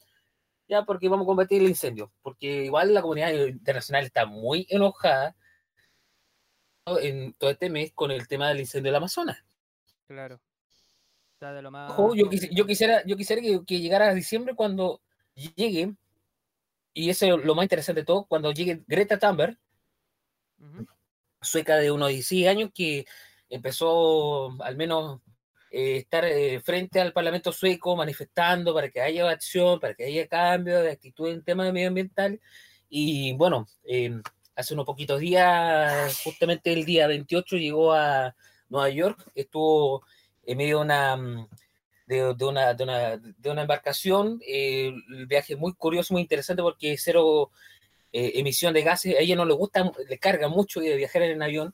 ya 0.70 0.84
porque 0.86 1.10
vamos 1.10 1.26
a 1.26 1.28
combatir 1.28 1.62
el 1.62 1.68
incendio, 1.70 2.12
porque 2.22 2.66
igual 2.66 2.94
la 2.94 3.02
comunidad 3.02 3.32
internacional 3.34 4.06
está 4.06 4.26
muy 4.26 4.66
enojada 4.70 5.36
en 6.86 7.34
todo 7.34 7.52
este 7.52 7.70
mes 7.70 7.92
con 7.94 8.12
el 8.12 8.28
tema 8.28 8.50
del 8.50 8.60
incendio 8.60 8.90
del 8.92 8.98
Amazonas. 8.98 9.38
Claro. 10.08 10.40
Está 11.34 11.54
de 11.54 11.62
lo 11.62 11.72
más. 11.72 11.92
Ojo, 11.92 12.16
yo, 12.16 12.26
quisi- 12.30 12.50
yo 12.54 12.66
quisiera, 12.66 13.04
yo 13.06 13.16
quisiera 13.16 13.42
que, 13.42 13.62
que 13.66 13.80
llegara 13.80 14.10
a 14.10 14.14
diciembre 14.14 14.56
cuando 14.56 15.02
llegue, 15.56 15.94
y 16.94 17.10
eso 17.10 17.26
es 17.26 17.46
lo 17.46 17.56
más 17.56 17.64
interesante 17.64 18.02
de 18.02 18.06
todo, 18.06 18.26
cuando 18.26 18.52
llegue 18.52 18.84
Greta 18.88 19.18
Thunberg, 19.18 19.58
sueca 21.42 21.78
de 21.78 21.92
unos 21.92 22.10
16 22.10 22.48
años, 22.48 22.72
que 22.74 23.06
empezó 23.50 24.62
al 24.62 24.76
menos 24.78 25.22
eh, 25.72 25.98
estar 25.98 26.24
eh, 26.26 26.62
frente 26.62 27.02
al 27.02 27.14
Parlamento 27.14 27.52
sueco 27.52 27.96
manifestando 27.96 28.74
para 28.74 28.90
que 28.90 29.02
haya 29.02 29.30
acción, 29.30 29.80
para 29.80 29.94
que 29.94 30.06
haya 30.06 30.28
cambio 30.28 30.80
de 30.82 30.92
actitud 30.92 31.30
en 31.30 31.44
temas 31.44 31.72
medioambiental. 31.74 32.40
Y 32.90 33.34
bueno, 33.34 33.68
eh, 33.84 34.22
hace 34.56 34.74
unos 34.74 34.86
poquitos 34.86 35.20
días, 35.20 36.22
justamente 36.24 36.74
el 36.74 36.86
día 36.86 37.08
28, 37.08 37.58
llegó 37.58 37.94
a 37.94 38.36
Nueva 38.70 38.90
York, 38.90 39.32
estuvo 39.36 40.04
en 40.46 40.58
medio 40.58 40.78
de 40.78 40.84
una, 40.84 41.16
mm, 41.16 41.48
de, 42.08 42.34
de 42.36 42.46
una, 42.46 42.74
de, 42.74 42.84
una, 42.84 43.18
de 43.18 43.50
una 43.50 43.62
embarcación, 43.62 44.40
eh, 44.46 44.94
el 45.10 45.26
viaje 45.28 45.56
muy 45.56 45.74
curioso, 45.74 46.14
muy 46.14 46.22
interesante 46.22 46.62
porque 46.62 46.98
cero 46.98 47.52
eh, 48.12 48.34
emisión 48.36 48.74
de 48.74 48.84
gases, 48.84 49.16
a 49.16 49.20
ella 49.20 49.36
no 49.36 49.46
le 49.46 49.54
gusta, 49.54 49.92
le 50.08 50.18
carga 50.20 50.48
mucho 50.48 50.80
de 50.80 50.96
viajar 50.96 51.24
en 51.24 51.42
avión. 51.42 51.74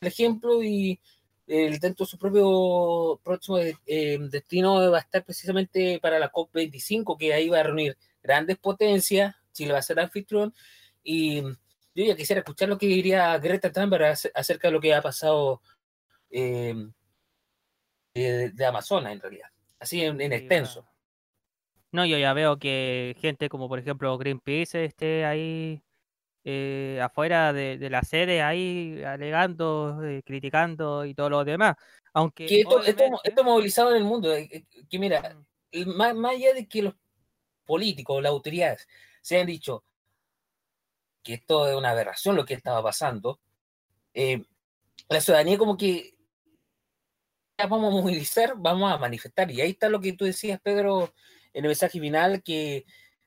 El 0.00 0.08
ejemplo 0.08 0.62
y 0.62 1.00
el, 1.46 1.78
dentro 1.78 2.04
de 2.04 2.10
su 2.10 2.18
propio 2.18 3.20
próximo 3.22 3.58
eh, 3.58 4.18
destino 4.30 4.90
va 4.90 4.98
a 4.98 5.00
estar 5.00 5.24
precisamente 5.24 5.98
para 6.00 6.18
la 6.18 6.30
COP25, 6.32 7.16
que 7.16 7.32
ahí 7.32 7.48
va 7.48 7.60
a 7.60 7.62
reunir 7.62 7.96
grandes 8.22 8.58
potencias, 8.58 9.34
Chile 9.52 9.72
va 9.72 9.78
a 9.78 9.82
ser 9.82 10.00
anfitrión, 10.00 10.54
y 11.02 11.42
yo 11.42 12.04
ya 12.04 12.16
quisiera 12.16 12.40
escuchar 12.40 12.68
lo 12.68 12.78
que 12.78 12.86
diría 12.86 13.36
Greta 13.38 13.72
Thunberg 13.72 14.16
acerca 14.34 14.68
de 14.68 14.72
lo 14.72 14.80
que 14.80 14.94
ha 14.94 15.02
pasado 15.02 15.62
eh, 16.30 16.74
de, 18.14 18.50
de, 18.50 18.66
Amazonas, 18.66 19.12
en 19.12 19.20
realidad, 19.20 19.48
así 19.78 20.02
en, 20.02 20.20
en 20.20 20.32
extenso. 20.32 20.86
No, 21.90 22.04
yo 22.04 22.18
ya 22.18 22.32
veo 22.34 22.58
que 22.58 23.16
gente 23.20 23.48
como 23.48 23.68
por 23.68 23.78
ejemplo 23.78 24.16
Greenpeace 24.18 24.84
esté 24.84 25.24
ahí 25.24 25.82
eh, 26.44 27.00
afuera 27.02 27.52
de, 27.52 27.78
de, 27.78 27.90
la 27.90 28.02
sede, 28.02 28.42
ahí 28.42 29.02
alegando, 29.02 30.02
eh, 30.04 30.22
criticando 30.24 31.04
y 31.04 31.14
todo 31.14 31.30
lo 31.30 31.44
demás. 31.44 31.76
Aunque 32.12 32.46
que 32.46 32.60
esto, 32.60 32.82
esto, 32.82 33.04
esto, 33.22 33.44
movilizado 33.44 33.90
en 33.90 33.98
el 33.98 34.04
mundo, 34.04 34.34
eh, 34.34 34.64
que 34.88 34.98
mira, 34.98 35.36
más, 35.86 36.14
más, 36.14 36.32
allá 36.32 36.54
de 36.54 36.66
que 36.66 36.82
los 36.82 36.94
políticos, 37.66 38.22
las 38.22 38.30
autoridades 38.30 38.88
se 39.20 39.38
han 39.38 39.46
dicho 39.46 39.84
que 41.22 41.34
esto 41.34 41.68
es 41.68 41.76
una 41.76 41.90
aberración 41.90 42.36
lo 42.36 42.44
que 42.44 42.54
estaba 42.54 42.82
pasando, 42.82 43.40
eh, 44.14 44.44
la 45.08 45.20
ciudadanía 45.20 45.58
como 45.58 45.76
que 45.76 46.14
vamos 47.66 47.88
a 47.88 47.96
movilizar, 47.96 48.54
vamos 48.56 48.92
a 48.92 48.98
manifestar. 48.98 49.50
Y 49.50 49.60
ahí 49.60 49.70
está 49.70 49.88
lo 49.88 50.00
que 50.00 50.12
tú 50.12 50.24
decías, 50.24 50.60
Pedro, 50.60 51.14
en 51.52 51.64
el 51.64 51.68
mensaje 51.68 51.98
final, 52.00 52.42
que 52.42 52.84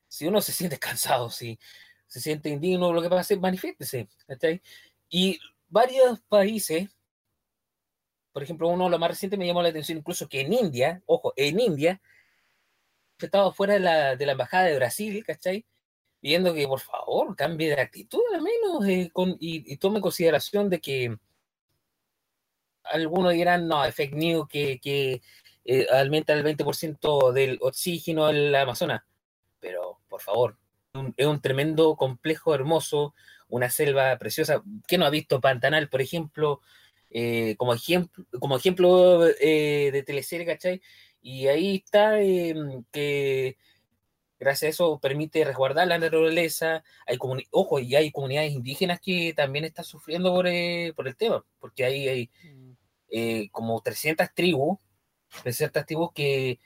si 0.08 0.28
uno 0.28 0.42
se 0.42 0.52
siente 0.52 0.78
cansado, 0.80 1.30
si 1.30 1.60
se 2.08 2.20
siente 2.22 2.50
indigno, 2.50 2.94
lo 2.94 3.02
que 3.02 3.10
pasa 3.10 3.34
es 3.34 3.39
manifiéstese. 3.39 4.08
¿sí? 4.39 4.62
Y 5.10 5.39
varios 5.68 6.20
países, 6.30 6.89
por 8.32 8.44
ejemplo, 8.44 8.68
uno 8.70 8.89
lo 8.89 9.00
más 9.00 9.12
reciente 9.12 9.38
me 9.38 9.48
llamó 9.48 9.62
la 9.62 9.70
atención 9.70 9.98
incluso 9.98 10.28
que 10.30 10.42
en 10.42 10.54
India, 10.54 11.02
ojo, 11.06 11.34
en 11.36 11.60
India, 11.60 12.02
estaba 13.18 13.54
fuera 13.54 13.74
de 13.74 13.80
la, 13.80 14.16
de 14.16 14.26
la 14.26 14.32
embajada 14.34 14.66
de 14.66 14.76
Brasil, 14.76 15.24
¿cachai? 15.26 15.66
Viendo 16.22 16.53
que 16.53 16.67
por 16.67 16.80
favor 16.80 17.36
cambie 17.36 17.69
de 17.69 17.82
actitud 17.82 18.22
al 18.34 18.41
menos 18.41 18.88
eh, 18.88 19.11
y, 19.39 19.78
tome 19.78 20.01
consideración 20.01 20.69
de 20.69 20.80
que 20.80 21.17
algunos 22.84 23.34
dirán, 23.34 23.67
no, 23.67 23.84
es 23.84 23.95
fake 23.95 24.13
news 24.13 24.47
que, 24.47 24.80
que 24.80 25.22
eh, 25.65 25.88
aumenta 25.91 26.34
el 26.34 26.43
20% 26.43 27.32
del 27.32 27.57
oxígeno 27.61 28.30
en 28.30 28.51
la 28.51 28.61
Amazonas. 28.61 29.01
Pero, 29.59 29.99
por 30.07 30.22
favor, 30.22 30.57
es 31.17 31.26
un 31.26 31.41
tremendo 31.41 31.95
complejo 31.95 32.53
hermoso, 32.53 33.13
una 33.47 33.69
selva 33.69 34.17
preciosa. 34.17 34.63
¿Qué 34.88 34.97
no 34.97 35.05
ha 35.05 35.09
visto 35.09 35.41
Pantanal, 35.41 35.89
por 35.89 36.01
ejemplo? 36.01 36.61
Eh, 37.09 37.55
como 37.57 37.74
ejemplo, 37.74 38.26
como 38.39 38.57
ejemplo 38.57 39.19
de 39.19 40.03
teleserie, 40.05 40.45
¿cachai? 40.45 40.82
Y 41.22 41.47
ahí 41.47 41.76
está 41.86 42.17
que 42.91 43.57
gracias 44.42 44.64
a 44.64 44.72
eso 44.72 45.00
permite 45.00 45.46
resguardar 45.46 45.88
la 45.88 46.00
naturaleza. 46.00 46.84
Hay 47.06 47.18
ojo, 47.52 47.80
y 47.80 47.96
hay 47.96 48.12
comunidades 48.12 48.52
indígenas 48.52 49.00
que 49.00 49.34
también 49.36 49.66
están 49.66 49.86
sufriendo 49.86 50.34
por, 50.34 50.48
por 50.96 51.08
el 51.08 51.16
tema, 51.16 51.46
porque 51.60 51.86
ahí 51.86 52.08
hay 52.08 52.32
eh, 53.10 53.50
como 53.52 53.80
300 53.82 54.34
tribus, 54.34 54.80
300 55.44 55.86
tribus 55.86 56.12
que, 56.14 56.60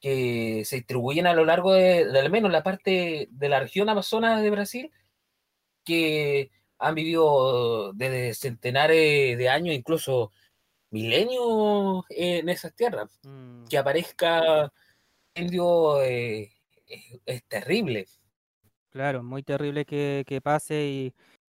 que 0.00 0.62
se 0.64 0.76
distribuyen 0.76 1.26
a 1.26 1.34
lo 1.34 1.44
largo 1.44 1.72
de, 1.72 2.06
de, 2.06 2.20
al 2.20 2.30
menos 2.30 2.52
la 2.52 2.62
parte 2.62 3.28
de 3.28 3.48
la 3.48 3.58
región 3.58 3.88
amazona 3.88 4.40
de 4.40 4.50
Brasil, 4.50 4.92
que 5.84 6.52
han 6.78 6.94
vivido 6.94 7.92
desde 7.94 8.34
centenares 8.34 9.36
de 9.36 9.48
años, 9.48 9.74
incluso 9.74 10.30
milenios 10.90 12.04
en 12.10 12.48
esas 12.48 12.72
tierras. 12.74 13.18
Mm. 13.24 13.64
Que 13.64 13.78
aparezca 13.78 14.72
indio 15.34 16.02
eh, 16.02 16.52
es, 16.88 17.42
terrible. 17.44 18.06
Claro, 18.90 19.22
muy 19.22 19.42
terrible 19.42 19.84
que, 19.84 20.24
que 20.26 20.40
pase 20.40 20.86
y, 20.86 21.14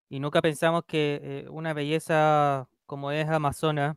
y, 0.08 0.20
nunca 0.20 0.42
pensamos 0.42 0.84
que 0.86 1.20
eh, 1.22 1.48
una 1.50 1.74
belleza 1.74 2.68
como 2.86 3.12
es 3.12 3.28
Amazonas, 3.28 3.96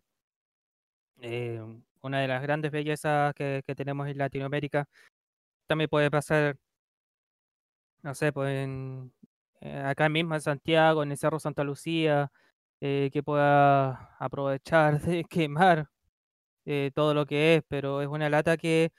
eh, 1.22 1.62
una 2.02 2.20
de 2.20 2.28
las 2.28 2.42
grandes 2.42 2.72
bellezas 2.72 3.34
que, 3.36 3.64
que, 3.66 3.76
tenemos 3.76 4.08
en 4.08 4.18
Latinoamérica, 4.18 4.88
también 5.68 5.90
puede 5.90 6.12
pasar, 6.12 6.58
no 8.04 8.16
sé, 8.16 8.34
pues 8.34 8.50
en, 8.64 9.14
eh, 9.62 9.78
acá 9.86 10.10
mismo 10.10 10.36
en 10.36 10.42
Santiago, 10.42 11.04
en 11.04 11.12
el 11.12 11.18
Cerro 11.18 11.40
Santa 11.40 11.64
Lucía, 11.64 12.32
que 12.80 13.22
pueda 13.24 14.16
aprovechar 14.20 15.00
de 15.02 15.24
quemar 15.26 15.88
todo 16.96 17.14
lo 17.14 17.26
que 17.26 17.56
es, 17.56 17.64
pero 17.68 18.02
es 18.02 18.08
una 18.08 18.30
lata 18.30 18.58
que, 18.58 18.92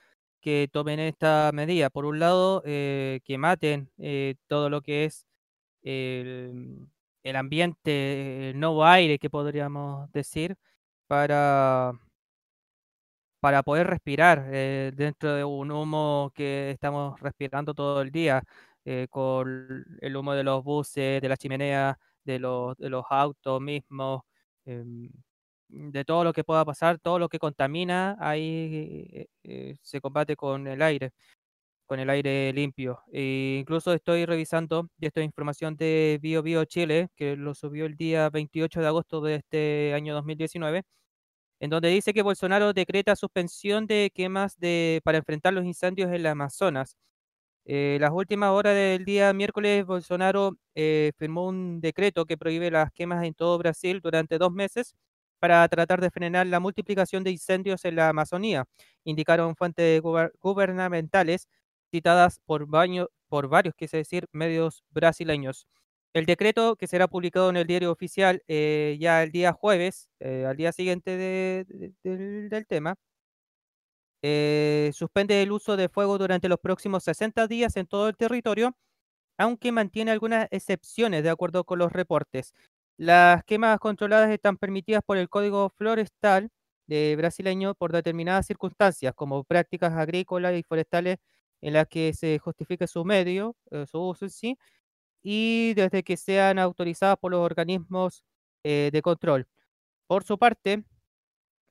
que 0.42 0.68
tomen 0.72 1.00
esta 1.00 1.50
medida. 1.54 1.90
Por 1.90 2.04
un 2.06 2.18
lado, 2.20 2.62
que 2.62 3.36
maten 3.38 3.90
todo 4.48 4.70
lo 4.70 4.82
que 4.82 5.04
es 5.06 5.26
el 7.24 7.36
ambiente, 7.36 8.50
el 8.50 8.60
nuevo 8.60 8.84
aire 8.84 9.18
que 9.18 9.30
podríamos 9.30 10.10
decir, 10.12 10.56
para, 11.06 11.92
para 13.40 13.62
poder 13.62 13.88
respirar 13.88 14.46
eh, 14.52 14.92
dentro 14.94 15.34
de 15.34 15.44
un 15.44 15.70
humo 15.72 16.30
que 16.34 16.70
estamos 16.70 17.18
respirando 17.20 17.74
todo 17.74 18.02
el 18.02 18.10
día, 18.10 18.42
eh, 18.84 19.06
con 19.10 19.84
el 20.00 20.16
humo 20.16 20.34
de 20.34 20.44
los 20.44 20.62
buses, 20.64 21.20
de 21.22 21.28
la 21.28 21.36
chimenea, 21.36 21.98
de 22.24 22.38
los, 22.38 22.76
de 22.78 22.88
los 22.90 23.04
autos 23.10 23.60
mismos, 23.60 24.22
eh, 24.66 24.84
de 25.72 26.04
todo 26.04 26.24
lo 26.24 26.32
que 26.32 26.44
pueda 26.44 26.64
pasar, 26.64 26.98
todo 26.98 27.18
lo 27.18 27.28
que 27.28 27.38
contamina, 27.38 28.16
ahí 28.20 29.26
eh, 29.44 29.76
se 29.82 30.00
combate 30.00 30.36
con 30.36 30.66
el 30.66 30.82
aire 30.82 31.12
con 31.86 32.00
el 32.00 32.10
aire 32.10 32.52
limpio. 32.54 33.00
E 33.12 33.58
incluso 33.60 33.92
estoy 33.92 34.24
revisando, 34.26 34.88
y 34.98 35.06
esto 35.06 35.20
es 35.20 35.26
información 35.26 35.76
de 35.76 36.18
Bio 36.22 36.42
Bio 36.42 36.64
Chile, 36.64 37.08
que 37.16 37.36
lo 37.36 37.54
subió 37.54 37.86
el 37.86 37.96
día 37.96 38.30
28 38.30 38.80
de 38.80 38.86
agosto 38.86 39.20
de 39.20 39.36
este 39.36 39.92
año 39.94 40.14
2019, 40.14 40.84
en 41.60 41.70
donde 41.70 41.88
dice 41.90 42.14
que 42.14 42.22
Bolsonaro 42.22 42.72
decreta 42.72 43.16
suspensión 43.16 43.86
de 43.86 44.10
quemas 44.14 44.58
de, 44.58 45.00
para 45.04 45.18
enfrentar 45.18 45.54
los 45.54 45.64
incendios 45.66 46.08
en 46.08 46.14
el 46.16 46.26
Amazonas. 46.26 46.96
Eh, 47.66 47.98
las 48.00 48.10
últimas 48.12 48.50
horas 48.50 48.74
del 48.74 49.04
día 49.04 49.32
miércoles, 49.34 49.86
Bolsonaro 49.86 50.56
eh, 50.74 51.12
firmó 51.18 51.46
un 51.48 51.80
decreto 51.80 52.26
que 52.26 52.38
prohíbe 52.38 52.70
las 52.70 52.92
quemas 52.92 53.24
en 53.24 53.34
todo 53.34 53.58
Brasil 53.58 54.00
durante 54.02 54.38
dos 54.38 54.52
meses 54.52 54.96
para 55.42 55.66
tratar 55.68 56.00
de 56.00 56.10
frenar 56.12 56.46
la 56.46 56.60
multiplicación 56.60 57.24
de 57.24 57.32
incendios 57.32 57.84
en 57.84 57.96
la 57.96 58.08
Amazonía, 58.10 58.64
indicaron 59.04 59.56
fuentes 59.56 60.00
gubernamentales 60.02 61.48
citadas 61.90 62.40
por, 62.46 62.66
baño, 62.68 63.08
por 63.28 63.48
varios, 63.48 63.74
medios 64.32 64.84
brasileños. 64.90 65.66
El 66.14 66.26
decreto, 66.26 66.76
que 66.76 66.86
será 66.86 67.08
publicado 67.08 67.50
en 67.50 67.56
el 67.56 67.66
diario 67.66 67.90
oficial 67.90 68.42
eh, 68.46 68.96
ya 69.00 69.22
el 69.24 69.32
día 69.32 69.52
jueves, 69.52 70.10
eh, 70.20 70.44
al 70.48 70.56
día 70.56 70.72
siguiente 70.72 71.16
de, 71.16 71.64
de, 71.68 71.92
de, 72.04 72.48
del 72.48 72.66
tema, 72.66 72.96
eh, 74.22 74.90
suspende 74.94 75.42
el 75.42 75.52
uso 75.52 75.76
de 75.76 75.88
fuego 75.88 76.18
durante 76.18 76.48
los 76.48 76.60
próximos 76.60 77.04
60 77.04 77.46
días 77.48 77.76
en 77.76 77.86
todo 77.86 78.08
el 78.08 78.16
territorio, 78.16 78.76
aunque 79.38 79.72
mantiene 79.72 80.12
algunas 80.12 80.48
excepciones 80.52 81.24
de 81.24 81.30
acuerdo 81.30 81.64
con 81.64 81.78
los 81.80 81.92
reportes. 81.92 82.54
Las 82.98 83.42
quemas 83.44 83.78
controladas 83.80 84.30
están 84.30 84.56
permitidas 84.56 85.02
por 85.04 85.16
el 85.16 85.28
Código 85.28 85.70
Florestal 85.70 86.50
de 86.86 87.14
brasileño 87.16 87.74
por 87.74 87.92
determinadas 87.92 88.46
circunstancias, 88.46 89.14
como 89.14 89.44
prácticas 89.44 89.92
agrícolas 89.94 90.54
y 90.56 90.62
forestales 90.62 91.18
en 91.60 91.74
la 91.74 91.84
que 91.86 92.12
se 92.14 92.38
justifique 92.38 92.86
su 92.86 93.04
medio, 93.04 93.56
eh, 93.70 93.86
su 93.90 93.98
uso 94.00 94.24
en 94.26 94.30
sí, 94.30 94.58
y 95.22 95.74
desde 95.74 96.02
que 96.04 96.16
sean 96.18 96.58
autorizadas 96.58 97.16
por 97.20 97.32
los 97.32 97.40
organismos 97.44 98.24
eh, 98.64 98.90
de 98.92 99.02
control. 99.02 99.46
Por 100.08 100.24
su 100.24 100.38
parte, 100.38 100.84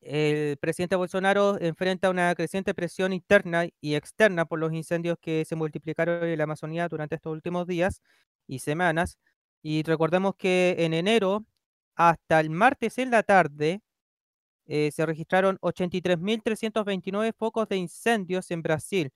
el 0.02 0.58
presidente 0.58 0.96
Bolsonaro 0.96 1.60
enfrenta 1.62 2.10
una 2.10 2.34
creciente 2.36 2.74
presión 2.74 3.14
interna 3.14 3.68
y 3.82 3.96
externa 3.96 4.46
por 4.46 4.60
los 4.60 4.74
incendios 4.74 5.18
que 5.22 5.46
se 5.46 5.56
multiplicaron 5.56 6.24
en 6.26 6.38
la 6.38 6.46
Amazonía 6.46 6.88
durante 6.90 7.16
estos 7.16 7.32
últimos 7.34 7.68
días 7.68 8.02
y 8.48 8.60
semanas. 8.60 9.18
Y 9.64 9.84
recordemos 9.84 10.36
que 10.36 10.76
en 10.80 10.94
enero, 10.94 11.46
hasta 11.96 12.40
el 12.40 12.50
martes 12.50 12.98
en 12.98 13.12
la 13.12 13.24
tarde, 13.24 13.82
eh, 14.68 14.92
se 14.92 15.06
registraron 15.06 15.58
83.329 15.62 17.34
focos 17.34 17.68
de 17.70 17.78
incendios 17.78 18.52
en 18.52 18.62
Brasil, 18.64 19.12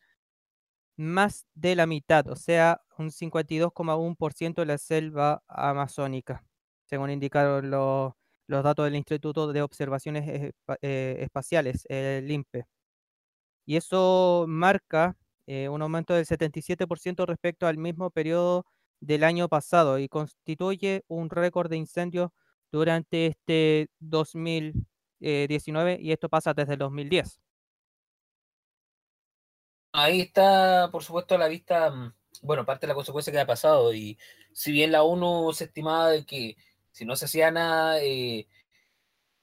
más 0.97 1.45
de 1.55 1.75
la 1.75 1.85
mitad, 1.87 2.27
o 2.29 2.35
sea, 2.35 2.81
un 2.97 3.11
52,1% 3.11 4.61
de 4.61 4.65
la 4.65 4.77
selva 4.77 5.43
amazónica, 5.47 6.45
según 6.85 7.09
indicaron 7.11 7.69
los, 7.69 8.13
los 8.47 8.63
datos 8.63 8.85
del 8.85 8.95
Instituto 8.95 9.51
de 9.51 9.61
Observaciones 9.61 10.53
eh, 10.81 11.17
Espaciales, 11.21 11.85
el 11.89 12.29
INPE. 12.31 12.65
Y 13.65 13.77
eso 13.77 14.45
marca 14.47 15.17
eh, 15.47 15.69
un 15.69 15.81
aumento 15.81 16.13
del 16.13 16.25
77% 16.25 17.25
respecto 17.25 17.67
al 17.67 17.77
mismo 17.77 18.09
periodo 18.11 18.65
del 19.05 19.23
año 19.23 19.49
pasado 19.49 19.99
y 19.99 20.09
constituye 20.09 21.03
un 21.07 21.29
récord 21.29 21.69
de 21.69 21.77
incendios 21.77 22.31
durante 22.71 23.27
este 23.27 23.89
2019 23.99 25.97
y 26.01 26.11
esto 26.11 26.29
pasa 26.29 26.53
desde 26.53 26.73
el 26.73 26.79
2010. 26.79 27.39
Ahí 29.91 30.21
está, 30.21 30.89
por 30.91 31.03
supuesto, 31.03 31.35
a 31.35 31.37
la 31.37 31.47
vista, 31.47 31.89
mm, 31.89 32.13
bueno, 32.43 32.65
parte 32.65 32.85
de 32.85 32.89
la 32.89 32.95
consecuencia 32.95 33.31
que 33.31 33.39
ha 33.39 33.45
pasado. 33.47 33.93
Y 33.93 34.17
si 34.51 34.71
bien 34.71 34.91
la 34.91 35.03
ONU 35.03 35.53
se 35.53 35.65
estimaba 35.65 36.09
de 36.09 36.25
que 36.25 36.57
si 36.91 37.05
no 37.05 37.15
se 37.15 37.25
hacía 37.25 37.51
nada, 37.51 38.01
eh, 38.03 38.47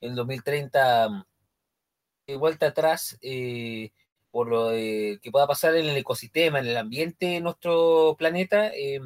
en 0.01 0.15
2030, 0.17 1.09
mm, 1.11 2.39
vuelta 2.39 2.67
atrás, 2.69 3.19
eh, 3.23 3.93
por 4.31 4.49
lo 4.49 4.69
de- 4.71 5.19
que 5.23 5.31
pueda 5.31 5.47
pasar 5.47 5.77
en 5.77 5.87
el 5.87 5.97
ecosistema, 5.97 6.59
en 6.61 6.67
el 6.69 6.77
ambiente 6.77 7.27
de 7.27 7.41
nuestro 7.41 8.17
planeta, 8.19 8.69
eh, 8.75 9.01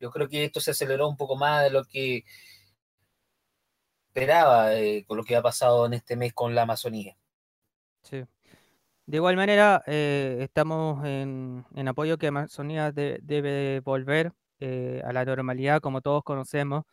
yo 0.00 0.10
creo 0.10 0.28
que 0.28 0.44
esto 0.44 0.60
se 0.60 0.70
aceleró 0.72 1.08
un 1.08 1.16
poco 1.16 1.36
más 1.36 1.64
de 1.64 1.70
lo 1.70 1.84
que 1.84 2.24
esperaba 4.08 4.74
eh, 4.74 5.04
con 5.06 5.16
lo 5.16 5.24
que 5.24 5.36
ha 5.36 5.42
pasado 5.42 5.86
en 5.86 5.94
este 5.94 6.16
mes 6.16 6.32
con 6.32 6.54
la 6.54 6.62
Amazonía. 6.62 7.16
Sí. 8.02 8.24
De 9.06 9.16
igual 9.16 9.36
manera, 9.36 9.82
eh, 9.86 10.38
estamos 10.40 11.04
en, 11.06 11.64
en 11.74 11.88
apoyo 11.88 12.18
que 12.18 12.26
Amazonía 12.28 12.92
de- 12.92 13.18
debe 13.22 13.80
volver 13.80 14.32
eh, 14.60 15.02
a 15.04 15.12
la 15.12 15.24
normalidad 15.24 15.80
como 15.80 16.00
todos 16.02 16.22
conocemos, 16.24 16.84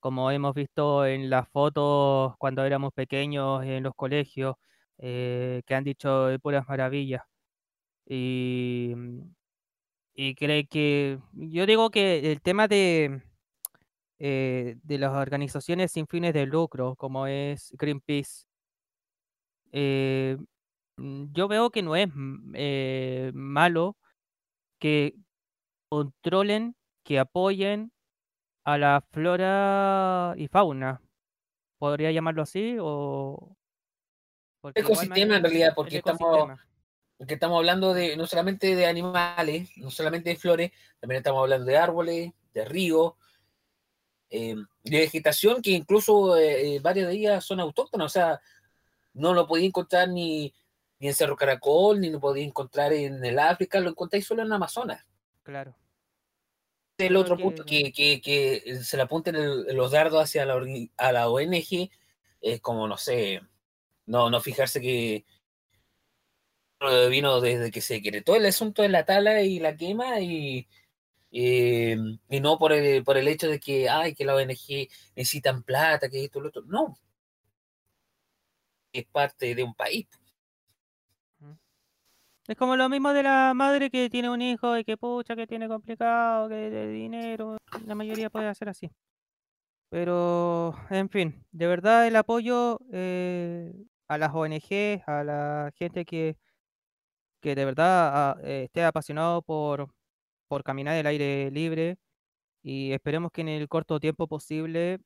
como 0.00 0.30
hemos 0.30 0.54
visto 0.54 1.06
en 1.06 1.30
las 1.30 1.48
fotos 1.48 2.34
cuando 2.38 2.64
éramos 2.64 2.92
pequeños 2.92 3.64
en 3.64 3.82
los 3.84 3.94
colegios, 3.94 4.56
eh, 4.98 5.62
que 5.66 5.74
han 5.74 5.84
dicho 5.84 6.26
de 6.26 6.38
puras 6.38 6.66
maravillas. 6.68 7.22
Y, 8.06 8.94
y 10.14 10.34
creo 10.34 10.62
que, 10.68 11.18
yo 11.32 11.66
digo 11.66 11.90
que 11.90 12.30
el 12.32 12.42
tema 12.42 12.68
de, 12.68 13.22
eh, 14.18 14.76
de 14.82 14.98
las 14.98 15.12
organizaciones 15.12 15.92
sin 15.92 16.06
fines 16.06 16.34
de 16.34 16.46
lucro, 16.46 16.96
como 16.96 17.26
es 17.26 17.72
Greenpeace, 17.78 18.46
eh, 19.72 20.36
mm, 20.98 21.32
yo 21.32 21.48
veo 21.48 21.70
que 21.70 21.82
no 21.82 21.96
es 21.96 22.08
mm, 22.14 22.52
eh, 22.54 23.30
malo 23.34 23.96
que 24.78 25.14
controlen, 25.88 26.76
que 27.04 27.18
apoyen 27.18 27.92
a 28.64 28.78
la 28.78 29.04
flora 29.10 30.34
y 30.36 30.48
fauna. 30.48 31.00
¿Podría 31.78 32.12
llamarlo 32.12 32.42
así? 32.42 32.76
O... 32.80 33.56
porque 34.60 34.80
Ecosistema 34.80 35.36
en 35.36 35.42
realidad, 35.42 35.72
porque 35.74 35.96
estamos, 35.96 36.60
porque 37.22 37.34
estamos 37.34 37.56
hablando 37.58 37.94
de 37.94 38.16
no 38.16 38.26
solamente 38.26 38.74
de 38.74 38.84
animales, 38.84 39.70
no 39.76 39.92
solamente 39.92 40.30
de 40.30 40.34
flores, 40.36 40.72
también 40.98 41.18
estamos 41.18 41.40
hablando 41.40 41.66
de 41.66 41.76
árboles, 41.76 42.32
de 42.52 42.64
ríos, 42.64 43.12
eh, 44.28 44.56
de 44.82 44.98
vegetación 44.98 45.62
que 45.62 45.70
incluso 45.70 46.36
eh, 46.36 46.74
eh, 46.74 46.80
varias 46.80 47.06
de 47.06 47.14
ellas 47.14 47.44
son 47.44 47.60
autóctonas, 47.60 48.06
o 48.06 48.08
sea, 48.08 48.40
no 49.14 49.34
lo 49.34 49.46
podía 49.46 49.68
encontrar 49.68 50.08
ni, 50.08 50.52
ni 50.98 51.06
en 51.06 51.14
Cerro 51.14 51.36
Caracol, 51.36 52.00
ni 52.00 52.10
lo 52.10 52.18
podía 52.18 52.42
encontrar 52.44 52.92
en 52.92 53.24
el 53.24 53.38
África, 53.38 53.78
lo 53.78 53.90
encontráis 53.90 54.26
solo 54.26 54.42
en 54.42 54.52
Amazonas. 54.52 55.06
Claro. 55.44 55.76
el 56.98 57.06
Creo 57.06 57.20
otro 57.20 57.36
que- 57.36 57.42
punto 57.44 57.64
que, 57.64 57.92
que, 57.92 58.20
que 58.20 58.80
se 58.82 58.96
le 58.96 59.04
apunten 59.04 59.36
el- 59.36 59.76
los 59.76 59.92
dardos 59.92 60.24
hacia 60.24 60.44
la, 60.44 60.60
a 60.96 61.12
la 61.12 61.28
ONG 61.28 61.88
es 62.40 62.60
como, 62.60 62.88
no 62.88 62.96
sé, 62.96 63.40
no, 64.06 64.28
no 64.28 64.40
fijarse 64.40 64.80
que 64.80 65.14
eh, 65.14 65.24
vino 67.10 67.40
desde 67.40 67.70
que 67.70 67.80
se 67.80 67.94
decretó 67.94 68.36
el 68.36 68.46
asunto 68.46 68.82
de 68.82 68.88
la 68.88 69.04
tala 69.04 69.42
y 69.42 69.58
la 69.58 69.76
quema 69.76 70.20
y, 70.20 70.68
eh, 71.32 71.96
y 72.28 72.40
no 72.40 72.58
por 72.58 72.72
el, 72.72 73.02
por 73.04 73.16
el 73.16 73.28
hecho 73.28 73.48
de 73.48 73.58
que, 73.58 73.88
ay, 73.88 74.14
que 74.14 74.24
la 74.24 74.34
ONG 74.36 74.88
necesitan 75.16 75.62
plata, 75.62 76.08
que 76.08 76.24
esto, 76.24 76.40
lo 76.40 76.48
otro. 76.48 76.62
No. 76.66 76.98
Es 78.92 79.06
parte 79.06 79.54
de 79.54 79.62
un 79.62 79.74
país. 79.74 80.06
Es 82.48 82.56
como 82.56 82.76
lo 82.76 82.88
mismo 82.88 83.12
de 83.12 83.22
la 83.22 83.52
madre 83.54 83.88
que 83.88 84.10
tiene 84.10 84.28
un 84.28 84.42
hijo 84.42 84.76
y 84.76 84.84
que 84.84 84.96
pucha, 84.96 85.36
que 85.36 85.46
tiene 85.46 85.68
complicado, 85.68 86.48
que 86.48 86.54
de 86.54 86.88
dinero. 86.88 87.56
La 87.86 87.94
mayoría 87.94 88.30
puede 88.30 88.48
hacer 88.48 88.68
así. 88.68 88.90
Pero, 89.88 90.74
en 90.90 91.08
fin, 91.08 91.44
de 91.52 91.66
verdad 91.66 92.06
el 92.06 92.16
apoyo 92.16 92.80
eh, 92.92 93.72
a 94.08 94.18
las 94.18 94.34
ONG, 94.34 95.02
a 95.06 95.22
la 95.22 95.70
gente 95.76 96.04
que, 96.04 96.36
que 97.42 97.56
de 97.56 97.66
verdad 97.66 98.12
ah, 98.32 98.38
eh, 98.44 98.64
esté 98.66 98.84
apasionado 98.84 99.42
por, 99.42 99.90
por 100.48 100.64
caminar 100.64 100.96
el 100.96 101.06
aire 101.08 101.50
libre 101.52 101.98
y 102.62 102.92
esperemos 102.92 103.32
que 103.32 103.42
en 103.42 103.48
el 103.50 103.68
corto 103.68 104.00
tiempo 104.00 104.28
posible 104.28 105.00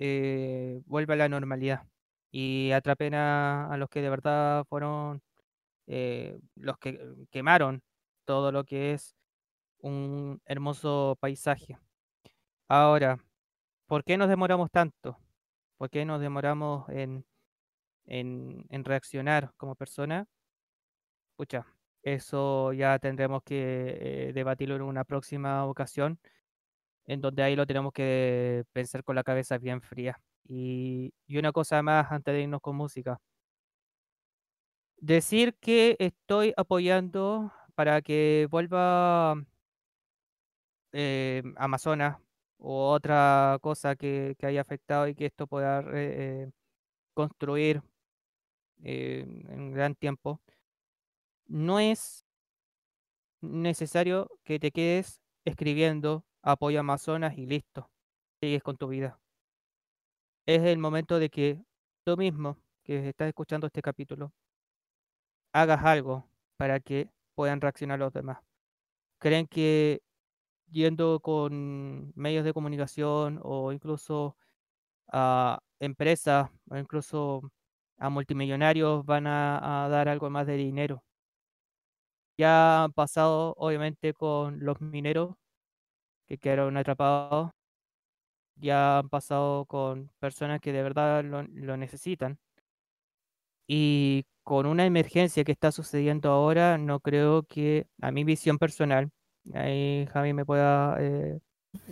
eh, 0.00 0.82
vuelva 0.86 1.14
a 1.14 1.16
la 1.18 1.28
normalidad 1.30 1.86
y 2.32 2.72
atrapen 2.72 3.14
a, 3.14 3.72
a 3.72 3.76
los 3.78 3.88
que 3.90 4.02
de 4.02 4.10
verdad 4.10 4.64
fueron 4.68 5.22
eh, 5.88 6.38
los 6.56 6.78
que 6.78 7.00
quemaron 7.30 7.82
todo 8.26 8.52
lo 8.52 8.64
que 8.64 8.92
es 8.94 9.16
un 9.80 10.40
hermoso 10.46 11.16
paisaje. 11.20 11.78
Ahora, 12.68 13.18
¿por 13.86 14.04
qué 14.04 14.16
nos 14.18 14.28
demoramos 14.28 14.70
tanto? 14.70 15.18
¿Por 15.78 15.90
qué 15.90 16.04
nos 16.04 16.20
demoramos 16.20 16.88
en, 16.90 17.26
en, 18.06 18.66
en 18.70 18.84
reaccionar 18.84 19.52
como 19.56 19.76
persona? 19.76 20.26
Pucha, 21.36 21.66
eso 22.02 22.72
ya 22.72 22.98
tendremos 22.98 23.42
que 23.42 24.28
eh, 24.28 24.32
debatirlo 24.32 24.76
en 24.76 24.82
una 24.82 25.04
próxima 25.04 25.64
ocasión, 25.66 26.18
en 27.06 27.20
donde 27.20 27.42
ahí 27.42 27.56
lo 27.56 27.66
tenemos 27.66 27.92
que 27.92 28.64
pensar 28.72 29.04
con 29.04 29.16
la 29.16 29.24
cabeza 29.24 29.58
bien 29.58 29.80
fría. 29.82 30.20
Y, 30.46 31.14
una 31.36 31.52
cosa 31.52 31.82
más 31.82 32.12
antes 32.12 32.34
de 32.34 32.42
irnos 32.42 32.60
con 32.60 32.76
música. 32.76 33.18
Decir 34.98 35.54
que 35.60 35.96
estoy 35.98 36.52
apoyando 36.56 37.52
para 37.74 38.00
que 38.02 38.48
vuelva 38.50 39.36
eh, 40.92 41.42
Amazonas 41.56 42.18
o 42.58 42.90
otra 42.92 43.58
cosa 43.60 43.96
que, 43.96 44.36
haya 44.42 44.60
afectado 44.62 45.08
y 45.08 45.14
que 45.14 45.26
esto 45.26 45.46
pueda 45.46 45.84
eh, 45.92 46.50
construir 47.14 47.82
eh, 48.82 49.24
en 49.48 49.72
gran 49.72 49.94
tiempo, 49.94 50.40
no 51.46 51.80
es 51.80 52.24
necesario 53.40 54.30
que 54.44 54.58
te 54.58 54.70
quedes 54.70 55.20
escribiendo 55.44 56.24
apoyo 56.42 56.78
a 56.78 56.80
Amazonas 56.80 57.38
y 57.38 57.46
listo, 57.46 57.90
sigues 58.40 58.62
con 58.62 58.76
tu 58.76 58.88
vida. 58.88 59.20
Es 60.46 60.62
el 60.62 60.78
momento 60.78 61.18
de 61.18 61.28
que 61.28 61.60
tú 62.04 62.16
mismo, 62.16 62.56
que 62.82 63.08
estás 63.10 63.28
escuchando 63.28 63.66
este 63.66 63.82
capítulo, 63.82 64.32
hagas 65.52 65.84
algo 65.84 66.28
para 66.56 66.80
que 66.80 67.08
puedan 67.34 67.60
reaccionar 67.60 67.98
los 67.98 68.12
demás. 68.12 68.38
¿Creen 69.18 69.46
que 69.48 70.02
yendo 70.70 71.20
con 71.20 72.12
medios 72.16 72.44
de 72.44 72.54
comunicación 72.54 73.40
o 73.42 73.72
incluso 73.72 74.36
a 75.12 75.60
empresas 75.80 76.50
o 76.70 76.76
incluso 76.78 77.42
a 77.98 78.10
multimillonarios 78.10 79.04
van 79.06 79.26
a, 79.28 79.86
a 79.86 79.88
dar 79.90 80.08
algo 80.08 80.30
más 80.30 80.46
de 80.46 80.56
dinero? 80.56 81.04
Ya 82.36 82.84
han 82.84 82.92
pasado 82.92 83.54
obviamente 83.58 84.12
con 84.14 84.58
los 84.64 84.80
mineros 84.80 85.34
que 86.26 86.38
quedaron 86.38 86.76
atrapados, 86.76 87.50
ya 88.56 88.98
han 88.98 89.08
pasado 89.08 89.66
con 89.66 90.10
personas 90.18 90.60
que 90.60 90.72
de 90.72 90.82
verdad 90.82 91.24
lo, 91.24 91.76
necesitan. 91.76 92.38
Y 93.66 94.26
con 94.42 94.66
una 94.66 94.84
emergencia 94.86 95.44
que 95.44 95.52
está 95.52 95.72
sucediendo 95.72 96.30
ahora, 96.30 96.76
no 96.78 97.00
creo 97.00 97.44
que, 97.44 97.86
a 98.00 98.10
mi 98.10 98.24
visión 98.24 98.58
personal, 98.58 99.10
ahí 99.54 100.06
Javi 100.12 100.32
me 100.34 100.44
pueda 100.44 100.96
eh, 101.00 101.38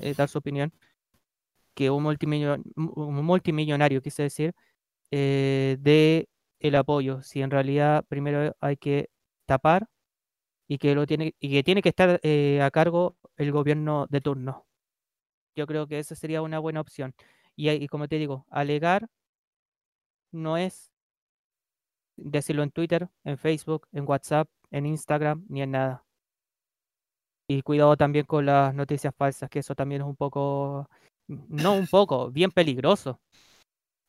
eh, 0.02 0.14
dar 0.16 0.28
su 0.28 0.38
opinión, 0.38 0.72
que 1.74 1.90
un, 1.90 2.04
multimillo- 2.04 2.62
un 2.76 3.24
multimillonario, 3.24 4.02
quise 4.02 4.24
decir, 4.24 4.52
eh, 5.10 5.76
dé 5.80 6.28
el 6.60 6.76
apoyo, 6.76 7.22
si 7.22 7.42
en 7.42 7.50
realidad 7.50 8.04
primero 8.08 8.56
hay 8.60 8.76
que 8.76 9.10
tapar 9.46 9.88
y 10.72 10.78
que, 10.78 10.94
lo 10.94 11.06
tiene, 11.06 11.34
y 11.38 11.50
que 11.50 11.62
tiene 11.62 11.82
que 11.82 11.90
estar 11.90 12.18
eh, 12.22 12.62
a 12.62 12.70
cargo 12.70 13.16
el 13.36 13.52
gobierno 13.52 14.06
de 14.08 14.22
turno. 14.22 14.66
Yo 15.54 15.66
creo 15.66 15.86
que 15.86 15.98
esa 15.98 16.14
sería 16.14 16.40
una 16.40 16.60
buena 16.60 16.80
opción. 16.80 17.14
Y, 17.56 17.68
y 17.70 17.88
como 17.88 18.08
te 18.08 18.16
digo, 18.16 18.46
alegar 18.50 19.10
no 20.32 20.56
es 20.56 20.90
decirlo 22.16 22.62
en 22.62 22.70
Twitter, 22.70 23.10
en 23.24 23.36
Facebook, 23.36 23.86
en 23.92 24.08
WhatsApp, 24.08 24.48
en 24.70 24.86
Instagram, 24.86 25.44
ni 25.50 25.60
en 25.60 25.72
nada. 25.72 26.04
Y 27.48 27.60
cuidado 27.62 27.96
también 27.98 28.24
con 28.24 28.46
las 28.46 28.74
noticias 28.74 29.14
falsas, 29.14 29.50
que 29.50 29.58
eso 29.58 29.74
también 29.74 30.00
es 30.00 30.08
un 30.08 30.16
poco, 30.16 30.88
no 31.28 31.74
un 31.74 31.86
poco, 31.86 32.30
bien 32.30 32.50
peligroso, 32.50 33.20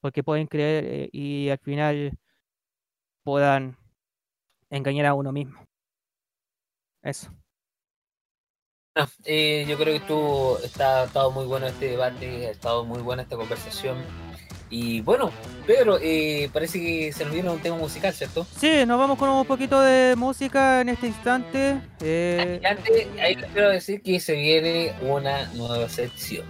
porque 0.01 0.23
pueden 0.23 0.47
creer 0.47 0.85
eh, 0.85 1.09
y 1.11 1.49
al 1.49 1.59
final 1.59 2.17
puedan 3.23 3.77
engañar 4.69 5.07
a 5.07 5.13
uno 5.13 5.33
mismo. 5.33 5.59
Eso. 7.03 7.29
No, 8.95 9.07
eh, 9.25 9.65
yo 9.67 9.75
creo 9.75 9.87
que 9.93 9.97
estuvo, 9.97 10.59
está, 10.59 11.05
estado 11.05 11.31
muy 11.31 11.45
bueno 11.45 11.65
este 11.65 11.87
debate, 11.87 12.47
ha 12.47 12.51
estado 12.51 12.85
muy 12.85 13.01
buena 13.01 13.23
esta 13.23 13.35
conversación. 13.35 13.97
Y 14.69 15.01
bueno, 15.01 15.31
Pedro, 15.67 15.99
eh, 16.01 16.49
parece 16.51 16.79
que 16.79 17.11
se 17.11 17.25
nos 17.25 17.33
viene 17.33 17.49
un 17.49 17.59
tema 17.59 17.75
musical, 17.75 18.13
¿cierto? 18.13 18.45
Sí, 18.57 18.85
nos 18.85 18.97
vamos 18.97 19.17
con 19.17 19.29
un 19.29 19.45
poquito 19.45 19.79
de 19.81 20.15
música 20.15 20.81
en 20.81 20.89
este 20.89 21.07
instante. 21.07 21.79
Eh, 22.01 22.61
antes, 22.63 23.07
ahí 23.19 23.35
quiero 23.35 23.69
decir 23.69 24.01
que 24.01 24.19
se 24.19 24.33
viene 24.33 24.95
una 25.01 25.45
nueva 25.53 25.89
sección. 25.89 26.45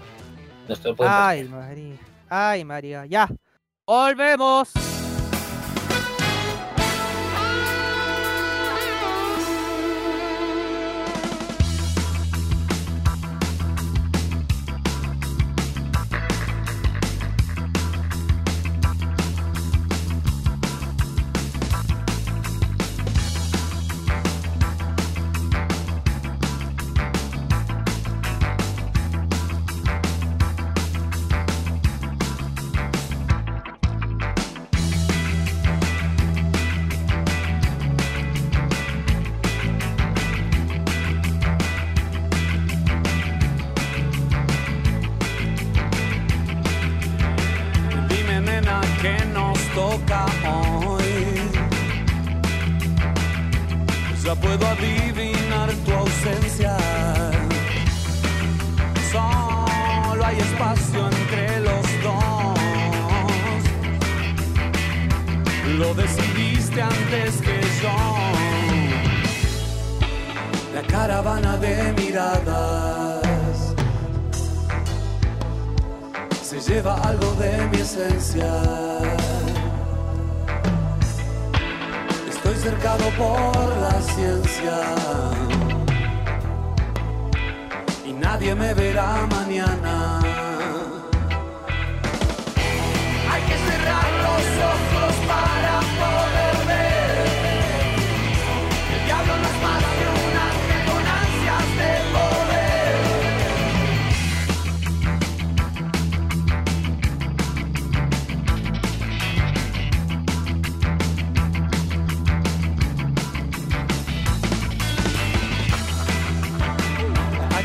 Ay, 0.99 1.43
María. 1.45 1.97
Ay, 2.29 2.63
María. 2.63 3.05
Ya. 3.05 3.29
Volvemos. 3.85 4.71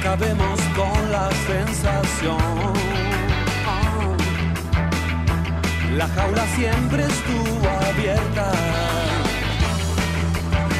Acabemos 0.09 0.59
con 0.75 1.13
la 1.13 1.29
sensación. 1.47 2.73
La 5.97 6.09
jaula 6.09 6.47
siempre 6.57 7.05
estuvo 7.05 7.69
abierta. 7.91 8.53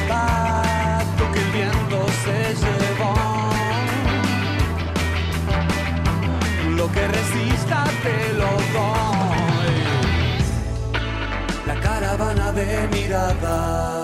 Pato 0.07 1.31
que 1.31 1.39
el 1.45 1.51
viento 1.51 2.05
se 2.23 2.37
llevó. 2.63 3.13
Lo 6.75 6.91
que 6.91 7.07
resista 7.07 7.83
te 8.05 8.33
lo 8.33 8.51
doy. 8.77 9.75
La 11.67 11.75
caravana 11.81 12.51
de 12.51 12.87
miradas 12.87 13.98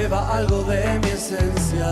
lleva 0.00 0.34
algo 0.34 0.62
de 0.62 0.98
mi 1.02 1.10
esencia. 1.10 1.90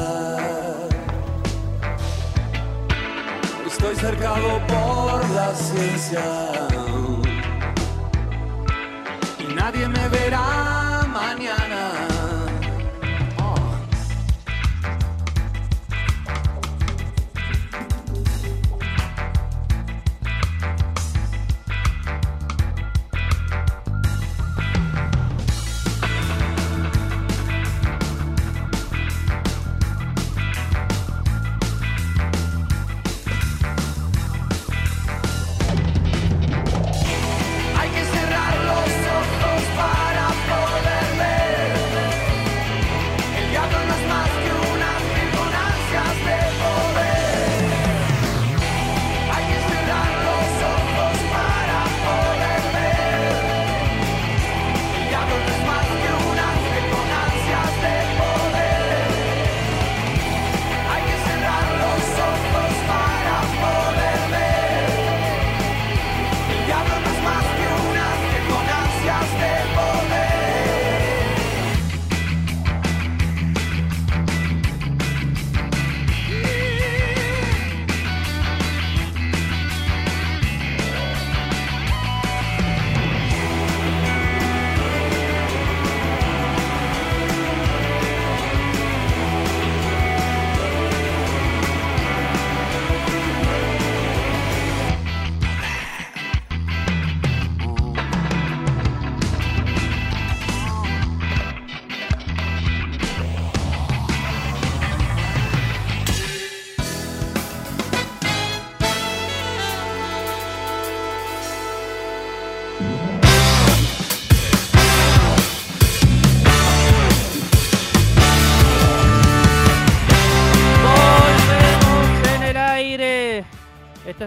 Estoy 3.66 3.94
cercado 3.96 4.48
por 4.66 5.30
la 5.30 5.54
ciencia 5.54 6.24
y 9.38 9.54
nadie 9.54 9.88
me 9.88 10.08
verá 10.08 10.77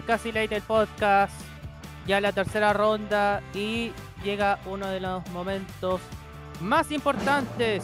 es 0.02 0.06
casi 0.06 0.32
late 0.32 0.56
el 0.56 0.62
podcast. 0.64 1.34
Ya 2.08 2.20
la 2.20 2.32
tercera 2.32 2.74
ronda 2.74 3.42
y 3.54 3.92
llega 4.24 4.60
uno 4.66 4.88
de 4.88 5.00
los 5.00 5.28
momentos 5.30 6.02
más 6.60 6.92
importantes 6.92 7.84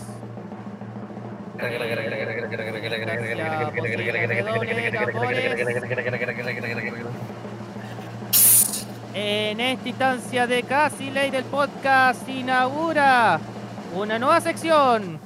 En 9.14 9.60
esta 9.60 9.90
instancia 9.90 10.46
de 10.46 10.64
Casi 10.64 11.10
Ley 11.10 11.32
del 11.32 11.44
Podcast 11.46 12.30
inaugura 12.30 13.40
una 13.96 14.20
nueva 14.20 14.40
sección. 14.42 15.20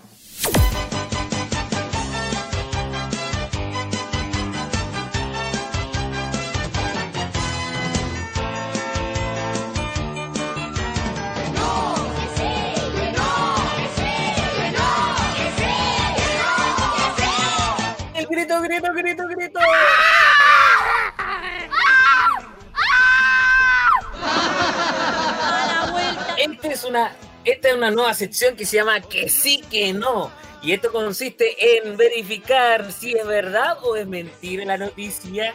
Grito, 18.32 18.62
grito, 18.62 18.94
grito, 18.94 19.28
grito. 19.28 19.60
Esta 26.38 26.68
es 26.70 26.84
una, 26.86 27.16
esta 27.44 27.70
es 27.70 27.76
una 27.76 27.92
nueva 27.92 28.14
sección 28.14 28.56
que 28.56 28.66
se 28.66 28.78
llama 28.78 29.02
Que 29.02 29.30
sí, 29.30 29.62
que 29.70 29.94
no. 29.94 30.32
Y 30.64 30.72
esto 30.74 30.92
consiste 30.92 31.78
en 31.78 31.98
verificar 31.98 32.92
si 32.92 33.14
es 33.14 33.26
verdad 33.26 33.78
o 33.84 33.96
es 33.96 34.08
mentira 34.08 34.64
la 34.64 34.78
noticia. 34.78 35.54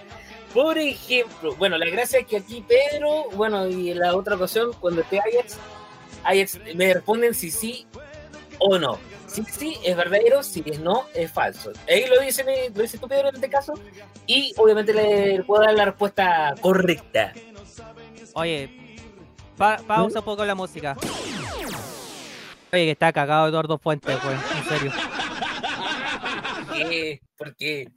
Por 0.52 0.78
ejemplo, 0.78 1.54
bueno, 1.56 1.78
la 1.78 1.86
gracia 1.86 2.20
es 2.20 2.26
que 2.26 2.38
aquí 2.38 2.64
Pedro, 2.66 3.30
bueno, 3.32 3.66
y 3.68 3.90
en 3.90 4.00
la 4.00 4.14
otra 4.16 4.36
ocasión, 4.36 4.72
cuando 4.80 5.02
esté 5.02 5.20
Ajax, 5.20 5.58
Ajax 6.24 6.58
me 6.74 6.94
responden 6.94 7.34
si 7.34 7.50
sí 7.50 7.86
o 8.58 8.78
no. 8.78 8.98
Si 9.26 9.42
sí 9.44 9.76
es 9.84 9.96
verdadero, 9.96 10.42
si 10.42 10.62
es 10.66 10.78
no 10.80 11.04
es 11.14 11.30
falso. 11.30 11.72
Ahí 11.88 12.06
lo 12.06 12.20
dice, 12.20 12.44
lo 12.74 12.82
dice 12.82 12.98
tú, 12.98 13.06
Pedro, 13.08 13.28
en 13.28 13.34
este 13.36 13.48
caso. 13.50 13.74
Y 14.26 14.52
obviamente 14.56 14.92
le 14.94 15.42
puedo 15.44 15.62
dar 15.62 15.74
la 15.74 15.84
respuesta 15.86 16.54
correcta. 16.60 17.32
Oye, 18.34 18.70
pa- 19.56 19.78
pausa 19.86 20.20
un 20.20 20.24
poco 20.24 20.44
la 20.44 20.54
música. 20.54 20.96
Oye, 22.72 22.84
que 22.84 22.90
está 22.92 23.12
cagado 23.12 23.48
Eduardo 23.48 23.78
Fuentes, 23.78 24.16
weón. 24.24 24.40
En 24.56 24.64
serio. 24.68 24.92
¿Qué? 26.74 27.20
¿Por 27.36 27.54
qué? 27.56 27.88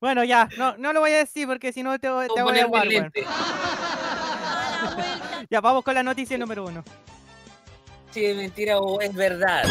Bueno, 0.00 0.22
ya, 0.24 0.48
no, 0.56 0.76
no 0.76 0.92
lo 0.92 1.00
voy 1.00 1.10
a 1.12 1.18
decir 1.18 1.46
porque 1.48 1.72
si 1.72 1.82
no 1.82 1.98
te, 1.98 2.08
voy- 2.08 2.26
te 2.28 2.32
Puedo 2.42 2.46
voy 2.46 2.58
a 2.78 2.84
llamar. 2.84 3.12
Ya, 5.50 5.60
vamos 5.60 5.82
con 5.82 5.94
la 5.94 6.02
noticia 6.02 6.36
número 6.36 6.64
uno. 6.66 6.84
Si 8.10 8.24
es 8.24 8.36
mentira 8.36 8.78
o 8.78 9.00
es 9.00 9.14
verdad. 9.14 9.64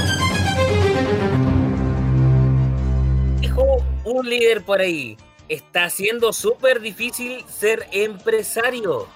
Dijo 3.40 3.84
un 4.04 4.30
líder 4.30 4.64
por 4.64 4.80
ahí. 4.80 5.18
Está 5.50 5.90
siendo 5.90 6.34
súper 6.34 6.82
difícil 6.82 7.44
ser 7.50 7.88
empresario. 7.92 9.08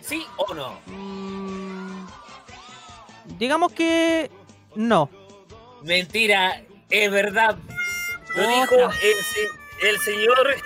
¿Sí 0.00 0.26
o 0.36 0.54
no? 0.54 0.78
Mm, 0.86 2.06
digamos 3.38 3.72
que 3.72 4.30
no. 4.74 5.10
Mentira, 5.82 6.62
es 6.90 7.10
verdad. 7.10 7.56
Lo 8.36 8.48
dijo 8.48 8.76
el 9.82 9.98
señor 10.00 10.56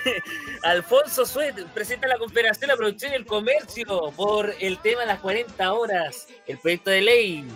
Alfonso 0.63 1.25
Suet, 1.25 1.55
presidente 1.73 2.07
de 2.07 2.13
la 2.13 2.19
Confederación 2.19 2.61
de 2.61 2.67
la 2.67 2.77
Producción 2.77 3.11
y 3.11 3.15
el 3.15 3.25
Comercio, 3.25 4.11
por 4.15 4.53
el 4.59 4.77
tema 4.79 5.01
de 5.01 5.07
las 5.07 5.19
40 5.19 5.73
horas, 5.73 6.27
el 6.47 6.57
proyecto 6.57 6.89
de 6.89 7.01
ley. 7.01 7.47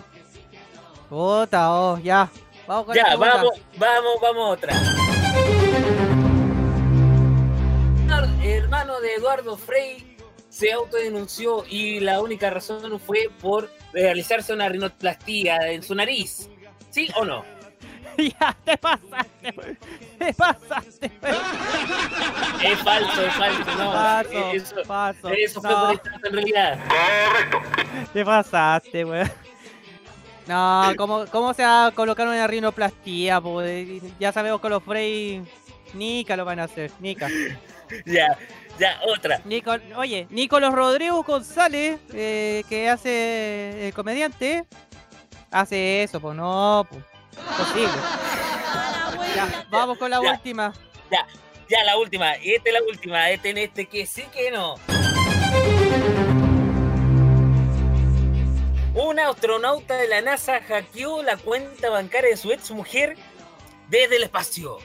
Puta, 1.08 1.72
oh, 1.72 1.98
ya. 1.98 2.30
Vamos 2.66 2.86
con 2.86 2.94
Ya, 2.94 3.16
vamos, 3.16 3.52
vamos, 3.76 4.20
vamos 4.20 4.42
a 4.42 4.50
otra. 4.50 4.74
Hermano 8.42 9.00
de 9.00 9.14
Eduardo 9.14 9.56
Frei 9.56 10.16
se 10.50 10.72
autodenunció 10.72 11.64
y 11.68 12.00
la 12.00 12.20
única 12.20 12.50
razón 12.50 13.00
fue 13.00 13.30
por 13.40 13.70
realizarse 13.92 14.52
una 14.52 14.68
rinoplastía 14.68 15.70
en 15.70 15.82
su 15.82 15.94
nariz. 15.94 16.48
¿Sí 16.90 17.08
o 17.16 17.24
no? 17.24 17.44
Ya, 18.18 18.56
te 18.64 18.76
pasaste. 18.78 19.54
weón. 19.56 19.78
Te 20.18 20.34
pasaste. 20.34 21.10
weón. 21.22 21.36
Es 22.62 22.78
falso, 22.82 23.26
es 23.26 23.34
falso, 23.34 23.74
no. 23.76 23.92
Paso, 23.92 24.50
eso, 24.52 24.76
paso. 24.86 25.28
eso 25.30 25.60
fue 25.60 25.70
No. 25.70 25.86
por 25.88 26.26
en 26.26 26.32
realidad. 26.32 26.78
Te 28.12 28.24
pasaste, 28.24 29.04
weón. 29.04 29.30
No, 30.46 30.92
¿cómo, 30.98 31.24
¿cómo 31.30 31.54
se 31.54 31.62
va 31.64 31.86
a 31.86 31.90
colocar 31.92 32.26
una 32.28 32.46
rinoplastía? 32.46 33.40
po? 33.40 33.62
Eh, 33.62 34.00
Ya 34.20 34.30
sabemos 34.32 34.60
que 34.60 34.68
los 34.68 34.82
Frey 34.82 35.42
Nica 35.94 36.36
lo 36.36 36.44
van 36.44 36.60
a 36.60 36.64
hacer, 36.64 36.90
Nica. 37.00 37.28
Ya, 38.06 38.36
ya, 38.78 38.98
otra. 39.06 39.40
Nico, 39.44 39.72
oye, 39.96 40.26
Nicolás 40.30 40.72
Rodrigo 40.72 41.22
González, 41.22 42.00
eh, 42.12 42.62
que 42.68 42.88
hace 42.90 43.86
el 43.88 43.94
comediante, 43.94 44.64
hace 45.50 46.02
eso, 46.02 46.20
pues 46.20 46.34
no, 46.36 46.86
pues. 46.90 47.02
Posible. 47.56 47.88
Ya, 49.34 49.66
vamos 49.70 49.98
con 49.98 50.10
la 50.10 50.20
Ya. 50.22 50.32
última. 50.32 50.72
Ya, 51.10 51.26
ya 51.68 51.84
la 51.84 51.96
última. 51.96 52.36
Y 52.38 52.54
esta 52.54 52.68
es 52.70 52.74
la 52.74 52.82
última. 52.82 53.30
Este 53.30 53.50
en 53.50 53.58
este 53.58 53.86
que 53.86 54.06
sí 54.06 54.24
que 54.32 54.50
no. 54.50 54.76
Un 58.94 59.18
astronauta 59.18 59.96
de 59.96 60.06
la 60.08 60.20
NASA 60.20 60.60
hackeó 60.62 61.22
la 61.22 61.36
cuenta 61.36 61.90
bancaria 61.90 62.30
de 62.30 62.36
su 62.36 62.52
ex 62.52 62.70
mujer 62.70 63.16
desde 63.88 64.16
el 64.16 64.22
espacio. 64.24 64.78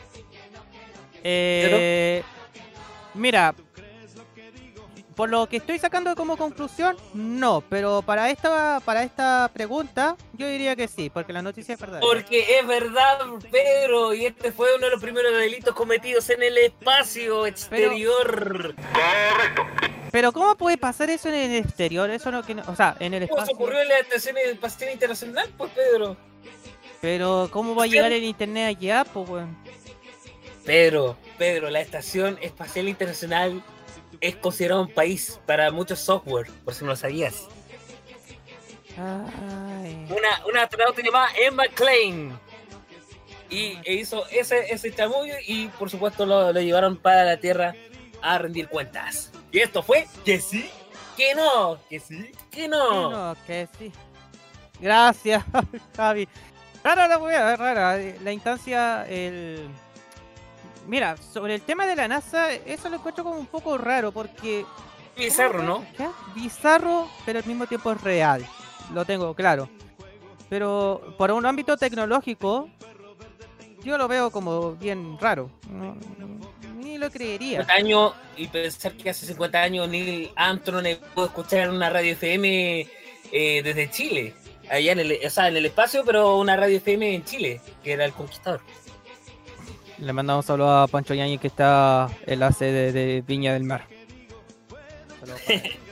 Eh, 1.23 2.23
mira, 3.13 3.53
por 5.19 5.29
lo 5.29 5.49
que 5.49 5.57
estoy 5.57 5.77
sacando 5.77 6.15
como 6.15 6.37
conclusión, 6.37 6.95
no, 7.13 7.59
pero 7.69 8.01
para 8.01 8.29
esta 8.29 8.79
para 8.85 9.03
esta 9.03 9.51
pregunta 9.53 10.15
yo 10.31 10.47
diría 10.47 10.77
que 10.77 10.87
sí, 10.87 11.09
porque 11.09 11.33
la 11.33 11.41
noticia 11.41 11.73
es 11.73 11.79
verdad. 11.81 11.99
Porque 11.99 12.57
es 12.57 12.65
verdad, 12.65 13.19
Pedro, 13.51 14.13
y 14.13 14.27
este 14.27 14.53
fue 14.53 14.73
uno 14.77 14.85
de 14.85 14.93
los 14.93 15.01
primeros 15.01 15.33
delitos 15.33 15.75
cometidos 15.75 16.29
en 16.29 16.41
el 16.41 16.57
espacio 16.59 17.45
exterior. 17.45 18.73
Pero 20.09 20.31
¿cómo 20.31 20.55
puede 20.55 20.77
pasar 20.77 21.09
eso 21.09 21.27
en 21.27 21.35
el 21.35 21.55
exterior? 21.65 22.09
Eso 22.09 22.31
no 22.31 22.41
que 22.41 22.55
no- 22.55 22.63
o 22.67 22.75
sea, 22.77 22.95
en 23.01 23.13
el 23.13 23.27
Pues 23.27 23.31
espacio. 23.41 23.55
ocurrió 23.55 23.81
en 23.81 23.89
la 23.89 23.99
Estación 23.99 24.37
Espacial 24.37 24.91
Internacional, 24.93 25.49
pues, 25.57 25.69
Pedro. 25.73 26.15
Pero 27.01 27.49
¿cómo 27.51 27.75
va 27.75 27.83
a 27.83 27.87
llegar 27.87 28.13
el 28.13 28.23
internet 28.23 28.77
allá, 28.77 29.03
pues 29.03 29.27
weón? 29.27 29.57
Pedro, 30.65 31.17
Pedro, 31.37 31.69
la 31.69 31.81
Estación 31.81 32.39
Espacial 32.41 32.87
Internacional 32.87 33.61
es 34.21 34.35
considerado 34.35 34.81
un 34.81 34.93
país 34.93 35.39
para 35.45 35.71
muchos 35.71 35.99
software, 35.99 36.47
por 36.65 36.73
si 36.73 36.83
no 36.83 36.91
lo 36.91 36.95
sabías. 36.95 37.47
Ay. 38.97 40.07
Una, 40.09 40.45
una 40.47 40.63
astronauta 40.63 41.01
llamada 41.01 41.29
Emma 41.41 41.63
Klein. 41.67 42.37
Y 43.49 43.77
e 43.83 43.93
hizo 43.95 44.27
ese, 44.27 44.71
ese 44.71 44.93
chamullo 44.93 45.33
y 45.47 45.67
por 45.69 45.89
supuesto 45.89 46.25
lo, 46.25 46.51
lo 46.53 46.61
llevaron 46.61 46.97
para 46.97 47.23
la 47.23 47.37
Tierra 47.37 47.73
a 48.21 48.37
rendir 48.37 48.67
cuentas. 48.67 49.31
Y 49.51 49.59
esto 49.59 49.81
fue 49.81 50.07
que 50.23 50.39
sí, 50.39 50.69
que 51.17 51.33
no, 51.33 51.79
que 51.89 51.99
sí, 51.99 52.31
que 52.51 52.67
no. 52.67 53.09
No, 53.09 53.35
que 53.47 53.67
sí. 53.79 53.91
Gracias, 54.79 55.43
Javi. 55.95 56.27
Rara 56.83 57.07
la 57.07 57.17
wea, 57.17 57.55
rara. 57.55 57.99
eh, 57.99 58.17
La 58.23 58.31
instancia, 58.31 59.05
el. 59.09 59.67
Mira, 60.87 61.17
sobre 61.17 61.55
el 61.55 61.61
tema 61.61 61.85
de 61.85 61.95
la 61.95 62.07
NASA, 62.07 62.51
eso 62.53 62.89
lo 62.89 62.95
encuentro 62.97 63.23
como 63.23 63.37
un 63.37 63.45
poco 63.47 63.77
raro 63.77 64.11
porque. 64.11 64.65
Bizarro, 65.17 65.61
¿no? 65.63 65.85
¿Qué? 65.97 66.07
Bizarro, 66.33 67.07
pero 67.25 67.39
al 67.39 67.45
mismo 67.45 67.67
tiempo 67.67 67.91
es 67.91 68.01
real. 68.01 68.45
Lo 68.93 69.05
tengo 69.05 69.33
claro. 69.35 69.69
Pero 70.49 71.13
por 71.17 71.31
un 71.31 71.45
ámbito 71.45 71.77
tecnológico, 71.77 72.69
yo 73.83 73.97
lo 73.97 74.07
veo 74.07 74.31
como 74.31 74.73
bien 74.75 75.17
raro. 75.19 75.51
No- 75.69 75.95
ni 76.77 76.97
lo 76.97 77.11
creería. 77.11 77.59
50 77.59 77.73
años 77.73 78.13
y 78.35 78.47
pensar 78.47 78.93
que 78.93 79.09
hace 79.11 79.25
50 79.27 79.61
años 79.61 79.87
Neil 79.89 80.31
Armstrong 80.35 80.87
pudo 81.13 81.25
escuchar 81.25 81.69
una 81.69 81.89
radio 81.89 82.13
FM 82.13 82.87
eh, 83.31 83.61
desde 83.61 83.91
Chile, 83.91 84.33
allá 84.71 84.93
en 84.93 84.99
el, 84.99 85.19
o 85.23 85.29
sea, 85.29 85.49
en 85.49 85.57
el 85.57 85.65
espacio, 85.67 86.03
pero 86.03 86.37
una 86.37 86.55
radio 86.55 86.77
FM 86.77 87.13
en 87.13 87.23
Chile, 87.25 87.61
que 87.83 87.91
era 87.91 88.05
el 88.05 88.13
Conquistador. 88.13 88.61
Le 89.99 90.13
mandamos 90.13 90.45
solo 90.45 90.69
a 90.69 90.87
Pancho 90.87 91.13
Yañez 91.13 91.39
que 91.41 91.47
está 91.47 92.09
en 92.25 92.39
la 92.39 92.51
sede 92.51 92.91
de 92.91 93.21
Viña 93.25 93.53
del 93.53 93.63
Mar. 93.63 93.85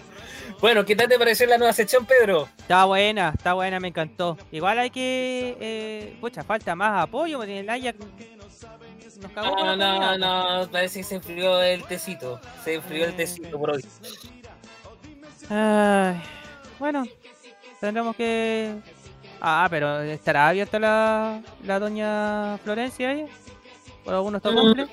Bueno, 0.60 0.84
¿qué 0.86 0.96
tal 0.96 1.08
te 1.08 1.20
pareció 1.20 1.46
la 1.46 1.60
nueva 1.60 1.72
sección, 1.72 2.04
Pedro? 2.08 2.50
Está 2.58 2.86
buena, 2.86 3.32
está 3.36 3.54
buena, 3.54 3.80
me 3.80 3.90
encantó. 3.90 4.40
Igual 4.52 4.80
hay 4.80 4.90
que. 4.90 5.56
Eh, 5.60 6.18
pucha, 6.20 6.44
falta 6.44 6.76
más 6.76 7.04
apoyo 7.04 7.38
porque 7.38 7.60
el 7.60 7.70
Ajax 7.70 8.00
nos 9.22 9.32
cagó 9.34 9.56
con 9.56 9.78
No, 9.78 10.18
no, 10.18 10.18
no, 10.18 10.72
parece 10.72 11.02
que 11.02 11.04
se 11.04 11.16
enfrió 11.16 11.62
el 11.62 11.84
tecito. 11.84 12.40
Se 12.64 12.74
enfrió 12.74 13.06
el 13.06 13.16
tecito 13.16 13.60
por 13.60 13.70
hoy. 13.70 13.86
Ay, 15.52 16.20
bueno, 16.80 17.04
tendremos 17.80 18.16
que 18.16 18.74
Ah, 19.40 19.68
pero 19.70 20.02
¿estará 20.02 20.50
abierta 20.50 20.80
la, 20.80 21.42
la 21.64 21.80
doña 21.80 22.58
Florencia 22.64 23.10
ahí? 23.10 23.28
¿Por 24.08 24.14
algunos 24.16 24.42
Mm. 24.42 24.56
cumple? 24.56 24.88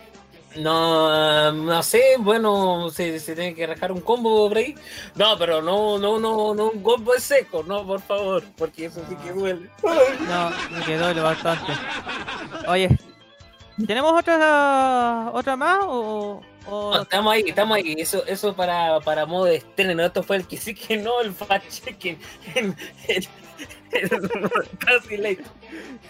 No, 0.56 1.52
no 1.52 1.82
sé, 1.84 2.02
bueno, 2.18 2.90
se, 2.90 3.20
se 3.20 3.34
tiene 3.36 3.54
que 3.54 3.64
rajar 3.64 3.92
un 3.92 4.00
combo 4.00 4.48
por 4.48 4.58
ahí. 4.58 4.74
No, 5.14 5.38
pero 5.38 5.62
no, 5.62 5.98
no, 5.98 6.18
no, 6.18 6.52
no 6.52 6.70
un 6.70 6.82
combo 6.82 7.14
es 7.14 7.22
seco, 7.22 7.62
no, 7.64 7.86
por 7.86 8.00
favor, 8.00 8.42
porque 8.56 8.86
eso 8.86 9.00
sí 9.08 9.14
que 9.16 9.30
duele. 9.32 9.68
No, 10.28 10.50
me 10.76 10.84
quedó 10.84 11.14
lo 11.14 11.22
bastante. 11.22 11.72
Oye, 12.66 12.88
¿tenemos 13.86 14.12
otra 14.18 15.30
otra 15.32 15.56
más 15.56 15.78
o, 15.84 16.40
o- 16.66 16.94
No, 16.94 17.02
estamos 17.02 17.32
ahí, 17.34 17.44
estamos 17.46 17.76
ahí. 17.76 17.94
Eso, 17.98 18.24
eso 18.26 18.54
para, 18.54 18.98
para 19.00 19.26
modo 19.26 19.44
de 19.44 19.56
estreno. 19.56 20.04
Esto 20.04 20.22
fue 20.24 20.36
el 20.38 20.46
que 20.48 20.56
sí 20.56 20.74
que 20.74 20.96
no, 20.96 21.20
el 21.20 21.32
fact 21.32 21.68
checking. 21.68 22.18
Casi 24.78 25.16
late. 25.16 25.44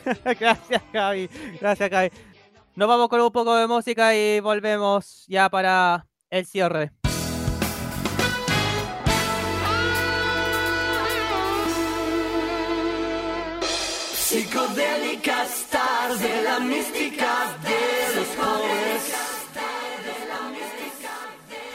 Gracias, 0.40 0.82
Javi. 0.92 1.28
Gracias, 1.60 1.90
Javi. 1.90 2.10
Nos 2.76 2.88
vamos 2.88 3.08
con 3.08 3.20
un 3.20 3.30
poco 3.30 3.54
de 3.54 3.68
música 3.68 4.16
y 4.16 4.40
volvemos 4.40 5.24
ya 5.28 5.48
para 5.48 6.08
el 6.28 6.44
cierre. 6.44 6.90
Psicodélicas 14.12 15.66
tarde, 15.70 16.42
la 16.42 16.58
mística 16.58 17.56
de 17.62 18.16
los 18.16 18.26
jóvenes. 18.36 19.14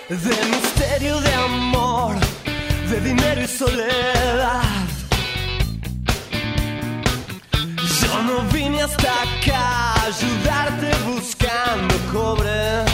De 0.10 0.46
misterio 0.50 1.22
de 1.22 1.34
amor, 1.34 2.16
de 2.90 3.00
dinero 3.00 3.42
y 3.42 3.48
soledad. 3.48 4.89
Yo 8.12 8.24
no 8.24 8.42
vine 8.52 8.82
hasta 8.82 9.12
acá 9.22 9.94
a 9.94 10.06
ayudarte 10.06 10.92
buscando 11.06 11.96
cobre. 12.12 12.86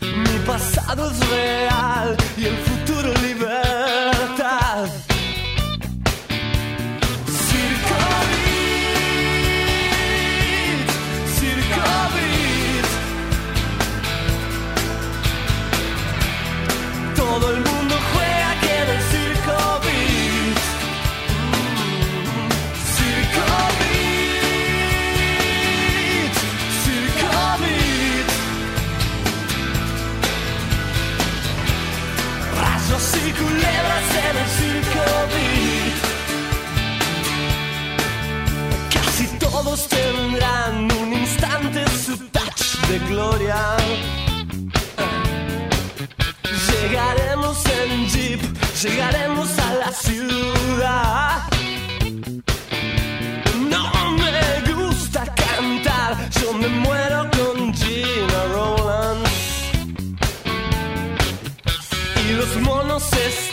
Mi 0.00 0.38
pasado 0.46 1.10
es 1.10 1.30
real 1.30 2.16
y 2.36 2.44
el 2.46 2.56
futuro 2.56 3.17
Rayos 32.88 33.16
y 33.16 33.32
culebras 33.32 34.08
en 34.24 34.36
el 34.36 34.48
Circo 34.56 35.04
Beat. 35.32 35.98
Casi 38.94 39.26
todos 39.38 39.88
tendrán 39.88 40.74
un 40.92 41.12
instante 41.12 41.84
su 41.88 42.16
touch 42.28 42.62
de 42.88 42.98
gloria. 43.10 43.76
Llegaremos 46.68 47.58
en 47.66 48.08
jeep, 48.08 48.40
llegaremos 48.82 49.58
a 49.58 49.74
la 49.74 49.92
ciudad. 49.92 51.42
No 53.68 54.10
me 54.12 54.72
gusta 54.72 55.24
cantar, 55.34 56.30
yo 56.40 56.52
me 56.54 56.68
muero 56.68 57.30
los 62.98 63.12
monos 63.12 63.47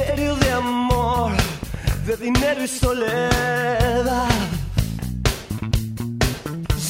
misterio 0.00 0.34
de 0.36 0.52
amor, 0.52 1.32
de 2.06 2.16
dinero 2.16 2.62
y 2.62 2.68
soledad. 2.68 4.28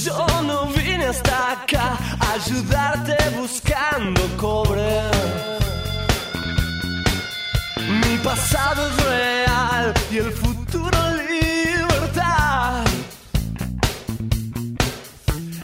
Yo 0.04 0.26
no 0.42 0.66
vine 0.66 1.06
hasta 1.06 1.52
acá 1.52 1.98
a 2.20 2.32
ayudarte 2.34 3.16
buscando 3.38 4.20
cobre. 4.36 5.02
Mi 8.02 8.16
pasado 8.18 8.86
es 8.88 9.04
real 9.04 9.94
y 10.10 10.18
el 10.18 10.32
futuro 10.32 10.98
libertad. 11.30 12.84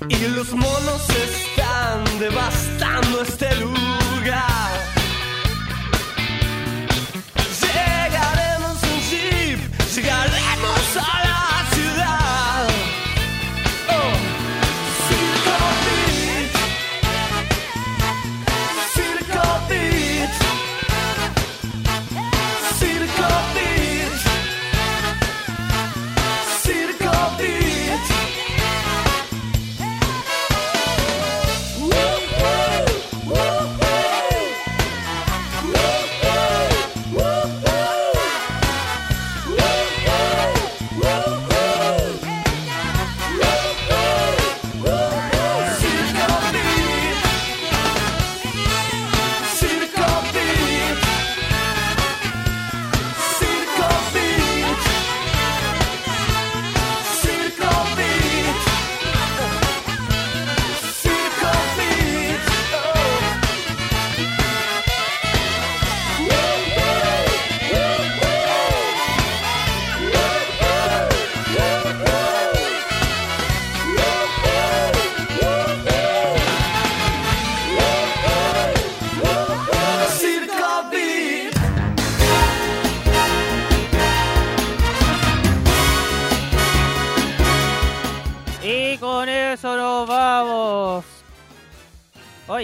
Y 0.09 0.28
los 0.36 0.52
monos 0.52 1.02
están 1.10 2.18
devastando 2.18 3.23
este 3.23 3.55
lugar. 3.56 3.86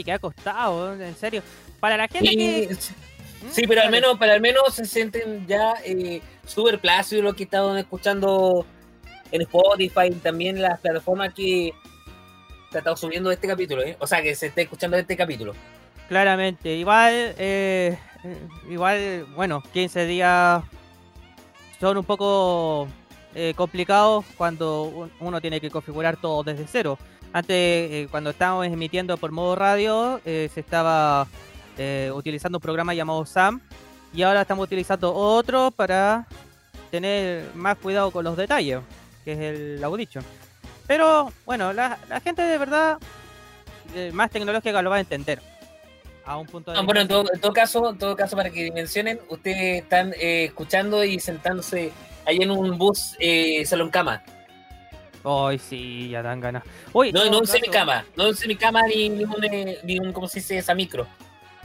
Oye, 0.02 0.04
que 0.04 0.12
ha 0.12 0.18
costado, 0.18 1.00
en 1.00 1.14
serio. 1.16 1.42
Para 1.80 1.96
la 1.96 2.08
gente 2.08 2.28
Sí, 2.28 2.36
que. 2.36 2.74
sí, 2.74 2.92
¿Mm? 3.42 3.50
sí, 3.52 3.66
pero 3.66 3.82
al 3.82 3.90
menos, 3.90 4.16
pero 4.18 4.32
al 4.32 4.40
menos 4.40 4.74
se 4.74 4.84
sienten 4.84 5.46
ya 5.46 5.74
eh, 5.84 6.20
súper 6.46 6.80
plácidos 6.80 7.24
lo 7.24 7.34
que 7.34 7.44
estaban 7.44 7.78
escuchando 7.78 8.66
en 9.30 9.42
Spotify 9.42 10.06
y 10.08 10.14
también 10.16 10.60
las 10.60 10.80
plataformas 10.80 11.32
que 11.34 11.72
se 12.70 12.78
ha 12.78 12.80
estado 12.80 12.96
subiendo 12.96 13.30
este 13.30 13.46
capítulo, 13.48 13.82
¿eh? 13.82 13.96
O 14.00 14.06
sea, 14.06 14.22
que 14.22 14.34
se 14.34 14.46
está 14.48 14.60
escuchando 14.62 14.96
este 14.96 15.16
capítulo. 15.16 15.54
Claramente, 16.08 16.74
igual, 16.74 17.34
eh, 17.38 17.96
igual, 18.68 19.26
bueno, 19.34 19.62
15 19.72 20.06
días 20.06 20.62
son 21.80 21.96
un 21.96 22.04
poco 22.04 22.88
eh, 23.34 23.54
complicados 23.56 24.24
cuando 24.36 24.82
un- 24.84 25.12
uno 25.20 25.40
tiene 25.40 25.60
que 25.60 25.70
configurar 25.70 26.16
todo 26.16 26.42
desde 26.42 26.66
cero. 26.66 26.98
Antes, 27.32 27.56
eh, 27.56 28.08
cuando 28.10 28.30
estábamos 28.30 28.66
emitiendo 28.66 29.16
por 29.16 29.32
modo 29.32 29.54
radio, 29.56 30.20
eh, 30.24 30.50
se 30.52 30.60
estaba 30.60 31.26
eh, 31.78 32.10
utilizando 32.14 32.58
un 32.58 32.62
programa 32.62 32.92
llamado 32.92 33.24
SAM 33.24 33.60
y 34.12 34.22
ahora 34.22 34.42
estamos 34.42 34.64
utilizando 34.64 35.14
otro 35.14 35.70
para 35.70 36.26
tener 36.90 37.46
más 37.54 37.78
cuidado 37.78 38.10
con 38.10 38.24
los 38.24 38.36
detalles, 38.36 38.80
que 39.24 39.32
es 39.32 39.38
el 39.38 39.82
Audition. 39.84 40.22
Pero 40.86 41.32
bueno, 41.46 41.72
la, 41.72 41.98
la 42.10 42.20
gente 42.20 42.42
de 42.42 42.58
verdad 42.58 42.98
más 44.12 44.30
tecnológica 44.30 44.82
lo 44.82 44.90
va 44.90 44.96
a 44.96 45.00
entender. 45.00 45.40
A 46.24 46.36
un 46.36 46.46
punto 46.46 46.70
de 46.70 46.80
bueno, 46.82 47.00
en 47.00 47.08
todo, 47.08 47.24
en 47.32 47.40
todo 47.40 47.52
caso, 47.52 47.90
en 47.90 47.98
todo 47.98 48.14
caso, 48.14 48.36
para 48.36 48.50
que 48.50 48.62
dimensionen, 48.64 49.18
ustedes 49.28 49.82
están 49.82 50.12
eh, 50.12 50.44
escuchando 50.44 51.02
y 51.04 51.18
sentándose 51.18 51.92
ahí 52.26 52.38
en 52.38 52.50
un 52.50 52.78
bus 52.78 53.16
eh, 53.18 53.64
salón 53.66 53.90
cama. 53.90 54.22
Ay, 55.24 55.58
sí, 55.58 56.08
ya 56.08 56.22
dan 56.22 56.40
ganas. 56.40 56.64
Uy, 56.92 57.12
No, 57.12 57.24
no 57.24 57.30
todo 57.30 57.40
un 57.40 57.46
semicama, 57.46 58.04
no 58.16 58.28
un 58.28 58.36
semicama 58.36 58.82
ni, 58.82 59.08
ni 59.08 59.24
un, 59.24 59.44
eh, 59.44 59.78
ni 59.84 59.98
un, 59.98 60.12
¿cómo 60.12 60.26
se 60.26 60.40
dice? 60.40 60.58
Esa 60.58 60.74
micro. 60.74 61.06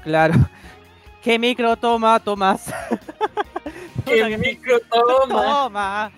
Claro. 0.04 0.36
¿Qué 1.24 1.40
micro 1.40 1.76
toma, 1.76 2.20
Tomás? 2.20 2.72
¿Qué 4.06 4.38
micro 4.38 4.80
toma? 4.82 5.44
Toma. 5.44 6.12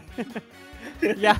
ya, 1.18 1.38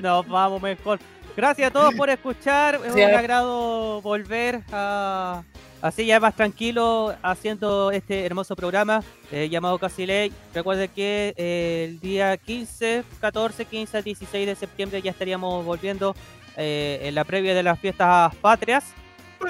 nos 0.00 0.26
vamos 0.28 0.62
mejor. 0.62 1.00
Gracias 1.36 1.68
a 1.68 1.72
todos 1.72 1.94
por 1.94 2.10
escuchar. 2.10 2.80
Es 2.84 2.94
un 2.94 3.02
agrado 3.02 4.00
volver 4.02 4.62
a. 4.72 5.42
Así 5.82 6.04
ya 6.04 6.20
más 6.20 6.36
tranquilo 6.36 7.14
haciendo 7.22 7.90
este 7.90 8.26
hermoso 8.26 8.54
programa 8.54 9.02
eh, 9.32 9.48
llamado 9.48 9.78
Casi 9.78 10.04
Ley. 10.04 10.30
Recuerden 10.54 10.90
que 10.94 11.32
eh, 11.36 11.86
el 11.88 12.00
día 12.00 12.36
15, 12.36 13.02
14, 13.20 13.64
15, 13.64 14.02
16 14.02 14.46
de 14.46 14.54
septiembre 14.54 15.00
ya 15.00 15.10
estaríamos 15.10 15.64
volviendo 15.64 16.14
eh, 16.58 17.00
en 17.04 17.14
la 17.14 17.24
previa 17.24 17.54
de 17.54 17.62
las 17.62 17.78
fiestas 17.78 18.34
patrias. 18.36 18.84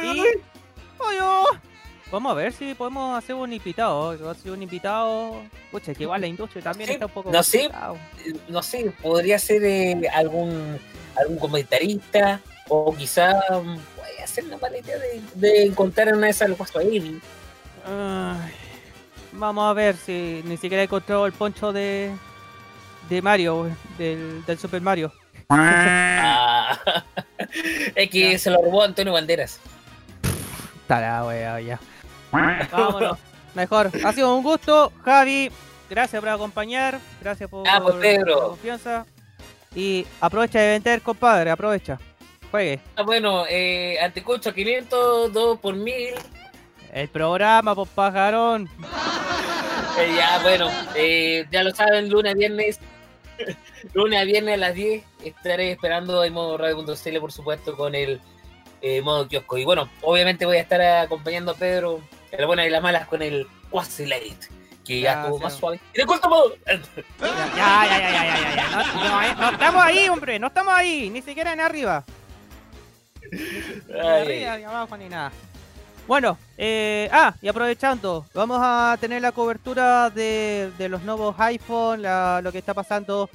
Y. 0.02 0.22
Vamos 2.12 2.32
a 2.32 2.34
ver 2.34 2.52
si 2.52 2.74
podemos 2.74 3.16
hacer 3.16 3.36
un 3.36 3.52
invitado. 3.52 4.34
Ser 4.34 4.52
un 4.52 4.62
invitado. 4.62 5.42
Pucha, 5.70 5.94
que 5.94 6.02
igual 6.02 6.20
la 6.20 6.26
industria 6.26 6.62
también 6.62 6.88
Sí, 6.88 6.94
está 6.94 7.06
un 7.06 7.12
poco. 7.12 7.30
no 7.30 7.42
sé. 7.42 7.70
No 8.48 8.62
sé, 8.62 8.92
podría 9.00 9.38
ser 9.38 9.62
eh, 9.64 10.08
algún, 10.12 10.78
algún 11.16 11.38
comentarista 11.38 12.40
o 12.68 12.94
quizá 12.94 13.40
ser 14.26 14.44
una 14.44 14.56
mala 14.58 14.78
idea 14.78 14.98
de, 14.98 15.22
de 15.34 15.64
encontrar 15.64 16.08
en 16.08 16.16
una 16.16 16.26
de 16.26 16.30
esas 16.32 16.50
guaso 16.56 16.78
ahí. 16.78 17.20
Ay, 17.86 18.52
vamos 19.32 19.70
a 19.70 19.72
ver 19.72 19.96
si 19.96 20.42
ni 20.44 20.56
siquiera 20.56 20.82
he 20.82 20.84
encontrado 20.84 21.26
el 21.26 21.32
poncho 21.32 21.72
de, 21.72 22.10
de 23.08 23.22
Mario, 23.22 23.70
del, 23.98 24.44
del 24.44 24.58
Super 24.58 24.80
Mario. 24.80 25.12
Ah, 25.48 26.78
es 27.94 28.10
que 28.10 28.38
se 28.38 28.50
lo 28.50 28.62
robó 28.62 28.82
Antonio 28.84 29.12
Banderas. 29.12 29.58
Está 30.82 31.00
la 31.00 31.24
wea 31.26 31.60
ya. 31.60 31.80
Vámonos. 32.32 33.18
Mejor. 33.54 33.90
Ha 34.04 34.12
sido 34.12 34.34
un 34.36 34.42
gusto, 34.44 34.92
Javi. 35.04 35.50
Gracias 35.88 36.20
por 36.20 36.28
acompañar. 36.28 37.00
Gracias 37.20 37.50
por 37.50 37.66
Ah, 37.68 37.80
pues, 37.82 37.96
Pedro. 37.96 38.34
la 38.42 38.48
confianza. 38.48 39.06
Y 39.74 40.06
aprovecha 40.20 40.60
de 40.60 40.68
vender, 40.68 41.02
compadre. 41.02 41.50
Aprovecha. 41.50 41.98
Juegue. 42.50 42.80
Ah, 42.96 43.02
bueno, 43.02 43.44
eh, 43.48 43.98
anticucho 44.00 44.52
500, 44.52 45.32
2 45.32 45.58
por 45.60 45.74
1000. 45.74 46.14
El 46.92 47.08
programa, 47.08 47.74
por 47.74 47.86
pajarón. 47.88 48.68
Eh, 49.98 50.14
ya, 50.16 50.40
bueno, 50.42 50.68
eh, 50.94 51.46
ya 51.50 51.62
lo 51.62 51.74
saben, 51.74 52.08
lunes 52.08 52.32
a 52.32 52.34
viernes. 52.36 52.80
lunes 53.94 54.20
a 54.20 54.24
viernes 54.24 54.54
a 54.54 54.56
las 54.56 54.74
10 54.74 55.04
estaré 55.24 55.72
esperando 55.72 56.24
en 56.24 56.32
modo 56.32 56.58
radio.cl, 56.58 57.18
por 57.20 57.32
supuesto, 57.32 57.76
con 57.76 57.94
el 57.94 58.20
eh, 58.82 59.02
modo 59.02 59.28
kiosco. 59.28 59.58
Y 59.58 59.64
bueno, 59.64 59.88
obviamente 60.02 60.46
voy 60.46 60.56
a 60.56 60.62
estar 60.62 60.80
acompañando 60.80 61.52
a 61.52 61.54
Pedro, 61.54 62.00
en 62.32 62.38
las 62.38 62.46
buenas 62.46 62.66
y 62.66 62.70
las 62.70 62.82
malas, 62.82 63.06
con 63.06 63.22
el 63.22 63.46
Quasi 63.70 64.06
Late, 64.06 64.48
que 64.84 65.00
ya 65.00 65.22
estuvo 65.22 65.38
Gracias. 65.38 65.42
más 65.42 65.54
suave. 65.54 65.80
Y 65.94 65.98
de 65.98 66.06
corto 66.06 66.28
modo. 66.28 66.54
Ya, 66.66 66.76
ya, 67.56 67.98
ya, 67.98 68.10
ya, 68.10 68.24
ya, 68.24 68.40
ya, 68.40 68.56
ya. 68.56 68.70
No, 68.94 69.34
no, 69.34 69.40
no 69.40 69.50
estamos 69.50 69.84
ahí, 69.84 70.08
hombre. 70.08 70.38
No 70.38 70.46
estamos 70.48 70.74
ahí. 70.74 71.10
Ni 71.10 71.22
siquiera 71.22 71.52
en 71.52 71.60
arriba. 71.60 72.04
Ni 73.32 73.94
Ay, 73.98 74.22
arriba, 74.22 74.56
ni 74.58 74.64
abajo, 74.64 74.96
ni 74.96 75.08
nada. 75.08 75.32
Bueno, 76.06 76.38
eh, 76.58 77.08
ah, 77.12 77.34
y 77.40 77.46
aprovechando, 77.48 78.26
vamos 78.34 78.58
a 78.60 78.96
tener 79.00 79.22
la 79.22 79.30
cobertura 79.32 80.10
de, 80.10 80.70
de 80.76 80.88
los 80.88 81.02
nuevos 81.02 81.36
iPhone, 81.38 82.02
la- 82.02 82.40
lo 82.42 82.50
que 82.50 82.58
está 82.58 82.74
pasando 82.74 83.30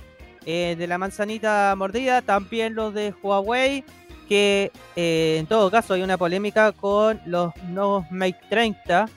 eh, 0.45 0.75
de 0.77 0.87
la 0.87 0.97
manzanita 0.97 1.73
mordida, 1.77 2.21
también 2.21 2.75
los 2.75 2.93
de 2.93 3.13
Huawei, 3.23 3.83
que 4.27 4.71
eh, 4.95 5.37
en 5.39 5.45
todo 5.47 5.71
caso 5.71 5.93
hay 5.93 6.01
una 6.01 6.17
polémica 6.17 6.71
con 6.73 7.21
los 7.25 7.55
nuevos 7.69 8.05
Mate 8.11 8.39
30, 8.49 9.07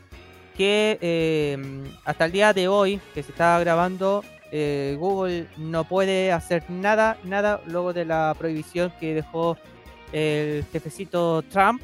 que 0.56 1.88
hasta 2.04 2.24
el 2.26 2.32
día 2.32 2.52
de 2.52 2.68
hoy, 2.68 3.00
que 3.14 3.22
se 3.22 3.32
está 3.32 3.58
grabando, 3.60 4.22
Google 4.52 5.46
no 5.56 5.84
puede 5.84 6.32
hacer 6.32 6.64
nada, 6.68 7.16
nada 7.24 7.60
luego 7.66 7.92
de 7.92 8.04
la 8.04 8.34
prohibición 8.38 8.92
que 9.00 9.14
dejó 9.14 9.56
el 10.12 10.64
jefecito 10.72 11.42
Trump. 11.42 11.82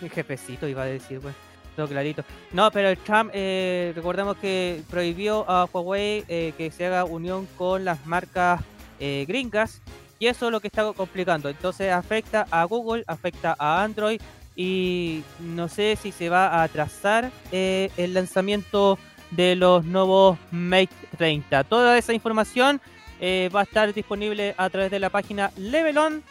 El 0.00 0.10
jefecito 0.10 0.66
iba 0.66 0.82
a 0.82 0.86
decir, 0.86 1.20
bueno, 1.20 1.36
todo 1.76 1.88
clarito. 1.88 2.24
No, 2.52 2.70
pero 2.70 2.88
el 2.88 2.98
Trump, 2.98 3.30
eh, 3.32 3.92
recordemos 3.94 4.36
que 4.36 4.82
prohibió 4.90 5.48
a 5.48 5.66
Huawei 5.66 6.24
eh, 6.28 6.52
que 6.56 6.70
se 6.70 6.86
haga 6.86 7.04
unión 7.04 7.46
con 7.56 7.84
las 7.84 8.04
marcas 8.06 8.60
eh, 8.98 9.24
gringas 9.26 9.80
y 10.18 10.28
eso 10.28 10.46
es 10.46 10.52
lo 10.52 10.60
que 10.60 10.68
está 10.68 10.92
complicando. 10.92 11.48
Entonces 11.48 11.90
afecta 11.90 12.46
a 12.50 12.62
Google, 12.64 13.02
afecta 13.08 13.56
a 13.58 13.82
Android 13.82 14.20
y 14.54 15.24
no 15.40 15.68
sé 15.68 15.96
si 16.00 16.12
se 16.12 16.28
va 16.28 16.46
a 16.46 16.62
atrasar 16.62 17.32
eh, 17.50 17.90
el 17.96 18.14
lanzamiento 18.14 18.98
de 19.32 19.56
los 19.56 19.84
nuevos 19.84 20.38
Mate 20.50 20.90
30. 21.16 21.64
Toda 21.64 21.98
esa 21.98 22.12
información 22.12 22.80
eh, 23.24 23.48
va 23.54 23.60
a 23.60 23.62
estar 23.62 23.94
disponible 23.94 24.52
a 24.58 24.68
través 24.68 24.90
de 24.90 24.98
la 24.98 25.08
página 25.08 25.52
levelon.cl. 25.56 26.22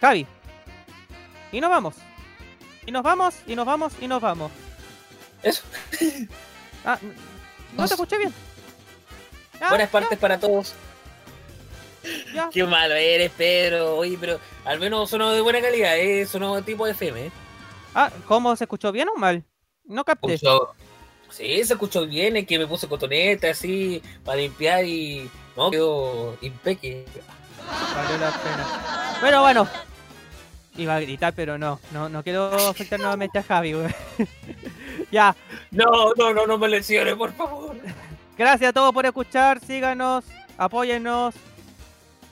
Javi. 0.00 0.26
Y 1.50 1.60
nos 1.60 1.70
vamos. 1.70 1.96
Y 2.86 2.92
nos 2.92 3.02
vamos, 3.02 3.34
y 3.46 3.56
nos 3.56 3.66
vamos, 3.66 3.92
y 4.00 4.06
nos 4.06 4.20
vamos. 4.22 4.52
Eso. 5.42 5.62
Ah, 6.82 6.98
no 7.76 7.86
te 7.86 7.92
escuché 7.92 8.16
bien. 8.16 8.32
Ah, 9.60 9.68
Buenas 9.68 9.90
partes 9.90 10.18
para 10.18 10.40
todos. 10.40 10.72
ya. 12.34 12.48
Qué 12.50 12.64
malo 12.64 12.94
eres, 12.94 13.30
Pedro. 13.36 13.98
Oye, 13.98 14.16
pero 14.18 14.40
al 14.64 14.80
menos 14.80 15.10
sonó 15.10 15.30
de 15.32 15.42
buena 15.42 15.60
calidad, 15.60 15.98
¿eh? 15.98 16.24
Sonó 16.24 16.62
tipo 16.62 16.86
FM, 16.86 17.26
¿eh? 17.26 17.30
Ah, 17.94 18.10
¿cómo 18.26 18.56
se 18.56 18.64
escuchó 18.64 18.92
bien 18.92 19.08
o 19.10 19.14
mal? 19.16 19.44
No 19.84 20.04
capté. 20.04 20.34
Escuchó- 20.34 20.72
Sí, 21.30 21.64
se 21.64 21.72
escuchó 21.74 22.06
bien, 22.06 22.36
es 22.36 22.46
que 22.46 22.58
me 22.58 22.66
puse 22.66 22.88
cotoneta 22.88 23.50
así 23.50 24.02
para 24.24 24.38
limpiar 24.38 24.84
y 24.84 25.30
no 25.56 25.70
quedó 25.70 26.36
impeque. 26.40 27.04
Valió 27.94 28.18
la 28.18 28.30
pena. 28.30 29.18
Pero 29.20 29.40
bueno. 29.42 29.68
Iba 30.76 30.96
a 30.96 31.00
gritar, 31.00 31.34
pero 31.34 31.58
no. 31.58 31.80
No, 31.92 32.08
no 32.08 32.22
quiero 32.22 32.52
afectar 32.54 32.98
nuevamente 32.98 33.38
a 33.38 33.42
Javi, 33.42 33.72
güey. 33.72 33.94
ya. 35.10 35.34
No, 35.70 36.14
no, 36.16 36.32
no, 36.32 36.46
no 36.46 36.58
me 36.58 36.68
lesiones, 36.68 37.14
por 37.14 37.32
favor. 37.32 37.76
Gracias 38.38 38.70
a 38.70 38.72
todos 38.72 38.92
por 38.92 39.04
escuchar. 39.04 39.60
Síganos, 39.60 40.24
apóyennos, 40.56 41.34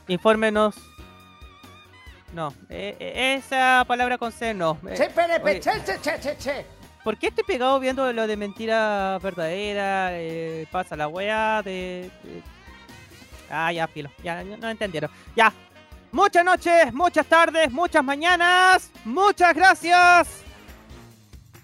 infórmenos. 0.06 0.76
No, 2.32 2.54
eh, 2.68 2.96
eh, 3.00 3.34
esa 3.38 3.84
palabra 3.86 4.18
con 4.18 4.32
C 4.32 4.54
no. 4.54 4.78
Eh, 4.88 4.94
Che, 4.94 5.08
pere, 5.10 5.60
che, 5.60 5.82
che, 5.82 6.20
che, 6.20 6.36
che. 6.36 6.77
¿Por 7.04 7.16
qué 7.16 7.28
estoy 7.28 7.44
pegado 7.44 7.80
viendo 7.80 8.12
lo 8.12 8.26
de 8.26 8.36
mentira 8.36 9.18
verdadera? 9.22 10.10
eh, 10.12 10.66
pasa 10.70 10.96
la 10.96 11.08
weá 11.08 11.62
de, 11.62 12.10
Ah, 13.50 13.72
ya, 13.72 13.86
filo. 13.86 14.10
Ya, 14.22 14.42
no 14.44 14.68
entendieron. 14.68 15.10
Ya. 15.34 15.52
Muchas 16.10 16.44
noches, 16.44 16.92
muchas 16.92 17.26
tardes, 17.26 17.70
muchas 17.70 18.02
mañanas. 18.02 18.90
Muchas 19.04 19.54
gracias. 19.54 20.42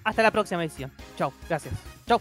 Hasta 0.02 0.22
la 0.22 0.30
próxima 0.30 0.62
edición. 0.64 0.92
Chau. 1.16 1.32
Gracias. 1.48 1.74
Chau. 2.06 2.20